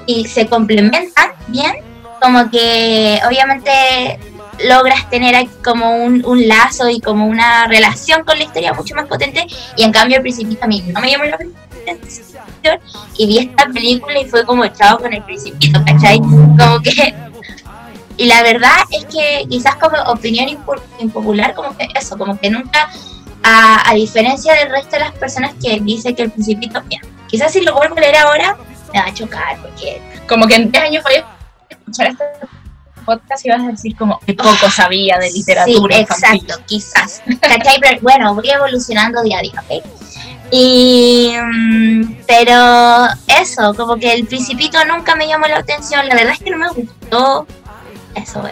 y 0.05 0.27
se 0.27 0.47
complementan 0.47 1.29
bien, 1.47 1.71
como 2.21 2.49
que 2.49 3.21
obviamente 3.25 4.19
logras 4.67 5.09
tener 5.09 5.47
como 5.63 5.95
un, 5.95 6.47
lazo 6.47 6.89
y 6.89 6.99
como 6.99 7.25
una 7.25 7.67
relación 7.67 8.25
con 8.25 8.37
la 8.37 8.43
historia 8.43 8.73
mucho 8.73 8.95
más 8.95 9.05
potente 9.05 9.47
y 9.77 9.83
en 9.83 9.93
cambio 9.93 10.17
el 10.17 10.23
principito 10.23 10.65
a 10.65 10.67
mí 10.67 10.83
no 10.93 10.99
me 10.99 11.09
llamó 11.09 11.23
la 11.23 11.35
atención 11.35 12.79
y 13.17 13.25
vi 13.25 13.37
esta 13.37 13.65
película 13.67 14.19
y 14.19 14.25
fue 14.25 14.45
como 14.45 14.67
chao 14.67 14.99
con 14.99 15.13
el 15.13 15.23
principito, 15.23 15.81
¿cachai? 15.85 16.19
Como 16.19 16.81
que 16.83 17.15
y 18.17 18.25
la 18.25 18.43
verdad 18.43 18.75
es 18.91 19.05
que 19.05 19.45
quizás 19.49 19.75
como 19.77 19.97
opinión 20.11 20.49
impopular, 20.99 21.53
como 21.55 21.77
que 21.77 21.87
eso, 21.95 22.17
como 22.17 22.37
que 22.37 22.49
nunca, 22.49 22.91
a, 23.43 23.89
a 23.89 23.93
diferencia 23.93 24.53
del 24.55 24.69
resto 24.69 24.91
de 24.91 24.99
las 24.99 25.11
personas 25.13 25.53
que 25.61 25.79
dice 25.79 26.15
que 26.15 26.23
el 26.23 26.31
principito, 26.31 26.81
mira, 26.89 27.01
quizás 27.27 27.51
si 27.51 27.61
lo 27.61 27.75
vuelvo 27.75 27.97
a 27.97 27.99
leer 27.99 28.17
ahora, 28.17 28.57
me 28.93 28.99
va 28.99 29.07
a 29.07 29.13
chocar, 29.13 29.57
porque 29.61 30.01
Como 30.27 30.47
que 30.47 30.55
en 30.55 30.71
10 30.71 30.83
años 30.83 31.03
voy 31.03 31.15
a 31.15 31.25
escuchar 31.69 32.07
este 32.07 32.23
podcast 33.05 33.45
y 33.45 33.49
vas 33.49 33.61
a 33.61 33.67
decir 33.67 33.95
como 33.97 34.19
que 34.19 34.33
poco 34.33 34.69
sabía 34.69 35.17
de 35.17 35.31
literatura. 35.31 35.95
Sí, 35.97 36.01
exacto, 36.01 36.55
quizás. 36.65 37.21
¿Cachai? 37.41 37.79
Pero 37.81 37.99
bueno, 38.01 38.33
voy 38.33 38.49
evolucionando 38.49 39.21
día 39.23 39.39
a 39.39 39.41
día, 39.41 39.63
¿ok? 39.69 39.85
Y, 40.51 41.33
mm, 41.35 42.17
pero 42.27 43.07
eso, 43.27 43.73
como 43.73 43.97
que 43.97 44.13
el 44.13 44.25
principito 44.25 44.77
nunca 44.85 45.15
me 45.15 45.27
llamó 45.27 45.47
la 45.47 45.57
atención, 45.57 46.07
la 46.07 46.15
verdad 46.15 46.33
es 46.33 46.39
que 46.39 46.51
no 46.51 46.57
me 46.57 46.69
gustó. 46.69 47.47
Eso. 48.15 48.43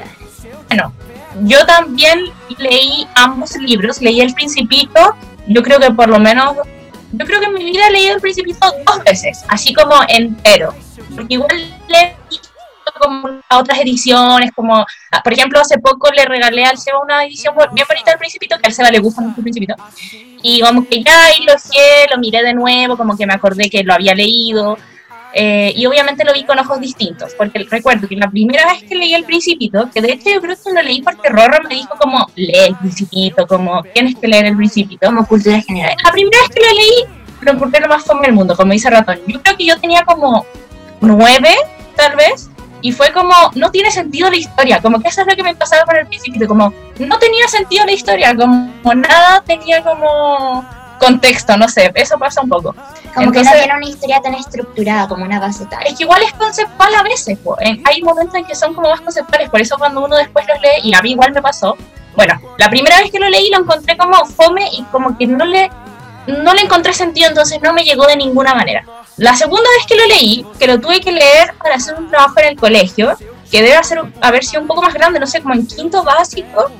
Bueno, 0.67 0.93
yo 1.43 1.65
también 1.65 2.19
leí 2.57 3.07
ambos 3.15 3.55
libros, 3.57 4.01
leí 4.01 4.21
El 4.21 4.33
Principito, 4.33 5.15
yo 5.47 5.61
creo 5.61 5.79
que 5.79 5.91
por 5.91 6.09
lo 6.09 6.19
menos, 6.19 6.55
yo 7.11 7.25
creo 7.25 7.39
que 7.39 7.45
en 7.47 7.53
mi 7.53 7.65
vida 7.65 7.87
he 7.87 7.91
leído 7.91 8.15
El 8.15 8.21
Principito 8.21 8.67
dos 8.85 9.03
veces, 9.03 9.43
así 9.47 9.73
como 9.73 9.95
entero, 10.07 10.73
porque 11.15 11.33
igual 11.35 11.57
le 11.87 11.97
he 11.99 12.15
visto 12.29 12.49
como 12.99 13.29
a 13.49 13.57
otras 13.57 13.79
ediciones, 13.79 14.51
como, 14.53 14.85
por 15.23 15.33
ejemplo, 15.33 15.59
hace 15.59 15.77
poco 15.79 16.09
le 16.11 16.25
regalé 16.25 16.65
al 16.65 16.77
Seba 16.77 17.01
una 17.01 17.25
edición 17.25 17.55
bien 17.73 17.87
bonita 17.87 18.11
del 18.11 18.19
Principito, 18.19 18.57
que 18.59 18.67
al 18.67 18.73
Seba 18.73 18.91
le 18.91 18.99
gusta 18.99 19.21
mucho 19.21 19.37
el 19.37 19.43
Principito, 19.43 19.75
y 20.43 20.61
como 20.61 20.87
que 20.87 21.03
ya 21.03 21.25
ahí 21.25 21.45
lo 21.45 21.53
lo 22.11 22.19
miré 22.19 22.43
de 22.43 22.53
nuevo, 22.53 22.97
como 22.97 23.17
que 23.17 23.25
me 23.25 23.33
acordé 23.33 23.69
que 23.69 23.83
lo 23.83 23.93
había 23.93 24.13
leído, 24.13 24.77
eh, 25.33 25.73
y 25.75 25.85
obviamente 25.85 26.25
lo 26.25 26.33
vi 26.33 26.43
con 26.43 26.59
ojos 26.59 26.79
distintos, 26.79 27.33
porque 27.37 27.65
recuerdo 27.69 28.07
que 28.07 28.15
la 28.15 28.29
primera 28.29 28.65
vez 28.65 28.83
que 28.83 28.95
leí 28.95 29.13
El 29.13 29.23
Principito, 29.23 29.89
que 29.93 30.01
de 30.01 30.13
hecho 30.13 30.29
yo 30.29 30.41
creo 30.41 30.55
que 30.55 30.73
lo 30.73 30.81
leí 30.81 31.01
porque 31.01 31.29
Rorro 31.29 31.59
me 31.67 31.75
dijo 31.75 31.95
como, 31.97 32.27
lee 32.35 32.51
El 32.67 32.75
Principito, 32.75 33.47
como, 33.47 33.81
tienes 33.93 34.15
que 34.15 34.27
leer 34.27 34.45
El 34.45 34.57
Principito. 34.57 35.07
Como 35.07 35.25
cultura 35.25 35.61
general. 35.61 35.95
La 36.03 36.11
primera 36.11 36.37
vez 36.41 36.49
que 36.49 36.61
lo 36.61 36.73
leí, 36.73 37.21
lo 37.41 37.51
encontré 37.53 37.81
lo 37.81 37.87
más 37.87 38.03
fome 38.03 38.23
del 38.23 38.33
mundo, 38.33 38.55
como 38.55 38.73
dice 38.73 38.89
Ratón. 38.89 39.19
Yo 39.27 39.41
creo 39.41 39.57
que 39.57 39.65
yo 39.65 39.79
tenía 39.79 40.03
como 40.03 40.45
nueve, 40.99 41.55
tal 41.95 42.15
vez, 42.15 42.49
y 42.81 42.91
fue 42.91 43.11
como, 43.13 43.33
no 43.55 43.71
tiene 43.71 43.91
sentido 43.91 44.29
la 44.29 44.37
historia, 44.37 44.81
como 44.81 44.99
que 44.99 45.09
eso 45.09 45.21
es 45.21 45.27
lo 45.27 45.35
que 45.35 45.43
me 45.43 45.55
pasaba 45.55 45.83
con 45.85 45.95
El 45.95 46.07
Principito, 46.07 46.47
como, 46.47 46.73
no 46.99 47.19
tenía 47.19 47.47
sentido 47.47 47.85
la 47.85 47.91
historia, 47.91 48.35
como 48.35 48.93
nada 48.95 49.43
tenía 49.45 49.83
como 49.83 50.65
contexto, 51.01 51.57
no 51.57 51.67
sé, 51.67 51.91
eso 51.95 52.17
pasa 52.17 52.41
un 52.41 52.49
poco. 52.49 52.73
Como 53.15 53.31
que 53.31 53.39
Entonces- 53.39 53.53
no 53.53 53.59
tiene 53.63 53.77
una 53.77 53.87
historia 53.87 54.21
tan 54.21 54.35
estructurada 54.35 55.07
como 55.07 55.25
una 55.25 55.39
base 55.39 55.65
tal. 55.65 55.83
es 55.85 55.95
que 55.95 56.03
igual 56.03 56.21
es 56.21 56.31
conceptual 56.33 56.93
a 56.95 57.03
veces, 57.03 57.37
po. 57.39 57.57
Hay 57.59 58.01
momentos 58.03 58.35
en 58.35 58.45
que 58.45 58.55
son 58.55 58.73
como 58.73 58.89
más 58.89 59.01
conceptuales, 59.01 59.49
por 59.49 59.59
eso 59.59 59.75
cuando 59.77 60.05
uno 60.05 60.15
después 60.15 60.45
los 60.47 60.61
lee, 60.61 60.81
y 60.83 60.93
a 60.93 61.01
mí 61.01 61.11
igual 61.11 61.31
me 61.33 61.41
pasó, 61.41 61.75
bueno, 62.15 62.39
la 62.57 62.69
primera 62.69 62.97
vez 62.99 63.11
que 63.11 63.19
lo 63.19 63.29
leí 63.29 63.49
lo 63.49 63.59
encontré 63.59 63.97
como 63.97 64.25
fome 64.25 64.69
y 64.71 64.83
como 64.91 65.17
que 65.17 65.25
no 65.27 65.45
le, 65.45 65.69
no 66.27 66.53
le 66.53 66.61
encontré 66.61 66.93
sentido, 66.93 67.29
entonces 67.29 67.59
no 67.61 67.73
me 67.73 67.83
llegó 67.83 68.05
de 68.05 68.15
ninguna 68.15 68.53
manera. 68.53 68.85
La 69.17 69.35
segunda 69.35 69.69
vez 69.77 69.85
que 69.87 69.95
lo 69.95 70.05
leí, 70.05 70.45
que 70.59 70.67
lo 70.67 70.79
tuve 70.79 71.01
que 71.01 71.11
leer 71.11 71.53
para 71.61 71.75
hacer 71.75 71.95
un 71.95 72.09
trabajo 72.09 72.35
en 72.39 72.49
el 72.49 72.55
colegio, 72.57 73.17
que 73.51 73.61
debe 73.61 73.83
ser, 73.83 74.01
haber 74.21 74.43
sido 74.43 74.61
un 74.61 74.67
poco 74.67 74.81
más 74.81 74.93
grande, 74.93 75.19
no 75.19 75.27
sé, 75.27 75.41
como 75.41 75.53
en 75.55 75.65
quinto 75.67 76.03
básico, 76.03 76.71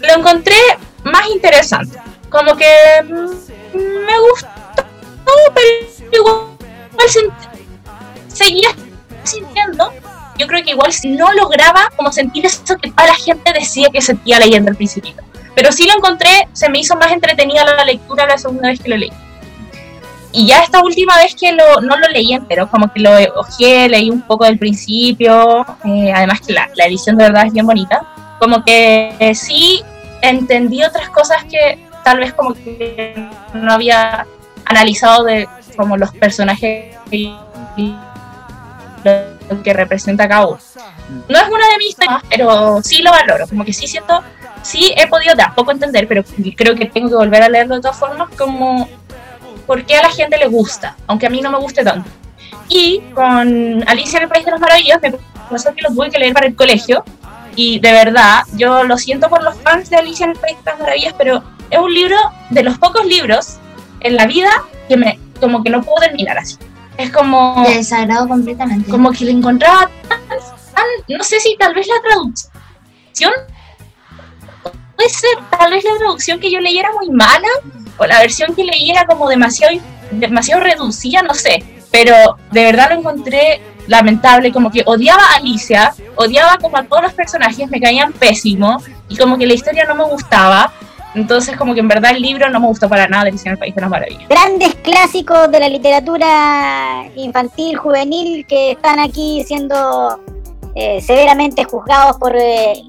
lo 0.00 0.12
encontré 0.14 0.56
más 1.04 1.26
interesante. 1.28 1.98
Como 2.28 2.54
que 2.56 2.66
mm, 3.04 3.47
me 4.08 4.18
gustó, 4.20 4.48
pero 5.54 6.10
igual 6.12 6.48
seguía 8.28 8.70
sintiendo, 9.24 9.92
yo 10.38 10.46
creo 10.46 10.64
que 10.64 10.70
igual 10.70 10.92
no 11.04 11.32
lograba 11.32 11.90
como 11.96 12.12
sentir 12.12 12.46
eso 12.46 12.76
que 12.76 12.90
toda 12.90 13.08
la 13.08 13.14
gente 13.14 13.52
decía 13.52 13.88
que 13.92 14.00
sentía 14.00 14.38
leyendo 14.38 14.70
el 14.70 14.76
Principito. 14.76 15.22
Pero 15.54 15.72
sí 15.72 15.86
lo 15.86 15.94
encontré, 15.94 16.48
se 16.52 16.68
me 16.68 16.78
hizo 16.78 16.94
más 16.96 17.12
entretenida 17.12 17.64
la 17.64 17.84
lectura 17.84 18.26
la 18.26 18.38
segunda 18.38 18.68
vez 18.68 18.80
que 18.80 18.88
lo 18.88 18.96
leí. 18.96 19.12
Y 20.30 20.46
ya 20.46 20.62
esta 20.62 20.82
última 20.82 21.16
vez 21.16 21.34
que 21.34 21.52
lo, 21.52 21.80
no 21.80 21.96
lo 21.96 22.08
leí 22.08 22.32
entero, 22.32 22.70
como 22.70 22.92
que 22.92 23.00
lo 23.00 23.10
ojeé, 23.36 23.88
leí 23.88 24.10
un 24.10 24.22
poco 24.22 24.44
del 24.44 24.58
principio, 24.58 25.66
eh, 25.84 26.12
además 26.14 26.40
que 26.46 26.52
la, 26.52 26.70
la 26.76 26.86
edición 26.86 27.16
de 27.16 27.24
verdad 27.24 27.46
es 27.46 27.52
bien 27.52 27.66
bonita, 27.66 28.06
como 28.38 28.62
que 28.64 29.14
eh, 29.18 29.34
sí 29.34 29.82
entendí 30.22 30.82
otras 30.84 31.08
cosas 31.10 31.44
que 31.44 31.87
tal 32.08 32.20
vez 32.20 32.32
como 32.32 32.54
que 32.54 33.14
no 33.52 33.70
había 33.70 34.26
analizado 34.64 35.24
de 35.24 35.46
como 35.76 35.98
los 35.98 36.10
personajes 36.12 36.96
y 37.10 37.34
lo 39.04 39.62
que 39.62 39.72
representa 39.74 40.26
cada 40.26 40.46
uno. 40.46 40.58
No 41.28 41.38
es 41.38 41.48
una 41.48 41.68
de 41.68 41.76
mis 41.76 41.94
temas, 41.96 42.22
pero 42.30 42.80
sí 42.82 43.02
lo 43.02 43.10
valoro, 43.10 43.46
como 43.46 43.62
que 43.62 43.74
sí 43.74 43.86
siento, 43.86 44.22
sí 44.62 44.94
he 44.96 45.06
podido 45.06 45.34
de 45.34 45.42
a 45.42 45.54
poco 45.54 45.70
entender, 45.70 46.08
pero 46.08 46.24
creo 46.56 46.74
que 46.74 46.86
tengo 46.86 47.10
que 47.10 47.14
volver 47.14 47.42
a 47.42 47.50
leerlo 47.50 47.74
de 47.74 47.82
todas 47.82 47.98
formas, 47.98 48.30
como 48.38 48.88
por 49.66 49.84
qué 49.84 49.98
a 49.98 50.02
la 50.04 50.10
gente 50.10 50.38
le 50.38 50.46
gusta, 50.46 50.96
aunque 51.06 51.26
a 51.26 51.30
mí 51.30 51.42
no 51.42 51.50
me 51.50 51.58
guste 51.58 51.84
tanto. 51.84 52.08
Y 52.70 53.02
con 53.14 53.86
Alicia 53.86 54.16
en 54.16 54.22
el 54.22 54.28
País 54.30 54.46
de 54.46 54.52
las 54.52 54.60
Maravillas 54.60 54.98
me 55.02 55.12
pasó 55.50 55.74
que 55.74 55.82
lo 55.82 55.90
tuve 55.90 56.10
que 56.10 56.18
leer 56.18 56.32
para 56.32 56.46
el 56.46 56.56
colegio, 56.56 57.04
y 57.54 57.80
de 57.80 57.92
verdad, 57.92 58.44
yo 58.54 58.84
lo 58.84 58.96
siento 58.96 59.28
por 59.28 59.42
los 59.42 59.56
fans 59.60 59.90
de 59.90 59.96
Alicia 59.96 60.24
en 60.24 60.30
el 60.30 60.38
País 60.38 60.56
de 60.64 60.70
las 60.70 60.80
Maravillas, 60.80 61.14
pero 61.18 61.42
es 61.70 61.78
un 61.78 61.92
libro 61.92 62.16
de 62.50 62.62
los 62.62 62.78
pocos 62.78 63.04
libros 63.06 63.56
en 64.00 64.16
la 64.16 64.26
vida 64.26 64.50
que 64.88 64.96
me 64.96 65.18
como 65.40 65.62
que 65.62 65.70
no 65.70 65.82
puedo 65.82 66.00
terminar 66.06 66.38
así. 66.38 66.56
Es 66.96 67.10
como 67.12 67.62
Te 67.64 67.74
desagrado 67.76 68.26
completamente. 68.26 68.90
como 68.90 69.12
que 69.12 69.24
le 69.24 69.30
encontraba 69.32 69.88
tan, 70.08 70.20
tan- 70.28 70.38
no 71.16 71.22
sé 71.24 71.38
si 71.40 71.56
tal 71.56 71.74
vez 71.74 71.86
la 71.86 72.00
traducción 72.02 73.32
puede 74.96 75.08
ser, 75.10 75.30
tal 75.56 75.70
vez 75.70 75.84
la 75.84 75.96
traducción 75.98 76.40
que 76.40 76.50
yo 76.50 76.60
leí 76.60 76.78
era 76.78 76.90
muy 76.92 77.10
mala 77.10 77.48
o 77.98 78.06
la 78.06 78.18
versión 78.20 78.54
que 78.54 78.64
leí 78.64 78.90
era 78.90 79.04
como 79.06 79.28
demasiado 79.28 79.78
demasiado 80.10 80.62
reducida, 80.62 81.22
no 81.22 81.34
sé, 81.34 81.62
pero 81.92 82.36
de 82.50 82.64
verdad 82.64 82.90
lo 82.90 82.98
encontré 83.00 83.60
lamentable, 83.86 84.52
como 84.52 84.70
que 84.70 84.82
odiaba 84.86 85.22
a 85.22 85.36
Alicia, 85.36 85.94
odiaba 86.16 86.56
como 86.58 86.78
a 86.78 86.82
todos 86.84 87.02
los 87.02 87.12
personajes, 87.12 87.68
me 87.70 87.80
caían 87.80 88.12
pésimo 88.12 88.82
y 89.08 89.16
como 89.16 89.36
que 89.38 89.46
la 89.46 89.54
historia 89.54 89.84
no 89.84 89.94
me 89.94 90.04
gustaba. 90.04 90.72
Entonces, 91.18 91.56
como 91.56 91.74
que 91.74 91.80
en 91.80 91.88
verdad 91.88 92.12
el 92.12 92.22
libro 92.22 92.48
no 92.48 92.60
me 92.60 92.68
gustó 92.68 92.88
para 92.88 93.08
nada 93.08 93.24
de 93.24 93.30
Alicia 93.30 93.48
en 93.48 93.54
el 93.54 93.58
País 93.58 93.74
de 93.74 93.80
las 93.80 93.90
Maravillas. 93.90 94.28
Grandes 94.28 94.72
clásicos 94.76 95.50
de 95.50 95.58
la 95.58 95.68
literatura 95.68 97.06
infantil, 97.16 97.76
juvenil, 97.76 98.46
que 98.46 98.72
están 98.72 99.00
aquí 99.00 99.42
siendo 99.44 100.20
eh, 100.76 101.00
severamente 101.00 101.64
juzgados 101.64 102.16
por 102.18 102.36
eh, 102.36 102.84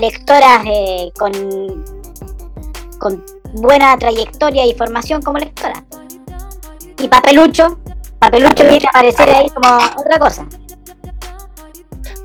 lectoras 0.00 0.64
eh, 0.64 1.12
con, 1.18 1.32
con 2.98 3.22
buena 3.56 3.98
trayectoria 3.98 4.64
y 4.64 4.74
formación 4.74 5.20
como 5.20 5.38
lectora. 5.38 5.84
Y 6.98 7.08
Papelucho, 7.08 7.78
Papelucho 8.18 8.64
viene 8.64 8.86
a 8.86 8.88
aparecer 8.88 9.28
ahí 9.28 9.50
como 9.50 9.68
otra 9.98 10.18
cosa. 10.18 10.46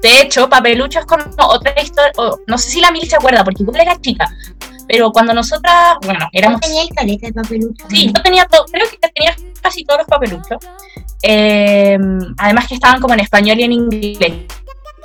De 0.01 0.21
hecho, 0.21 0.49
Papelucho 0.49 0.99
es 0.99 1.05
como 1.05 1.23
otra 1.39 1.73
historia, 1.81 2.13
no 2.45 2.57
sé 2.57 2.69
si 2.69 2.79
la 2.79 2.91
Mili 2.91 3.05
se 3.05 3.17
acuerda, 3.17 3.43
porque 3.43 3.63
igual 3.63 3.81
era 3.81 3.99
chica, 3.99 4.29
pero 4.87 5.11
cuando 5.11 5.33
nosotras, 5.33 5.97
bueno, 6.03 6.29
éramos... 6.31 6.61
tenía 6.61 6.83
el 6.83 6.89
caleta 6.89 7.27
de 7.27 7.33
papelucho. 7.33 7.85
Sí, 7.89 8.11
yo 8.13 8.21
tenía 8.21 8.45
todo, 8.45 8.65
creo 8.71 8.87
que 8.89 8.97
tenía 9.09 9.35
casi 9.61 9.83
todos 9.83 9.99
los 9.99 10.07
papeluchos. 10.07 10.57
Eh, 11.23 11.97
además 12.37 12.67
que 12.67 12.75
estaban 12.75 13.01
como 13.01 13.13
en 13.13 13.21
español 13.21 13.59
y 13.59 13.63
en 13.63 13.73
inglés. 13.73 14.33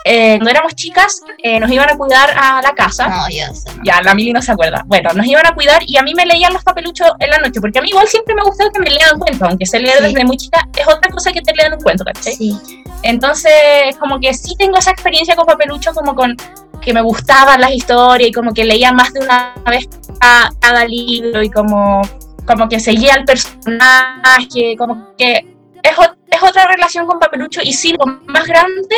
Eh, 0.04 0.34
cuando 0.38 0.50
éramos 0.50 0.74
chicas, 0.74 1.20
eh, 1.42 1.60
nos 1.60 1.70
iban 1.70 1.88
a 1.88 1.96
cuidar 1.96 2.30
a 2.36 2.60
la 2.60 2.72
casa. 2.72 3.06
No, 3.08 3.28
yo 3.28 3.54
sé, 3.54 3.72
no. 3.76 3.82
Ya, 3.84 4.02
la 4.02 4.14
Mili 4.14 4.32
no 4.32 4.42
se 4.42 4.50
acuerda. 4.52 4.82
Bueno, 4.86 5.10
nos 5.14 5.26
iban 5.26 5.46
a 5.46 5.54
cuidar 5.54 5.82
y 5.86 5.96
a 5.96 6.02
mí 6.02 6.12
me 6.14 6.26
leían 6.26 6.52
los 6.52 6.64
papeluchos 6.64 7.08
en 7.20 7.30
la 7.30 7.38
noche, 7.38 7.60
porque 7.60 7.78
a 7.78 7.82
mí 7.82 7.88
igual 7.90 8.08
siempre 8.08 8.34
me 8.34 8.42
gustó 8.42 8.68
que 8.72 8.80
me 8.80 8.90
lean 8.90 9.18
cuentos, 9.18 9.48
aunque 9.48 9.64
se 9.66 9.78
lee 9.78 9.90
Sí. 9.96 10.02
desde 10.02 10.24
muy 10.24 10.36
chica, 10.36 10.66
es 10.76 10.86
otra 10.88 11.10
cosa 11.10 11.30
que 11.32 11.40
te 11.40 11.54
lean 11.54 11.74
un 11.74 11.80
cuento, 11.80 12.04
¿cachai? 12.04 12.34
Sí. 12.34 12.82
Entonces, 13.02 13.96
como 14.00 14.18
que 14.18 14.32
sí 14.34 14.54
tengo 14.56 14.78
esa 14.78 14.90
experiencia 14.90 15.36
con 15.36 15.46
papelucho, 15.46 15.92
como 15.92 16.14
con 16.14 16.36
que 16.80 16.92
me 16.92 17.00
gustaban 17.02 17.60
las 17.60 17.70
historias 17.72 18.30
y 18.30 18.32
como 18.32 18.52
que 18.52 18.64
leía 18.64 18.92
más 18.92 19.12
de 19.12 19.20
una 19.20 19.54
vez 19.66 19.88
ca- 20.20 20.50
cada, 20.60 20.84
libro 20.84 21.42
y 21.42 21.50
como, 21.50 22.02
como 22.44 22.68
que 22.68 22.80
seguía 22.80 23.14
al 23.14 23.24
personaje, 23.24 24.76
como 24.76 25.14
que 25.16 25.46
es, 25.82 25.96
es 26.30 26.42
otra 26.42 26.66
relación 26.66 27.06
con 27.06 27.18
papelucho 27.20 27.60
y 27.62 27.72
sí, 27.72 27.94
lo 27.98 28.06
más 28.26 28.46
grande 28.46 28.96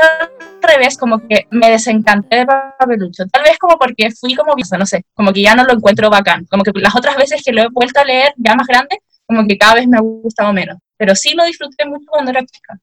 al 0.00 0.30
revés, 0.62 0.96
como 0.96 1.26
que 1.26 1.46
me 1.50 1.70
desencanté 1.70 2.36
de 2.36 2.46
papelucho. 2.46 3.24
Tal 3.30 3.42
vez 3.42 3.58
como 3.58 3.78
porque 3.78 4.10
fui 4.10 4.34
como 4.34 4.54
no 4.78 4.86
sé, 4.86 5.04
como 5.14 5.32
que 5.32 5.42
ya 5.42 5.54
no 5.54 5.64
lo 5.64 5.74
encuentro 5.74 6.10
bacán. 6.10 6.46
Como 6.46 6.62
que 6.62 6.72
las 6.74 6.94
otras 6.94 7.16
veces 7.16 7.42
que 7.44 7.52
lo 7.52 7.62
he 7.62 7.68
vuelto 7.68 8.00
a 8.00 8.04
leer 8.04 8.32
ya 8.36 8.54
más 8.54 8.66
grande, 8.66 8.98
como 9.26 9.46
que 9.46 9.58
cada 9.58 9.74
vez 9.74 9.88
me 9.88 9.98
ha 9.98 10.00
gustado 10.00 10.52
menos. 10.52 10.78
Pero 10.96 11.14
sí 11.14 11.34
lo 11.34 11.44
disfruté 11.44 11.84
mucho 11.86 12.06
cuando 12.08 12.30
era 12.30 12.44
chica. 12.44 12.78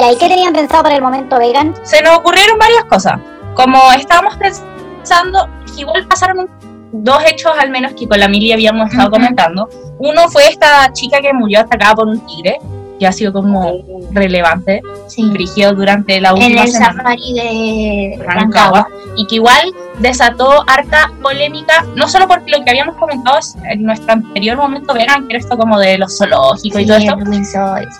¿Y 0.00 0.02
ahí 0.02 0.16
qué 0.16 0.30
tenían 0.30 0.54
pensado 0.54 0.82
para 0.84 0.94
el 0.94 1.02
momento 1.02 1.38
vegan? 1.38 1.74
se 1.82 2.00
nos 2.00 2.16
ocurrieron 2.16 2.58
varias 2.58 2.84
cosas. 2.86 3.20
Como 3.54 3.78
estábamos 3.92 4.34
pensando, 4.38 5.46
igual 5.76 6.06
pasaron 6.08 6.48
dos 6.90 7.22
hechos 7.26 7.52
al 7.58 7.68
menos 7.68 7.92
que 7.92 8.08
con 8.08 8.18
la 8.18 8.26
Mili 8.26 8.50
habíamos 8.50 8.90
estado 8.90 9.10
comentando. 9.10 9.68
Uno 9.98 10.26
fue 10.30 10.48
esta 10.48 10.90
chica 10.94 11.20
que 11.20 11.34
murió 11.34 11.60
atacada 11.60 11.96
por 11.96 12.08
un 12.08 12.24
tigre, 12.24 12.56
que 13.00 13.06
ha 13.06 13.12
sido 13.12 13.32
como 13.32 13.78
relevante, 14.12 14.82
Sí. 15.08 15.28
dirigido 15.30 15.72
durante 15.72 16.20
la 16.20 16.28
En 16.28 16.34
última 16.36 16.62
el 16.64 16.68
semana. 16.70 16.94
safari 17.02 17.32
de 17.34 18.20
Rancagua, 18.24 18.86
y 19.16 19.26
que 19.26 19.36
igual 19.36 19.72
desató 19.98 20.62
harta 20.68 21.10
polémica, 21.22 21.84
no 21.96 22.06
solo 22.08 22.28
por 22.28 22.40
lo 22.48 22.62
que 22.62 22.70
habíamos 22.70 22.94
comentado 22.96 23.38
en 23.70 23.82
nuestro 23.82 24.12
anterior 24.12 24.56
momento 24.58 24.92
vegan, 24.94 25.26
que 25.26 25.34
era 25.34 25.40
esto 25.40 25.56
como 25.56 25.78
de 25.80 25.96
los 25.98 26.16
zoológicos 26.16 26.80
y 26.82 26.86
todo 26.86 26.96
esto, 26.98 27.16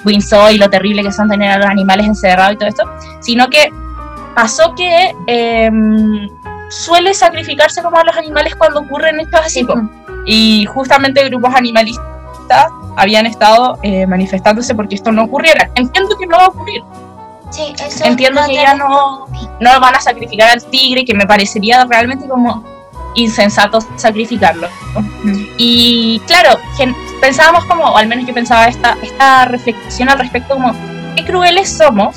Windsor 0.05 0.53
y 0.53 0.59
lo 0.59 0.69
terrible 0.71 1.03
que 1.03 1.11
son 1.13 1.29
tener 1.29 1.51
a 1.51 1.59
los 1.59 1.67
animales 1.67 2.07
encerrados 2.07 2.53
y 2.53 2.57
todo 2.59 2.69
esto, 2.69 2.85
sino 3.21 3.49
que 3.49 3.71
pasó 4.35 4.75
que 4.75 5.13
em, 5.27 6.29
suele 6.69 7.15
sacrificarse 7.15 7.83
como 7.83 7.97
a 7.99 8.05
los 8.05 8.17
animales 8.17 8.55
cuando 8.55 8.81
ocurren 8.81 9.19
estos 9.21 9.41
así. 9.41 9.65
po. 9.65 9.75
Y 10.27 10.67
justamente 10.67 11.25
grupos 11.29 11.55
animalistas 11.55 12.05
habían 12.97 13.27
estado 13.27 13.79
eh, 13.83 14.07
manifestándose 14.07 14.75
porque 14.75 14.95
esto 14.95 15.13
no 15.13 15.25
ocurriera. 15.25 15.71
Entiendo 15.75 16.17
que 16.17 16.27
no 16.27 16.37
va 16.37 16.45
a 16.45 16.49
ocurrir. 16.49 16.83
Sí, 17.51 17.75
eso 17.85 18.05
Entiendo 18.05 18.41
que 18.47 18.55
ya 18.55 18.75
no, 18.75 19.27
no 19.61 19.81
van 19.81 19.95
a 19.95 20.01
sacrificar 20.01 20.51
al 20.51 20.65
tigre, 20.65 21.05
que 21.05 21.15
me 21.15 21.27
parecería 21.27 21.85
realmente 21.85 22.29
como 22.29 22.65
insensato 23.15 23.81
sacrificarlo. 23.97 24.69
¿no? 24.95 25.33
Y 25.57 26.21
claro, 26.27 26.59
pensábamos 27.21 27.65
como, 27.67 27.85
o 27.85 27.97
al 27.97 28.07
menos 28.07 28.27
yo 28.27 28.35
pensaba 28.35 28.67
esta, 28.67 28.97
esta 29.03 29.47
reflexión 29.47 30.09
al 30.09 30.19
respecto 30.19 30.55
como, 30.55 30.75
qué 31.17 31.25
crueles 31.25 31.77
somos 31.77 32.17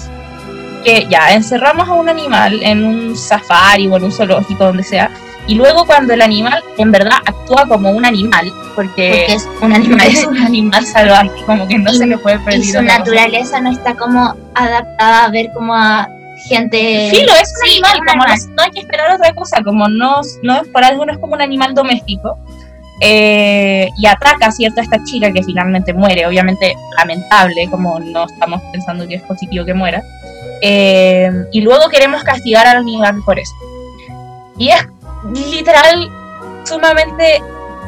que 0.83 1.07
ya 1.09 1.31
encerramos 1.31 1.87
a 1.87 1.93
un 1.93 2.09
animal 2.09 2.61
en 2.61 2.83
un 2.83 3.15
safari 3.15 3.87
o 3.87 3.97
en 3.97 4.03
un 4.03 4.11
zoológico, 4.11 4.65
donde 4.65 4.83
sea, 4.83 5.09
y 5.47 5.55
luego 5.55 5.85
cuando 5.85 6.13
el 6.13 6.21
animal 6.21 6.63
en 6.77 6.91
verdad 6.91 7.17
actúa 7.25 7.67
como 7.67 7.91
un 7.91 8.05
animal, 8.05 8.51
porque, 8.75 9.09
Porque 9.27 9.33
es 9.33 9.49
un 9.61 9.73
animal. 9.73 10.07
es 10.07 10.25
un 10.25 10.37
animal 10.45 10.85
salvaje, 10.85 11.31
como 11.45 11.67
que 11.67 11.77
no 11.77 11.91
Y- 11.91 11.97
se 11.97 12.07
le 12.07 12.17
puede 12.17 12.35
y 12.37 12.39
perder 12.39 12.63
su 12.63 12.69
otra 12.69 12.81
cosa. 12.83 12.97
naturaleza 12.99 13.61
no 13.61 13.71
está 13.71 13.93
como 13.95 14.35
adaptada 14.55 15.25
a 15.25 15.29
ver 15.29 15.49
como 15.53 15.75
a 15.75 16.07
gente 16.47 17.09
Filo, 17.11 17.33
es 17.41 17.49
un 17.61 17.69
Sí, 17.69 17.71
animal, 17.83 17.97
como 18.07 18.23
animal. 18.23 18.39
no, 18.49 18.55
no 18.55 18.63
hay 18.63 18.71
que 18.71 18.79
esperar 18.79 19.11
otra 19.15 19.33
cosa, 19.33 19.61
como 19.63 19.87
no, 19.87 20.21
no 20.43 20.61
es 20.61 20.67
por 20.69 20.83
algo 20.83 21.05
no 21.05 21.11
es 21.13 21.17
como 21.19 21.33
un 21.33 21.41
animal 21.41 21.73
doméstico. 21.73 22.37
eh, 23.01 23.89
y 23.97 24.05
ataca 24.05 24.51
¿cierto? 24.51 24.79
a 24.79 24.83
esta 24.83 25.03
chica 25.03 25.31
que 25.31 25.43
finalmente 25.43 25.93
muere, 25.93 26.25
obviamente 26.25 26.73
lamentable, 26.97 27.67
como 27.69 27.99
no 27.99 28.25
estamos 28.25 28.61
pensando 28.71 29.07
que 29.07 29.15
es 29.15 29.21
positivo 29.23 29.65
que 29.65 29.73
muera. 29.73 30.01
eh, 30.61 31.29
y 31.51 31.61
luego 31.61 31.89
queremos 31.89 32.23
castigar 32.23 32.65
al 32.67 32.77
animal 32.77 33.15
por 33.25 33.37
eso. 33.39 33.51
Y 34.57 34.69
es 34.69 34.85
literal 35.31 36.09
sumamente 36.63 37.41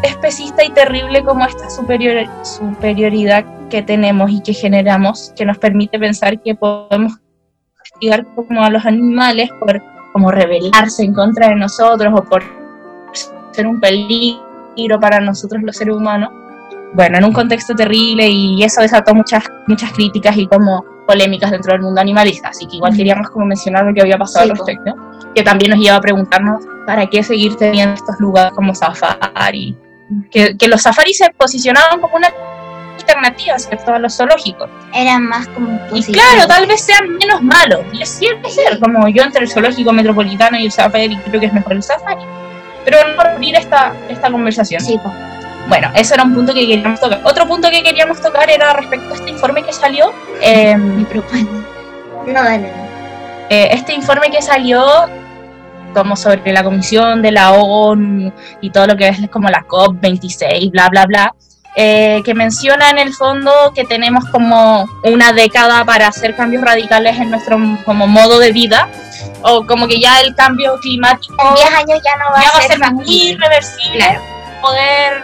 especista 0.03 0.63
y 0.63 0.69
terrible 0.71 1.23
como 1.23 1.45
esta 1.45 1.69
superior, 1.69 2.25
superioridad 2.43 3.45
que 3.69 3.81
tenemos 3.81 4.31
y 4.31 4.41
que 4.41 4.53
generamos, 4.53 5.33
que 5.35 5.45
nos 5.45 5.57
permite 5.57 5.97
pensar 5.97 6.41
que 6.41 6.55
podemos 6.55 7.13
castigar 7.77 8.25
como 8.35 8.63
a 8.63 8.69
los 8.69 8.85
animales 8.85 9.49
por 9.59 9.81
como 10.13 10.31
rebelarse 10.31 11.03
en 11.03 11.13
contra 11.13 11.49
de 11.49 11.55
nosotros 11.55 12.13
o 12.15 12.23
por 12.23 12.43
ser 13.51 13.67
un 13.67 13.79
peligro 13.79 14.99
para 14.99 15.19
nosotros 15.19 15.61
los 15.63 15.75
seres 15.75 15.95
humanos. 15.95 16.29
Bueno, 16.93 17.17
en 17.17 17.25
un 17.25 17.33
contexto 17.33 17.75
terrible 17.75 18.27
y 18.29 18.63
eso 18.63 18.81
desató 18.81 19.13
muchas, 19.13 19.43
muchas 19.67 19.91
críticas 19.91 20.37
y 20.37 20.47
como 20.47 20.85
polémicas 21.05 21.51
dentro 21.51 21.73
del 21.73 21.81
mundo 21.81 21.99
animalista, 21.99 22.49
así 22.49 22.65
que 22.65 22.77
igual 22.77 22.95
queríamos 22.95 23.29
como 23.29 23.45
mencionar 23.45 23.85
lo 23.85 23.93
que 23.93 24.01
había 24.01 24.17
pasado 24.17 24.45
Sí, 24.45 24.51
al 24.51 24.57
respecto, 24.57 24.95
que 25.35 25.43
también 25.43 25.71
nos 25.71 25.79
lleva 25.79 25.97
a 25.97 26.01
preguntarnos 26.01 26.63
para 26.87 27.05
qué 27.07 27.21
seguir 27.23 27.55
teniendo 27.57 27.93
estos 27.95 28.15
lugares 28.19 28.53
como 28.53 28.73
safari, 28.73 29.75
que, 30.31 30.55
que 30.57 30.67
los 30.67 30.81
safaris 30.81 31.17
se 31.17 31.29
posicionaban 31.31 31.99
como 31.99 32.15
una 32.15 32.29
alternativa, 32.97 33.59
¿cierto?, 33.59 33.93
a 33.93 33.99
los 33.99 34.15
zoológicos. 34.15 34.69
eran 34.93 35.23
más 35.27 35.47
como 35.49 35.79
Y 35.93 36.01
claro, 36.05 36.47
tal 36.47 36.65
vez 36.65 36.81
sean 36.81 37.15
menos 37.17 37.41
malos. 37.41 37.81
Y 37.93 38.01
es 38.01 38.09
cierto 38.09 38.49
ser, 38.49 38.79
como 38.79 39.07
yo 39.09 39.23
entre 39.23 39.43
el 39.43 39.51
zoológico 39.51 39.91
metropolitano 39.93 40.57
y 40.57 40.65
el 40.65 40.71
safari, 40.71 41.15
creo 41.17 41.39
que 41.39 41.47
es 41.47 41.53
mejor 41.53 41.73
el 41.73 41.83
safari. 41.83 42.23
Pero 42.83 42.97
no 43.15 43.21
abrir 43.21 43.55
esta, 43.55 43.93
esta 44.09 44.31
conversación. 44.31 44.79
Sí, 44.81 44.97
po. 45.03 45.11
Bueno, 45.67 45.91
eso 45.95 46.13
era 46.13 46.23
un 46.23 46.33
punto 46.35 46.53
que 46.53 46.67
queríamos 46.67 46.99
tocar. 46.99 47.19
Otro 47.23 47.47
punto 47.47 47.69
que 47.71 47.81
queríamos 47.83 48.21
tocar 48.21 48.49
era 48.49 48.73
respecto 48.73 49.11
a 49.13 49.17
este 49.17 49.31
informe 49.31 49.63
que 49.63 49.73
salió. 49.73 50.13
eh, 50.41 50.77
Mi 50.77 51.03
propuesta. 51.03 51.51
No, 52.27 52.33
dale. 52.43 52.71
eh, 53.49 53.69
este 53.71 53.93
informe 53.93 54.29
que 54.31 54.41
salió 54.41 54.83
como 55.95 56.15
sobre 56.15 56.51
la 56.53 56.63
comisión 56.63 57.23
de 57.23 57.31
la 57.31 57.53
ONU 57.53 58.31
y 58.61 58.69
todo 58.69 58.85
lo 58.85 58.95
que 58.95 59.07
es 59.07 59.29
como 59.31 59.49
la 59.49 59.65
COP26, 59.65 60.69
bla, 60.71 60.89
bla, 60.89 61.05
bla, 61.05 61.33
eh, 61.75 62.21
que 62.23 62.33
menciona 62.35 62.89
en 62.91 62.99
el 62.99 63.13
fondo 63.13 63.51
que 63.73 63.83
tenemos 63.85 64.23
como 64.29 64.85
una 65.03 65.33
década 65.33 65.83
para 65.83 66.07
hacer 66.07 66.35
cambios 66.35 66.63
radicales 66.63 67.17
en 67.17 67.31
nuestro 67.31 67.57
como 67.83 68.07
modo 68.07 68.37
de 68.39 68.51
vida, 68.51 68.87
o 69.41 69.65
como 69.65 69.87
que 69.87 69.99
ya 69.99 70.21
el 70.21 70.35
cambio 70.35 70.77
climático 70.81 71.35
En 71.49 71.55
10 71.55 71.67
años 71.73 72.01
ya 72.03 72.17
no 72.17 72.25
va, 72.31 72.41
ya 72.41 72.51
va 72.51 72.59
a 72.59 72.61
ser 72.61 72.79
muy 72.79 73.03
factible. 73.05 73.31
irreversible 73.31 73.97
Claro. 73.97 74.21
poder 74.61 75.23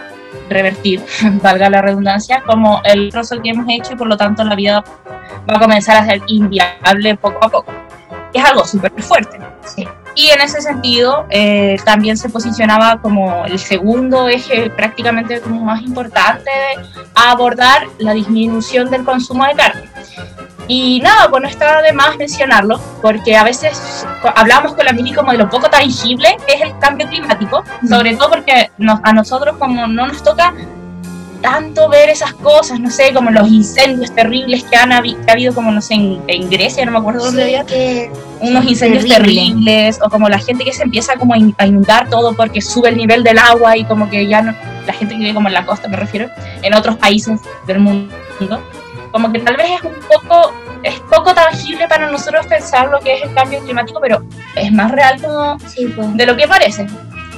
revertir, 0.50 1.02
valga 1.42 1.70
la 1.70 1.80
redundancia, 1.82 2.42
como 2.46 2.80
el 2.84 3.10
trozo 3.10 3.40
que 3.40 3.50
hemos 3.50 3.66
hecho 3.70 3.94
y 3.94 3.96
por 3.96 4.06
lo 4.08 4.16
tanto 4.16 4.44
la 4.44 4.54
vida 4.54 4.84
va 5.50 5.56
a 5.56 5.58
comenzar 5.60 5.96
a 5.96 6.04
ser 6.04 6.20
inviable 6.26 7.16
poco 7.16 7.44
a 7.44 7.48
poco. 7.48 7.72
Es 8.34 8.44
algo 8.44 8.64
súper 8.64 8.92
fuerte. 9.02 9.38
Sí. 9.64 9.86
Y 10.14 10.28
en 10.28 10.40
ese 10.42 10.60
sentido 10.60 11.26
eh, 11.30 11.76
también 11.84 12.16
se 12.18 12.28
posicionaba 12.28 13.00
como 13.00 13.44
el 13.46 13.58
segundo 13.58 14.28
eje 14.28 14.68
prácticamente 14.70 15.40
como 15.40 15.60
más 15.64 15.80
importante 15.82 16.50
de 16.50 16.84
abordar 17.14 17.84
la 17.98 18.12
disminución 18.12 18.90
del 18.90 19.04
consumo 19.04 19.44
de 19.46 19.54
carne. 19.54 19.82
Y 20.68 21.00
nada, 21.00 21.28
pues 21.28 21.42
no 21.42 21.48
está 21.48 21.82
de 21.82 21.92
más 21.92 22.16
mencionarlo, 22.16 22.80
porque 23.00 23.36
a 23.36 23.42
veces 23.44 24.06
hablamos 24.36 24.74
con 24.74 24.84
la 24.84 24.92
Mili 24.92 25.12
como 25.12 25.32
de 25.32 25.38
lo 25.38 25.48
poco 25.50 25.68
tangible 25.68 26.36
que 26.46 26.54
es 26.54 26.60
el 26.62 26.78
cambio 26.78 27.08
climático, 27.08 27.64
sobre 27.88 28.14
todo 28.14 28.30
porque 28.30 28.70
nos- 28.78 29.00
a 29.02 29.12
nosotros 29.12 29.56
como 29.58 29.86
no 29.88 30.06
nos 30.06 30.22
toca 30.22 30.54
tanto 31.42 31.88
ver 31.88 32.08
esas 32.08 32.32
cosas, 32.34 32.78
no 32.80 32.88
sé, 32.90 33.12
como 33.12 33.30
los 33.30 33.48
incendios 33.48 34.14
terribles 34.14 34.64
que 34.64 34.76
han 34.76 34.90
habi- 34.92 35.16
que 35.24 35.30
ha 35.30 35.34
habido 35.34 35.52
como, 35.54 35.70
no 35.72 35.82
sé, 35.82 35.94
en, 35.94 36.22
en 36.28 36.48
Grecia, 36.48 36.84
no 36.86 36.92
me 36.92 36.98
acuerdo 36.98 37.24
dónde 37.24 37.42
Sí, 37.46 37.54
había, 37.54 37.66
que 37.66 38.10
unos 38.40 38.64
incendios 38.64 39.04
Terrible. 39.04 39.34
terribles 39.34 39.98
o 40.02 40.08
como 40.08 40.28
la 40.28 40.38
gente 40.38 40.64
que 40.64 40.72
se 40.72 40.82
empieza 40.84 41.16
como 41.16 41.34
a 41.34 41.66
inundar 41.66 42.08
todo 42.08 42.34
porque 42.34 42.60
sube 42.62 42.88
el 42.88 42.96
nivel 42.96 43.22
del 43.24 43.38
agua 43.38 43.76
y 43.76 43.84
como 43.84 44.08
que 44.08 44.26
ya 44.26 44.40
no, 44.42 44.54
la 44.86 44.92
gente 44.92 45.14
que 45.14 45.20
vive 45.20 45.34
como 45.34 45.48
en 45.48 45.54
la 45.54 45.66
costa 45.66 45.88
me 45.88 45.96
refiero, 45.96 46.28
en 46.62 46.74
otros 46.74 46.96
países 46.96 47.40
del 47.66 47.80
mundo, 47.80 48.12
como 49.10 49.30
que 49.32 49.40
tal 49.40 49.56
vez 49.56 49.66
es 49.72 49.82
un 49.82 49.92
poco, 50.08 50.52
es 50.82 50.98
poco 51.00 51.34
tangible 51.34 51.86
para 51.88 52.10
nosotros 52.10 52.46
pensar 52.46 52.88
lo 52.88 52.98
que 53.00 53.14
es 53.16 53.22
el 53.24 53.34
cambio 53.34 53.60
climático, 53.60 54.00
pero 54.00 54.24
es 54.56 54.72
más 54.72 54.90
real 54.90 55.20
como 55.20 55.58
Sí, 55.68 55.86
pues. 55.94 56.16
de 56.16 56.24
lo 56.26 56.36
que 56.36 56.46
parece. 56.48 56.86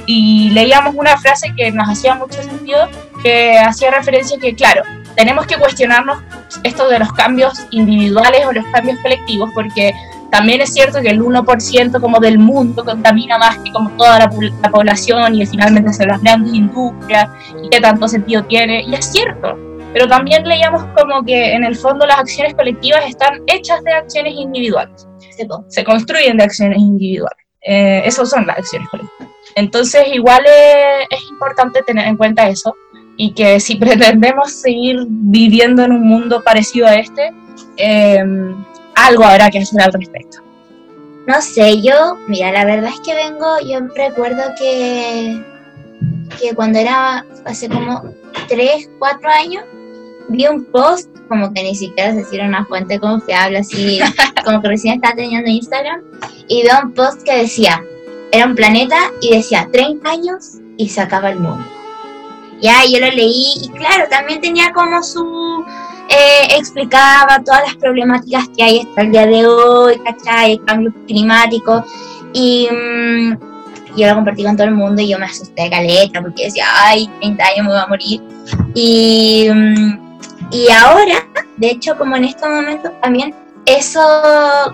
Y 0.07 0.51
leíamos 0.51 0.93
una 0.95 1.17
frase 1.17 1.51
que 1.57 1.71
nos 1.71 1.89
hacía 1.89 2.13
mucho 2.15 2.41
sentido, 2.43 2.87
que 3.25 3.57
hacía 3.57 3.89
referencia 3.89 4.37
que, 4.39 4.53
claro, 4.53 4.83
tenemos 5.15 5.47
que 5.47 5.57
cuestionarnos 5.57 6.19
esto 6.63 6.87
de 6.87 6.99
los 6.99 7.11
cambios 7.13 7.65
individuales 7.71 8.45
o 8.45 8.51
los 8.51 8.65
cambios 8.67 8.99
colectivos, 8.99 9.49
porque 9.55 9.93
también 10.29 10.61
es 10.61 10.73
cierto 10.73 11.01
que 11.01 11.09
el 11.09 11.21
1% 11.21 11.99
como 11.99 12.19
del 12.19 12.37
mundo 12.37 12.85
contamina 12.85 13.39
más 13.39 13.57
que 13.57 13.71
como 13.71 13.89
toda 13.97 14.19
la, 14.19 14.29
la 14.61 14.69
población 14.69 15.33
y 15.33 15.45
finalmente 15.45 15.91
son 15.93 16.09
las 16.09 16.21
grandes 16.21 16.53
industrias 16.53 17.29
y 17.63 17.69
qué 17.69 17.81
tanto 17.81 18.07
sentido 18.07 18.43
tiene, 18.43 18.83
y 18.83 18.93
es 18.93 19.11
cierto. 19.11 19.57
Pero 19.91 20.07
también 20.07 20.47
leíamos 20.47 20.83
como 20.95 21.23
que 21.23 21.53
en 21.53 21.63
el 21.63 21.75
fondo 21.75 22.05
las 22.05 22.19
acciones 22.19 22.53
colectivas 22.53 23.05
están 23.07 23.41
hechas 23.47 23.81
de 23.83 23.93
acciones 23.93 24.33
individuales 24.35 25.07
se 25.67 25.83
construyen 25.83 26.37
de 26.37 26.43
acciones 26.43 26.79
individuales. 26.79 27.45
Eh, 27.61 28.03
esas 28.05 28.29
son 28.29 28.45
las 28.45 28.59
acciones 28.59 28.87
colectivas. 28.89 29.29
Entonces, 29.55 30.03
igual 30.13 30.43
eh, 30.45 31.03
es 31.09 31.21
importante 31.29 31.81
tener 31.83 32.07
en 32.07 32.17
cuenta 32.17 32.47
eso 32.47 32.75
y 33.17 33.33
que 33.33 33.59
si 33.59 33.75
pretendemos 33.79 34.51
seguir 34.51 35.05
viviendo 35.07 35.83
en 35.83 35.91
un 35.91 36.07
mundo 36.07 36.43
parecido 36.43 36.87
a 36.87 36.95
este, 36.95 37.31
eh, 37.77 38.23
algo 38.95 39.23
habrá 39.23 39.49
que 39.49 39.59
hacer 39.59 39.81
al 39.81 39.93
respecto. 39.93 40.39
No 41.27 41.41
sé, 41.41 41.81
yo, 41.81 42.17
mira, 42.27 42.51
la 42.51 42.65
verdad 42.65 42.91
es 42.93 42.99
que 42.99 43.15
vengo, 43.15 43.59
yo 43.65 43.79
recuerdo 43.95 44.43
que, 44.59 45.41
que 46.39 46.53
cuando 46.53 46.77
era 46.77 47.25
hace 47.45 47.67
como 47.67 48.03
3, 48.47 48.89
4 48.99 49.29
años, 49.29 49.63
vi 50.29 50.45
un 50.45 50.65
post, 50.65 51.09
como 51.27 51.51
que 51.51 51.63
ni 51.63 51.75
siquiera 51.75 52.13
se 52.13 52.21
hiciera 52.21 52.45
una 52.45 52.65
fuente 52.65 52.99
confiable, 52.99 53.59
así 53.59 53.99
como 54.45 54.61
que 54.61 54.67
recién 54.67 54.95
estaba 54.95 55.15
teniendo 55.15 55.49
Instagram, 55.49 56.01
y 56.47 56.61
veo 56.61 56.75
un 56.83 56.93
post 56.93 57.23
que 57.23 57.37
decía, 57.37 57.83
era 58.31 58.45
un 58.45 58.55
planeta 58.55 59.11
y 59.19 59.35
decía 59.35 59.67
30 59.71 60.07
años 60.07 60.59
y 60.77 60.89
se 60.89 61.01
acaba 61.01 61.31
el 61.31 61.39
mundo. 61.39 61.74
Ya, 62.61 62.83
yo 62.89 62.99
lo 62.99 63.07
leí 63.11 63.53
y 63.63 63.69
claro, 63.69 64.05
también 64.09 64.41
tenía 64.41 64.71
como 64.71 65.03
su... 65.03 65.63
eh, 66.09 66.47
explicaba 66.57 67.41
todas 67.43 67.61
las 67.65 67.75
problemáticas 67.75 68.47
que 68.55 68.63
hay 68.63 68.79
hasta 68.79 69.01
el 69.01 69.11
día 69.11 69.25
de 69.25 69.45
hoy, 69.45 69.99
¿cachai? 69.99 70.53
El 70.53 70.65
cambio 70.65 70.93
climático. 71.05 71.83
Y 72.33 72.67
mm, 72.71 73.37
yo 73.97 74.07
lo 74.07 74.15
compartí 74.15 74.43
con 74.43 74.55
todo 74.57 74.67
el 74.67 74.73
mundo 74.73 75.01
y 75.01 75.09
yo 75.09 75.19
me 75.19 75.25
asusté 75.25 75.63
de 75.63 75.69
caleta 75.69 76.21
porque 76.21 76.45
decía, 76.45 76.65
ay, 76.73 77.09
30 77.19 77.43
años 77.43 77.65
me 77.65 77.71
voy 77.71 77.81
a 77.81 77.87
morir. 77.87 78.21
Y, 78.73 79.47
mm, 79.53 80.19
y 80.51 80.69
ahora, 80.71 81.27
de 81.57 81.71
hecho, 81.71 81.97
como 81.97 82.15
en 82.15 82.25
estos 82.25 82.49
momentos 82.49 82.91
también, 83.01 83.33
eso, 83.65 83.99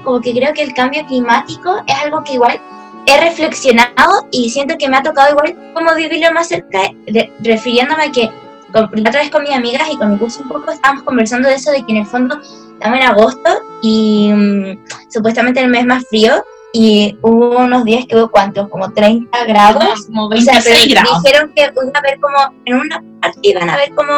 como 0.04 0.20
que 0.20 0.34
creo 0.34 0.54
que 0.54 0.64
el 0.64 0.74
cambio 0.74 1.06
climático 1.06 1.82
es 1.88 1.96
algo 2.04 2.24
que 2.24 2.34
igual 2.34 2.60
he 3.06 3.20
reflexionado 3.20 4.28
y 4.32 4.50
siento 4.50 4.76
que 4.78 4.88
me 4.90 4.98
ha 4.98 5.04
tocado 5.04 5.32
igual 5.32 5.56
como 5.74 5.94
vivirlo 5.96 6.32
más 6.34 6.48
cerca, 6.48 6.80
de- 7.08 7.32
refiriéndome 7.42 8.04
a 8.06 8.12
que 8.12 8.30
con- 8.72 8.90
la 8.94 9.10
otra 9.10 9.22
vez 9.22 9.30
con 9.32 9.44
mis 9.44 9.52
amigas 9.54 9.90
y 9.92 9.98
con 9.98 10.12
mi 10.12 10.18
curso 10.18 10.42
un 10.44 10.50
poco 10.50 10.72
estábamos 10.72 11.04
conversando 11.04 11.50
de 11.50 11.56
eso, 11.56 11.72
de 11.72 11.84
que 11.86 11.92
en 11.92 11.98
el 11.98 12.06
fondo 12.06 12.40
estamos 12.74 12.98
en 13.00 13.04
agosto 13.06 13.50
y 13.82 14.32
mm, 14.34 14.86
supuestamente 15.10 15.60
el 15.62 15.70
mes 15.70 15.86
más 15.86 16.04
frío 16.10 16.44
y 16.74 17.18
hubo 17.22 17.58
unos 17.58 17.84
días 17.84 18.06
que 18.08 18.16
hubo 18.16 18.30
cuántos, 18.32 18.70
como 18.70 18.90
30 18.94 19.44
grados. 19.46 20.06
Como 20.08 20.28
O 20.28 20.38
sea, 20.38 20.54
26 20.54 20.64
pero 20.86 21.02
grados. 21.02 21.24
dijeron 21.24 21.52
que 21.54 21.62
iba 21.64 21.92
a 21.94 22.00
haber 22.00 22.20
como, 22.22 22.38
en 22.64 22.76
una 22.76 23.04
parte 23.22 23.40
iban 23.42 23.70
a 23.70 23.76
ver 23.76 23.94
como 23.94 24.14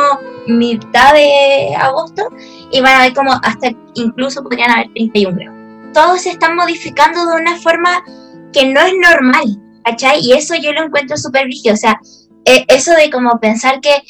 mitad 0.45 1.13
de 1.13 1.75
agosto 1.75 2.27
y 2.71 2.79
van 2.81 2.95
a 2.99 3.03
ver 3.05 3.13
como 3.15 3.31
hasta 3.41 3.71
incluso 3.95 4.43
podrían 4.43 4.69
haber 4.69 4.87
31 4.93 5.35
grados. 5.35 5.59
Todos 5.95 6.21
se 6.21 6.29
están 6.31 6.55
modificando 6.55 7.25
de 7.25 7.41
una 7.41 7.55
forma 7.57 8.03
que 8.53 8.65
no 8.65 8.79
es 8.79 8.93
normal, 8.93 9.59
¿cachai? 9.83 10.21
Y 10.21 10.33
eso 10.33 10.55
yo 10.55 10.71
lo 10.71 10.85
encuentro 10.85 11.17
súper 11.17 11.45
rígido, 11.45 11.73
o 11.73 11.77
sea, 11.77 11.99
eh, 12.45 12.65
eso 12.67 12.91
de 12.93 13.09
como 13.09 13.39
pensar 13.39 13.81
que 13.81 14.03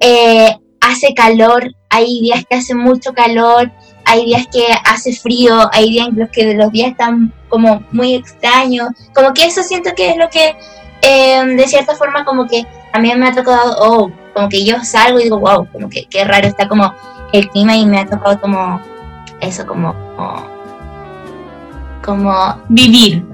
eh, 0.00 0.56
hace 0.80 1.14
calor, 1.14 1.70
hay 1.90 2.20
días 2.20 2.44
que 2.48 2.56
hace 2.56 2.74
mucho 2.74 3.12
calor, 3.12 3.70
hay 4.04 4.24
días 4.24 4.46
que 4.52 4.66
hace 4.84 5.12
frío, 5.12 5.68
hay 5.72 5.90
días 5.90 6.08
en 6.08 6.18
los 6.18 6.30
que 6.30 6.54
los 6.54 6.72
días 6.72 6.90
están 6.92 7.32
como 7.48 7.82
muy 7.92 8.14
extraños, 8.14 8.88
como 9.14 9.32
que 9.34 9.44
eso 9.44 9.62
siento 9.62 9.90
que 9.94 10.10
es 10.10 10.16
lo 10.16 10.28
que 10.30 10.56
eh, 11.02 11.44
de 11.44 11.66
cierta 11.66 11.94
forma 11.94 12.24
como 12.24 12.46
que 12.46 12.66
a 12.92 12.98
mí 12.98 13.12
me 13.14 13.28
ha 13.28 13.34
tocado, 13.34 13.76
oh, 13.78 14.10
como 14.34 14.48
que 14.48 14.64
yo 14.64 14.82
salgo 14.84 15.20
y 15.20 15.24
digo, 15.24 15.38
wow, 15.38 15.66
como 15.72 15.88
que 15.88 16.06
qué 16.06 16.24
raro 16.24 16.46
está 16.46 16.68
como 16.68 16.92
el 17.32 17.48
clima 17.48 17.76
y 17.76 17.86
me 17.86 18.00
ha 18.00 18.06
tocado 18.06 18.40
como 18.40 18.80
eso, 19.40 19.66
como, 19.66 19.94
como, 20.16 20.46
como 22.04 22.62
Vivir. 22.68 23.24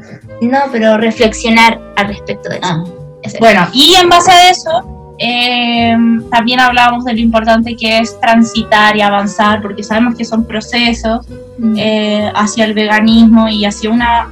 No, 0.43 0.59
pero 0.73 0.97
reflexionar 0.99 1.81
al 1.97 2.09
respecto 2.09 2.49
de 2.51 2.59
eso. 2.59 2.85
Eso. 3.23 3.37
Bueno, 3.41 3.67
y 3.73 3.95
en 3.95 4.09
base 4.09 4.31
a 4.31 4.51
eso, 4.51 5.15
eh, 5.19 5.97
también 6.31 6.61
hablábamos 6.61 7.05
de 7.05 7.15
lo 7.15 7.21
importante 7.21 7.75
que 7.75 7.99
es 7.99 8.19
transitar 8.21 8.97
y 8.97 9.01
avanzar, 9.01 9.63
porque 9.63 9.83
sabemos 9.83 10.15
que 10.15 10.25
son 10.25 10.45
procesos 10.45 11.27
eh, 11.77 12.31
hacia 12.35 12.67
el 12.67 12.75
veganismo 12.75 13.49
y 13.49 13.65
hacia, 13.65 13.91
una, 13.91 14.29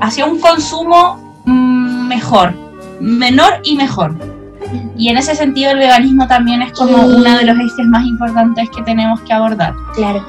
hacia 0.00 0.24
un 0.24 0.40
consumo 0.40 1.42
mm, 1.44 2.08
mejor, 2.08 2.54
menor 3.00 3.60
y 3.64 3.76
mejor. 3.76 4.14
Y 4.96 5.08
en 5.10 5.18
ese 5.18 5.34
sentido 5.34 5.72
el 5.72 5.78
veganismo 5.78 6.26
también 6.26 6.62
es 6.62 6.72
como 6.72 6.96
Sí. 6.98 7.04
uno 7.16 7.36
de 7.36 7.44
los 7.44 7.56
ejes 7.58 7.86
más 7.86 8.04
importantes 8.06 8.70
que 8.74 8.82
tenemos 8.82 9.20
que 9.20 9.32
abordar. 9.32 9.74
claro. 9.94 10.24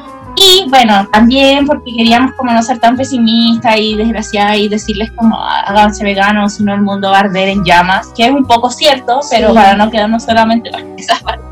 Y 0.46 0.66
bueno, 0.70 1.08
también 1.12 1.66
porque 1.66 1.94
queríamos 1.96 2.34
como 2.34 2.52
no 2.52 2.62
ser 2.62 2.78
tan 2.80 2.98
pesimistas 2.98 3.78
y 3.78 3.96
desgraciadas 3.96 4.58
y 4.58 4.68
decirles 4.68 5.10
como 5.16 5.38
"Ah, 5.42 5.62
háganse 5.68 6.04
veganos, 6.04 6.56
si 6.56 6.64
no 6.64 6.74
el 6.74 6.82
mundo 6.82 7.12
va 7.12 7.18
a 7.18 7.20
arder 7.22 7.48
en 7.48 7.64
llamas, 7.64 8.08
que 8.16 8.26
es 8.26 8.32
un 8.32 8.44
poco 8.46 8.70
cierto, 8.70 9.22
pero 9.30 9.50
Sí. 9.50 9.56
para 9.56 9.76
no 9.76 9.90
quedarnos 9.90 10.24
solamente 10.24 10.70
en 10.78 10.96
esa 11.00 11.18
parte. 11.20 11.44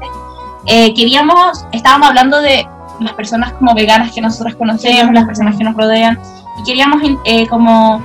eh, 0.67 0.93
queríamos, 0.93 1.65
estábamos 1.71 2.09
hablando 2.09 2.39
de 2.41 2.67
las 2.99 3.13
personas 3.13 3.51
como 3.53 3.73
veganas 3.73 4.11
que 4.11 4.21
nosotros 4.21 4.55
conocemos, 4.55 5.11
las 5.13 5.25
personas 5.25 5.55
que 5.55 5.63
nos 5.63 5.73
rodean, 5.75 6.19
y 6.59 6.63
queríamos 6.63 7.01
eh, 7.25 7.47
como 7.47 7.99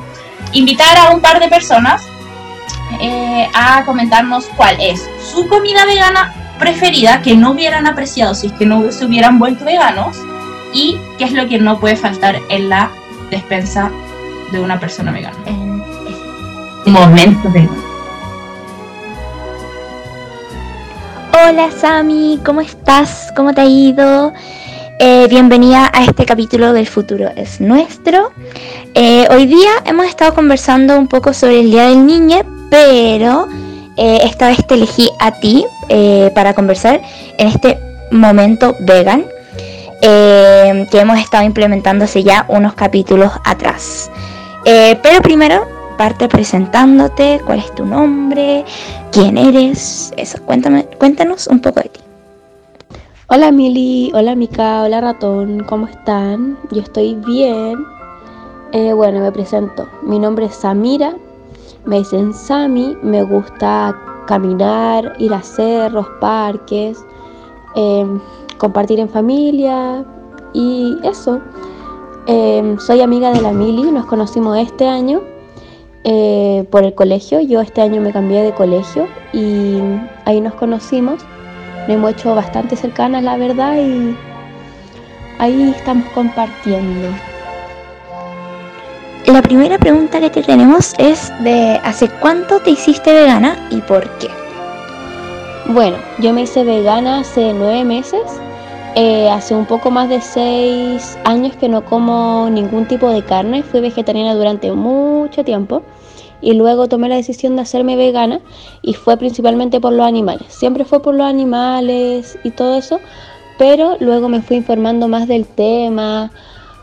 invitar 0.53 0.97
a 0.97 1.11
un 1.15 1.21
par 1.21 1.39
de 1.41 1.49
personas 1.49 2.03
eh, 3.01 3.47
a 3.55 3.85
comentarnos 3.85 4.47
cuál 4.57 4.77
es 4.81 5.07
su 5.33 5.47
comida 5.49 5.85
vegana 5.85 6.33
preferida 6.59 7.21
que 7.21 7.35
no 7.37 7.51
hubieran 7.51 7.87
apreciado 7.87 8.35
si 8.35 8.47
es 8.47 8.53
que 8.55 8.65
no 8.65 8.91
se 8.91 9.05
hubieran 9.05 9.39
vuelto 9.39 9.65
veganos 9.67 10.17
y 10.73 10.99
qué 11.19 11.25
es 11.25 11.33
lo 11.33 11.49
que 11.49 11.59
no 11.59 11.79
puede 11.81 11.97
faltar 11.97 12.39
en 12.49 12.69
la 12.69 12.91
despensa 13.31 13.91
de 14.53 14.61
una 14.61 14.79
persona 14.79 15.13
vegana. 15.13 15.37
En- 15.47 15.67
Momento 16.87 17.49
de 17.49 17.69
Hola 21.33 21.71
Sami, 21.71 22.39
¿cómo 22.45 22.61
estás? 22.61 23.33
¿Cómo 23.37 23.53
te 23.53 23.61
ha 23.63 23.67
ido? 23.67 24.33
Eh, 24.99 25.27
bienvenida 25.29 25.91
a 25.93 26.05
este 26.05 26.25
capítulo 26.25 26.73
del 26.73 26.87
futuro 26.87 27.31
es 27.37 27.61
nuestro. 27.61 28.33
Eh, 28.95 29.27
hoy 29.31 29.47
día 29.47 29.71
hemos 29.85 30.07
estado 30.07 30.35
conversando 30.35 30.99
un 30.99 31.07
poco 31.09 31.35
sobre 31.35 31.61
el 31.61 31.71
Día 31.71 31.89
del 31.89 32.07
Niño, 32.07 32.39
pero 32.71 33.49
eh, 33.97 34.21
esta 34.23 34.49
vez 34.49 34.67
te 34.67 34.75
elegí 34.75 35.11
a 35.21 35.33
ti 35.33 35.67
eh, 35.89 36.31
para 36.35 36.55
conversar 36.55 37.03
en 37.39 37.49
este 37.49 37.79
momento 38.11 38.75
vegan 38.81 39.27
eh, 40.09 40.87
que 40.89 41.01
hemos 41.01 41.19
estado 41.19 41.45
implementando 41.45 42.05
hace 42.05 42.23
ya 42.23 42.45
unos 42.49 42.75
capítulos 42.75 43.33
atrás. 43.45 44.09
Eh, 44.65 44.97
pero 45.03 45.21
primero, 45.21 45.67
parte 45.99 46.29
presentándote, 46.29 47.41
cuál 47.45 47.59
es 47.59 47.75
tu 47.75 47.85
nombre, 47.85 48.65
quién 49.11 49.37
eres, 49.37 50.13
eso, 50.17 50.41
cuéntame, 50.45 50.85
cuéntanos 50.99 51.49
un 51.49 51.61
poco 51.61 51.81
de 51.81 51.89
ti. 51.89 52.01
Hola 53.29 53.51
Mili, 53.51 54.13
hola 54.15 54.37
Mika, 54.37 54.83
hola 54.83 55.01
Ratón, 55.01 55.65
¿cómo 55.65 55.89
están? 55.89 56.57
Yo 56.71 56.83
estoy 56.83 57.17
bien. 57.27 57.85
Eh, 58.71 58.93
bueno, 58.93 59.19
me 59.19 59.33
presento. 59.33 59.89
Mi 60.03 60.21
nombre 60.21 60.47
es 60.47 60.55
Samira, 60.55 61.17
me 61.85 61.99
dicen 61.99 62.33
Sami, 62.33 62.97
me 63.03 63.25
gusta 63.25 63.97
caminar, 64.29 65.15
ir 65.19 65.35
a 65.35 65.43
cerros, 65.43 66.07
parques, 66.21 67.05
eh, 67.75 68.07
compartir 68.59 69.01
en 69.01 69.09
familia 69.09 70.05
y 70.53 70.97
eso. 71.03 71.41
Eh, 72.27 72.77
soy 72.79 73.01
amiga 73.03 73.33
de 73.33 73.41
la 73.41 73.53
Mili, 73.53 73.91
nos 73.93 74.07
conocimos 74.07 74.59
este 74.59 74.89
año 74.89 75.21
eh, 76.05 76.67
por 76.71 76.85
el 76.85 76.95
colegio. 76.95 77.41
Yo 77.41 77.61
este 77.61 77.83
año 77.83 78.01
me 78.01 78.13
cambié 78.13 78.43
de 78.43 78.53
colegio 78.53 79.07
y 79.33 79.79
ahí 80.25 80.41
nos 80.41 80.55
conocimos. 80.55 81.25
Nos 81.83 81.91
hemos 81.91 82.13
hecho 82.13 82.35
bastante 82.35 82.77
cercanas, 82.77 83.23
la 83.23 83.37
verdad, 83.37 83.77
y 83.77 84.17
ahí 85.39 85.75
estamos 85.77 86.09
compartiendo. 86.13 87.09
la 89.27 89.43
primera 89.43 89.79
pregunta 89.79 90.21
que 90.21 90.31
te 90.31 90.43
tenemos 90.43 90.95
es 90.99 91.33
de 91.43 91.81
¿hace 91.85 92.09
cuánto 92.21 92.61
te 92.61 92.71
hiciste 92.71 93.13
vegana 93.13 93.69
y 93.71 93.81
por 93.83 94.09
qué? 94.19 94.46
Bueno, 95.69 95.97
yo 96.21 96.33
me 96.33 96.43
hice 96.43 96.63
vegana 96.63 97.21
hace 97.21 97.53
nueve 97.53 97.85
meses. 97.85 98.23
Eh, 98.95 99.29
hace 99.29 99.55
un 99.55 99.67
poco 99.67 99.91
más 99.91 100.09
de 100.09 100.21
seis 100.21 101.19
años 101.25 101.55
que 101.57 101.69
no 101.69 101.85
como 101.85 102.49
ningún 102.51 102.87
tipo 102.87 103.11
de 103.11 103.23
carne. 103.23 103.63
Fui 103.65 103.81
vegetariana 103.81 104.35
durante 104.35 104.71
mucho 104.73 105.45
tiempo 105.45 105.83
y 106.41 106.55
luego 106.55 106.89
tomé 106.89 107.09
la 107.09 107.17
decisión 107.17 107.57
de 107.57 107.63
hacerme 107.63 107.97
vegana 107.97 108.41
y 108.83 108.95
fue 108.95 109.17
principalmente 109.17 109.81
por 109.81 109.93
los 109.93 110.07
animales. 110.07 110.43
Siempre 110.49 110.85
fue 110.85 111.03
por 111.03 111.15
los 111.15 111.27
animales 111.27 112.39
y 112.45 112.53
todo 112.53 112.77
eso, 112.77 113.01
pero 113.59 113.97
luego 113.99 114.29
me 114.29 114.43
fui 114.43 114.57
informando 114.57 115.09
más 115.09 115.27
del 115.27 115.47
tema, 115.47 116.31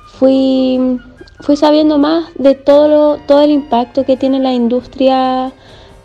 fui, 0.08 1.00
fui 1.40 1.56
sabiendo 1.56 1.98
más 1.98 2.26
de 2.36 2.56
todo, 2.56 2.88
lo, 2.88 3.18
todo 3.26 3.42
el 3.44 3.52
impacto 3.52 4.04
que 4.06 4.18
tiene 4.18 4.40
la 4.40 4.54
industria 4.54 5.54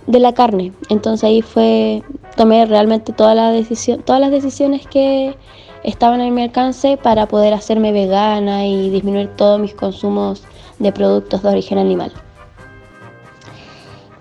de 0.06 0.18
la 0.20 0.32
carne. 0.32 0.72
Entonces 0.88 1.24
ahí 1.24 1.42
fue, 1.42 2.02
tomé 2.38 2.64
realmente 2.66 3.12
todas 3.12 3.34
las 3.34 4.30
decisiones 4.30 4.86
que 4.86 5.36
estaban 5.82 6.20
a 6.20 6.30
mi 6.30 6.42
alcance 6.44 6.96
para 6.96 7.26
poder 7.26 7.52
hacerme 7.52 7.90
vegana 7.90 8.64
y 8.64 8.90
disminuir 8.90 9.28
todos 9.34 9.58
mis 9.58 9.74
consumos 9.74 10.44
de 10.78 10.92
productos 10.92 11.42
de 11.42 11.48
origen 11.48 11.78
animal. 11.78 12.12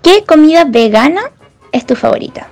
¿Qué 0.02 0.24
comida 0.26 0.64
vegana 0.64 1.30
es 1.70 1.86
tu 1.86 1.94
favorita? 1.94 2.48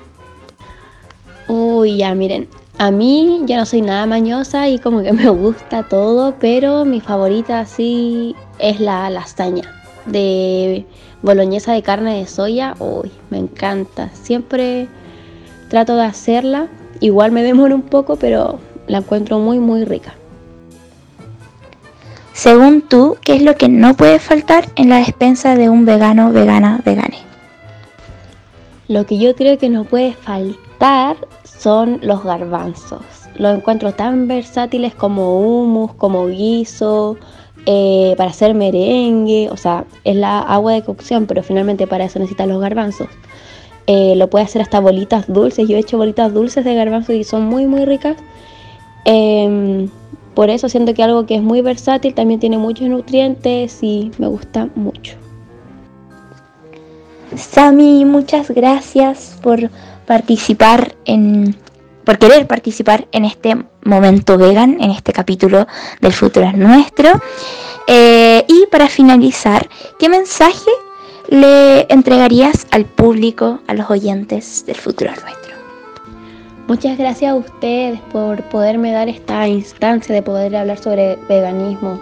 Uy, 1.48 1.96
ya 1.96 2.14
miren, 2.14 2.48
a 2.78 2.92
mí 2.92 3.40
yo 3.46 3.56
no 3.56 3.66
soy 3.66 3.82
nada 3.82 4.06
mañosa 4.06 4.68
y 4.68 4.78
como 4.78 5.02
que 5.02 5.12
me 5.20 5.28
gusta 5.30 5.82
todo, 5.82 6.36
pero 6.38 6.84
mi 6.84 7.00
favorita 7.00 7.66
sí 7.66 8.36
es 8.60 8.78
la 8.78 9.10
lasaña 9.10 9.74
de 10.06 10.86
boloñesa 11.22 11.72
de 11.72 11.82
carne 11.82 12.18
de 12.18 12.26
soya. 12.28 12.76
Uy, 12.78 13.10
me 13.30 13.38
encanta. 13.38 14.10
Siempre 14.14 14.88
trato 15.68 15.96
de 15.96 16.04
hacerla. 16.04 16.68
Igual 17.00 17.32
me 17.32 17.42
demoro 17.42 17.74
un 17.74 17.82
poco, 17.82 18.16
pero 18.16 18.58
la 18.86 18.98
encuentro 18.98 19.38
muy 19.38 19.58
muy 19.58 19.84
rica. 19.84 20.14
Según 22.32 22.82
tú, 22.82 23.16
¿qué 23.22 23.36
es 23.36 23.42
lo 23.42 23.56
que 23.56 23.68
no 23.68 23.94
puede 23.94 24.18
faltar 24.18 24.68
en 24.76 24.90
la 24.90 24.98
despensa 24.98 25.56
de 25.56 25.70
un 25.70 25.86
vegano, 25.86 26.32
vegana, 26.32 26.80
vegane? 26.84 27.18
Lo 28.88 29.06
que 29.06 29.18
yo 29.18 29.34
creo 29.34 29.56
que 29.56 29.70
no 29.70 29.84
puede 29.84 30.12
faltar 30.12 31.16
son 31.44 31.98
los 32.02 32.22
garbanzos. 32.22 33.02
Los 33.36 33.56
encuentro 33.56 33.92
tan 33.92 34.28
versátiles 34.28 34.94
como 34.94 35.40
humus, 35.40 35.94
como 35.94 36.26
guiso, 36.26 37.16
eh, 37.64 38.14
para 38.16 38.30
hacer 38.30 38.54
merengue, 38.54 39.48
o 39.50 39.56
sea, 39.56 39.86
es 40.04 40.14
la 40.14 40.38
agua 40.38 40.72
de 40.72 40.82
cocción, 40.82 41.26
pero 41.26 41.42
finalmente 41.42 41.86
para 41.86 42.04
eso 42.04 42.18
necesitas 42.18 42.46
los 42.46 42.60
garbanzos. 42.60 43.08
Eh, 43.86 44.14
lo 44.16 44.28
puede 44.28 44.44
hacer 44.44 44.62
hasta 44.62 44.80
bolitas 44.80 45.26
dulces. 45.32 45.68
Yo 45.68 45.76
he 45.76 45.80
hecho 45.80 45.96
bolitas 45.96 46.32
dulces 46.34 46.64
de 46.64 46.74
garbanzos 46.74 47.14
y 47.14 47.24
son 47.24 47.44
muy, 47.44 47.66
muy 47.66 47.84
ricas. 47.84 48.16
Em, 49.04 49.88
por 50.34 50.50
eso 50.50 50.68
siento 50.68 50.92
que 50.92 51.02
algo 51.02 51.26
que 51.26 51.36
es 51.36 51.42
muy 51.42 51.60
versátil, 51.60 52.14
también 52.14 52.40
tiene 52.40 52.58
muchos 52.58 52.88
nutrientes 52.88 53.78
y 53.82 54.10
me 54.18 54.26
gusta 54.26 54.68
mucho. 54.74 55.14
Sami, 57.36 58.04
muchas 58.04 58.50
gracias 58.50 59.38
por 59.42 59.70
participar 60.06 60.94
en 61.04 61.56
por 62.04 62.18
querer 62.18 62.46
participar 62.46 63.08
en 63.10 63.24
este 63.24 63.56
momento 63.84 64.38
vegan, 64.38 64.76
en 64.80 64.92
este 64.92 65.12
capítulo 65.12 65.66
del 66.00 66.12
futuro 66.12 66.46
es 66.46 66.56
nuestro. 66.56 67.10
Eh, 67.88 68.44
y 68.46 68.66
para 68.70 68.88
finalizar, 68.88 69.68
¿qué 69.98 70.08
mensaje 70.08 70.70
le 71.28 71.86
entregarías 71.92 72.66
al 72.70 72.84
público, 72.84 73.60
a 73.66 73.74
los 73.74 73.90
oyentes 73.90 74.64
del 74.66 74.76
futuro 74.76 75.10
es 75.10 75.22
nuestro? 75.22 75.56
Muchas 76.68 76.98
gracias 76.98 77.32
a 77.32 77.34
ustedes 77.36 78.00
por 78.12 78.42
poderme 78.44 78.92
dar 78.92 79.08
esta 79.08 79.46
instancia 79.46 80.14
de 80.14 80.22
poder 80.22 80.56
hablar 80.56 80.78
sobre 80.78 81.16
veganismo. 81.28 82.00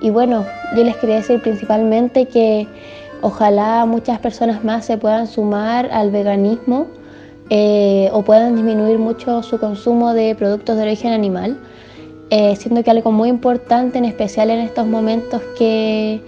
Y 0.00 0.10
bueno, 0.10 0.44
yo 0.76 0.84
les 0.84 0.96
quería 0.96 1.16
decir 1.16 1.40
principalmente 1.40 2.26
que 2.26 2.66
ojalá 3.22 3.84
muchas 3.86 4.18
personas 4.18 4.62
más 4.62 4.84
se 4.84 4.98
puedan 4.98 5.26
sumar 5.26 5.90
al 5.90 6.10
veganismo 6.10 6.86
eh, 7.50 8.10
o 8.12 8.22
puedan 8.22 8.54
disminuir 8.56 8.98
mucho 8.98 9.42
su 9.42 9.58
consumo 9.58 10.12
de 10.12 10.34
productos 10.34 10.76
de 10.76 10.82
origen 10.82 11.12
animal, 11.12 11.56
eh, 12.30 12.54
siendo 12.56 12.84
que 12.84 12.90
algo 12.90 13.10
muy 13.10 13.30
importante, 13.30 13.96
en 13.96 14.04
especial 14.04 14.50
en 14.50 14.60
estos 14.60 14.86
momentos 14.86 15.40
que 15.58 16.20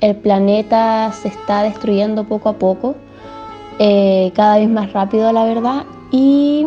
el 0.00 0.16
planeta 0.16 1.12
se 1.12 1.28
está 1.28 1.62
destruyendo 1.62 2.24
poco 2.24 2.48
a 2.50 2.52
poco, 2.54 2.94
eh, 3.78 4.32
cada 4.34 4.58
vez 4.58 4.68
más 4.68 4.92
rápido 4.92 5.32
la 5.32 5.44
verdad, 5.44 5.84
y 6.10 6.66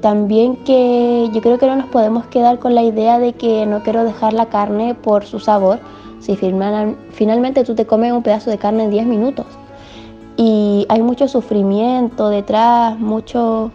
también 0.00 0.56
que 0.64 1.28
yo 1.32 1.42
creo 1.42 1.58
que 1.58 1.66
no 1.66 1.76
nos 1.76 1.88
podemos 1.88 2.24
quedar 2.26 2.58
con 2.58 2.74
la 2.74 2.82
idea 2.82 3.18
de 3.18 3.34
que 3.34 3.66
no 3.66 3.82
quiero 3.82 4.04
dejar 4.04 4.32
la 4.32 4.46
carne 4.46 4.94
por 4.94 5.26
su 5.26 5.40
sabor, 5.40 5.80
si 6.20 6.36
finalmente 7.12 7.64
tú 7.64 7.74
te 7.74 7.86
comes 7.86 8.12
un 8.12 8.22
pedazo 8.22 8.50
de 8.50 8.58
carne 8.58 8.84
en 8.84 8.90
10 8.90 9.06
minutos. 9.06 9.46
Y 10.36 10.86
hay 10.88 11.02
mucho 11.02 11.28
sufrimiento 11.28 12.28
detrás, 12.28 12.98
mucho... 12.98 13.70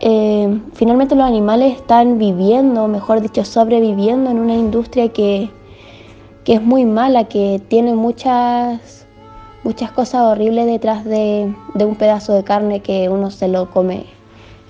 Eh, 0.00 0.60
finalmente 0.72 1.14
los 1.14 1.24
animales 1.24 1.76
están 1.76 2.18
viviendo, 2.18 2.88
mejor 2.88 3.20
dicho, 3.20 3.44
sobreviviendo 3.44 4.30
en 4.30 4.38
una 4.38 4.54
industria 4.54 5.08
que, 5.08 5.50
que 6.44 6.54
es 6.54 6.62
muy 6.62 6.84
mala, 6.84 7.24
que 7.24 7.60
tiene 7.68 7.94
muchas, 7.94 9.06
muchas 9.64 9.92
cosas 9.92 10.22
horribles 10.22 10.66
detrás 10.66 11.04
de, 11.04 11.54
de 11.74 11.84
un 11.84 11.96
pedazo 11.96 12.34
de 12.34 12.44
carne 12.44 12.80
que 12.80 13.08
uno 13.08 13.30
se 13.30 13.48
lo 13.48 13.70
come 13.70 14.06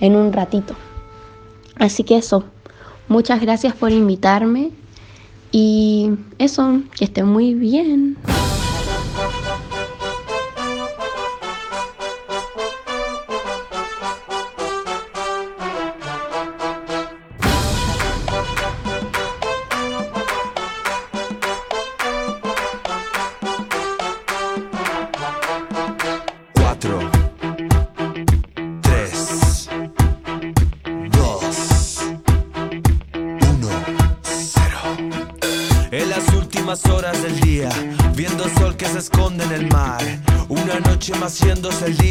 en 0.01 0.17
un 0.17 0.33
ratito. 0.33 0.75
Así 1.77 2.05
que 2.05 2.17
eso, 2.17 2.45
muchas 3.09 3.41
gracias 3.41 3.75
por 3.75 3.93
invitarme 3.93 4.71
y 5.51 6.11
eso, 6.39 6.81
que 6.97 7.05
estén 7.05 7.27
muy 7.27 7.55
bien. 7.55 8.17
Haciéndose 41.33 41.87
el 41.87 42.02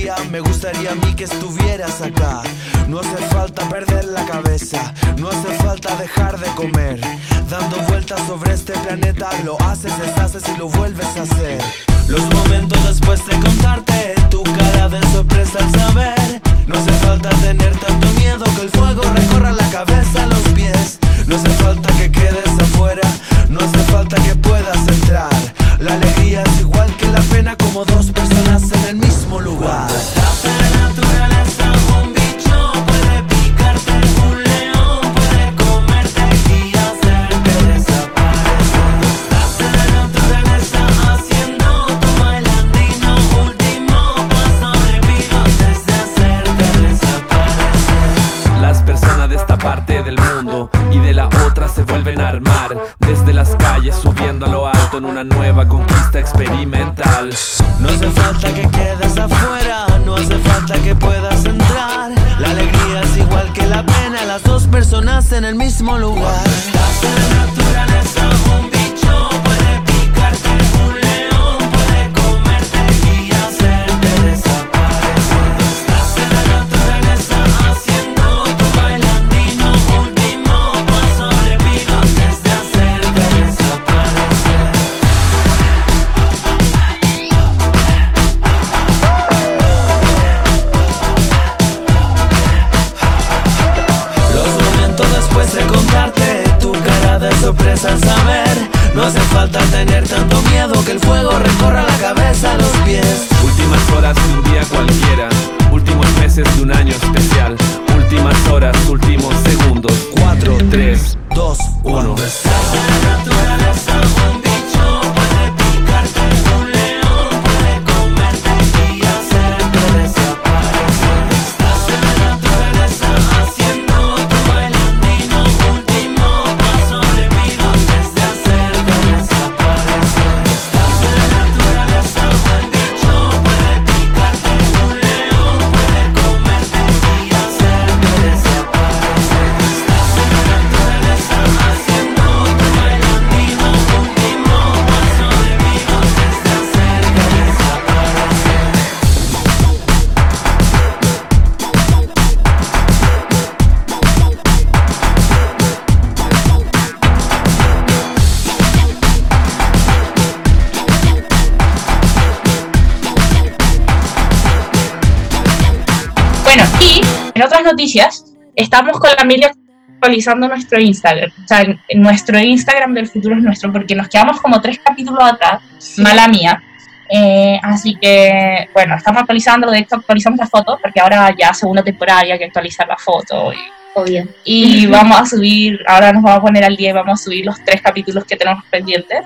en 167.33 167.43
otras 167.43 167.63
noticias, 167.63 168.25
estamos 168.55 168.99
con 168.99 169.09
la 169.09 169.23
Emilia 169.23 169.51
actualizando 169.93 170.47
nuestro 170.47 170.79
Instagram. 170.79 171.31
O 171.43 171.47
sea, 171.47 171.63
nuestro 171.95 172.39
Instagram 172.39 172.93
del 172.93 173.07
futuro 173.07 173.35
es 173.35 173.43
nuestro, 173.43 173.71
porque 173.71 173.95
nos 173.95 174.07
quedamos 174.07 174.41
como 174.41 174.59
tres 174.61 174.79
capítulos 174.83 175.23
atrás, 175.23 175.61
mala 175.97 176.27
mía. 176.27 176.61
Eh, 177.09 177.59
así 177.61 177.95
que, 178.01 178.69
bueno, 178.73 178.95
estamos 178.95 179.21
actualizando, 179.21 179.69
de 179.69 179.79
hecho 179.79 179.95
actualizamos 179.95 180.39
la 180.39 180.47
foto, 180.47 180.79
porque 180.81 180.99
ahora 180.99 181.35
ya 181.37 181.53
segunda 181.53 181.83
temporada 181.83 182.25
y 182.25 182.31
hay 182.31 182.39
que 182.39 182.45
actualizar 182.45 182.87
la 182.87 182.97
foto. 182.97 183.53
Y, 183.53 183.57
Obvio. 183.93 184.27
y 184.43 184.85
vamos 184.87 185.19
a 185.19 185.25
subir, 185.25 185.79
ahora 185.87 186.13
nos 186.13 186.23
vamos 186.23 186.39
a 186.39 186.41
poner 186.41 186.63
al 186.63 186.75
día 186.75 186.89
y 186.89 186.93
vamos 186.93 187.19
a 187.19 187.23
subir 187.23 187.45
los 187.45 187.61
tres 187.63 187.81
capítulos 187.81 188.25
que 188.25 188.37
tenemos 188.37 188.63
pendientes. 188.71 189.23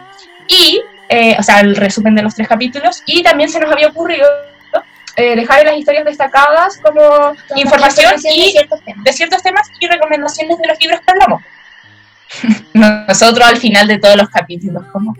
Y, 0.47 0.81
eh, 1.09 1.35
o 1.39 1.43
sea, 1.43 1.61
el 1.61 1.75
resumen 1.75 2.15
de 2.15 2.23
los 2.23 2.35
tres 2.35 2.47
capítulos. 2.47 3.01
Y 3.05 3.23
también 3.23 3.49
se 3.49 3.59
nos 3.59 3.71
había 3.71 3.87
ocurrido 3.87 4.27
eh, 5.15 5.35
dejar 5.35 5.61
en 5.61 5.67
las 5.67 5.77
historias 5.77 6.05
destacadas 6.05 6.77
como 6.83 7.33
información 7.55 8.13
de 8.21 8.33
y 8.33 8.51
ciertos 8.51 8.81
temas. 8.83 9.03
de 9.03 9.13
ciertos 9.13 9.41
temas 9.41 9.67
y 9.79 9.87
recomendaciones 9.87 10.57
de 10.57 10.67
los 10.67 10.79
libros 10.79 10.99
que 11.01 11.11
hablamos. 11.11 11.41
Nosotros 13.07 13.47
al 13.47 13.57
final 13.57 13.87
de 13.87 13.97
todos 13.97 14.17
los 14.17 14.29
capítulos, 14.29 14.83
como 14.91 15.15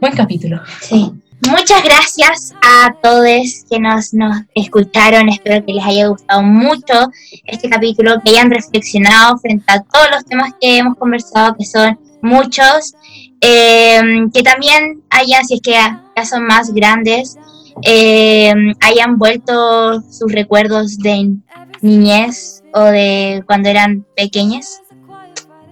buen 0.00 0.14
capítulo. 0.14 0.60
Sí. 0.80 1.12
Muchas 1.48 1.82
gracias 1.84 2.54
a 2.62 2.94
todos 3.02 3.64
que 3.70 3.78
nos, 3.78 4.14
nos 4.14 4.38
escucharon. 4.54 5.28
Espero 5.28 5.64
que 5.64 5.74
les 5.74 5.84
haya 5.84 6.08
gustado 6.08 6.42
mucho 6.42 7.10
este 7.44 7.68
capítulo, 7.68 8.20
que 8.24 8.30
hayan 8.30 8.50
reflexionado 8.50 9.36
frente 9.38 9.64
a 9.68 9.82
todos 9.82 10.06
los 10.12 10.24
temas 10.24 10.52
que 10.60 10.78
hemos 10.78 10.96
conversado, 10.96 11.54
que 11.54 11.64
son 11.64 11.98
muchos. 12.22 12.94
Eh, 13.40 14.00
que 14.32 14.42
también 14.42 15.02
hayan, 15.10 15.44
si 15.44 15.54
es 15.56 15.60
que 15.60 15.72
ya 15.72 16.24
son 16.24 16.46
más 16.46 16.72
grandes, 16.72 17.36
eh, 17.82 18.52
hayan 18.80 19.18
vuelto 19.18 20.00
sus 20.02 20.32
recuerdos 20.32 20.98
de 20.98 21.34
niñez 21.82 22.62
o 22.74 22.80
de 22.84 23.42
cuando 23.46 23.68
eran 23.68 24.04
pequeños. 24.16 24.80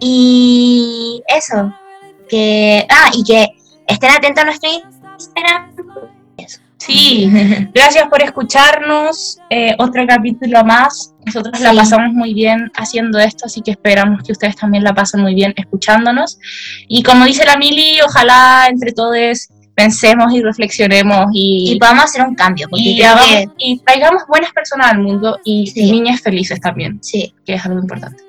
Y 0.00 1.22
eso, 1.28 1.72
que, 2.28 2.86
ah, 2.90 3.10
y 3.14 3.24
que 3.24 3.46
estén 3.86 4.10
atentos 4.10 4.42
a 4.42 4.46
nuestro 4.46 4.70
Instagram. 4.70 5.70
Sí, 6.76 7.30
gracias 7.74 8.06
por 8.08 8.22
escucharnos. 8.22 9.38
eh, 9.48 9.74
otro 9.78 10.06
capítulo 10.06 10.62
más. 10.64 11.14
Nosotros 11.24 11.58
la 11.60 11.70
Sí. 11.70 11.76
pasamos 11.76 12.12
muy 12.12 12.34
bien 12.34 12.70
haciendo 12.76 13.18
esto, 13.18 13.46
así 13.46 13.62
que 13.62 13.70
esperamos 13.70 14.22
que 14.22 14.32
ustedes 14.32 14.56
también 14.56 14.84
la 14.84 14.94
pasen 14.94 15.22
muy 15.22 15.34
bien 15.34 15.54
escuchándonos. 15.56 16.38
Y 16.88 17.02
como 17.02 17.24
dice 17.24 17.46
la 17.46 17.56
Mili, 17.56 17.98
ojalá 18.06 18.66
entre 18.68 18.92
todos 18.92 19.48
pensemos 19.74 20.32
y 20.32 20.40
reflexionemos 20.42 21.26
y, 21.32 21.72
Y 21.72 21.78
podamos 21.78 22.04
hacer 22.04 22.22
un 22.26 22.34
cambio, 22.34 22.68
y, 22.72 22.98
creo 22.98 23.12
hagamos- 23.12 23.26
que 23.28 23.48
y 23.58 23.78
traigamos 23.80 24.22
buenas 24.28 24.52
personas 24.52 24.92
al 24.92 25.00
mundo 25.00 25.38
y 25.44 25.66
Sí. 25.66 25.90
niñas 25.90 26.20
felices 26.20 26.60
también, 26.60 26.98
sí. 27.02 27.34
que 27.44 27.54
es 27.54 27.64
algo 27.66 27.80
importante. 27.80 28.22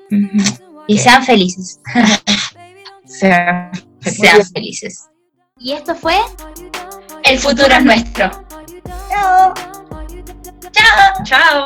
Y 0.88 0.98
sean 0.98 1.22
felices. 1.24 1.80
Sean 3.04 3.70
Sean 4.00 4.44
felices. 4.52 5.06
Y 5.58 5.72
esto 5.72 5.94
fue 5.94 6.14
El 7.24 7.38
futuro 7.38 7.68
es 7.72 7.84
nuestro. 7.84 8.30
Chao. 9.08 9.54
Chao. 11.24 11.24
Chao. 11.24 11.64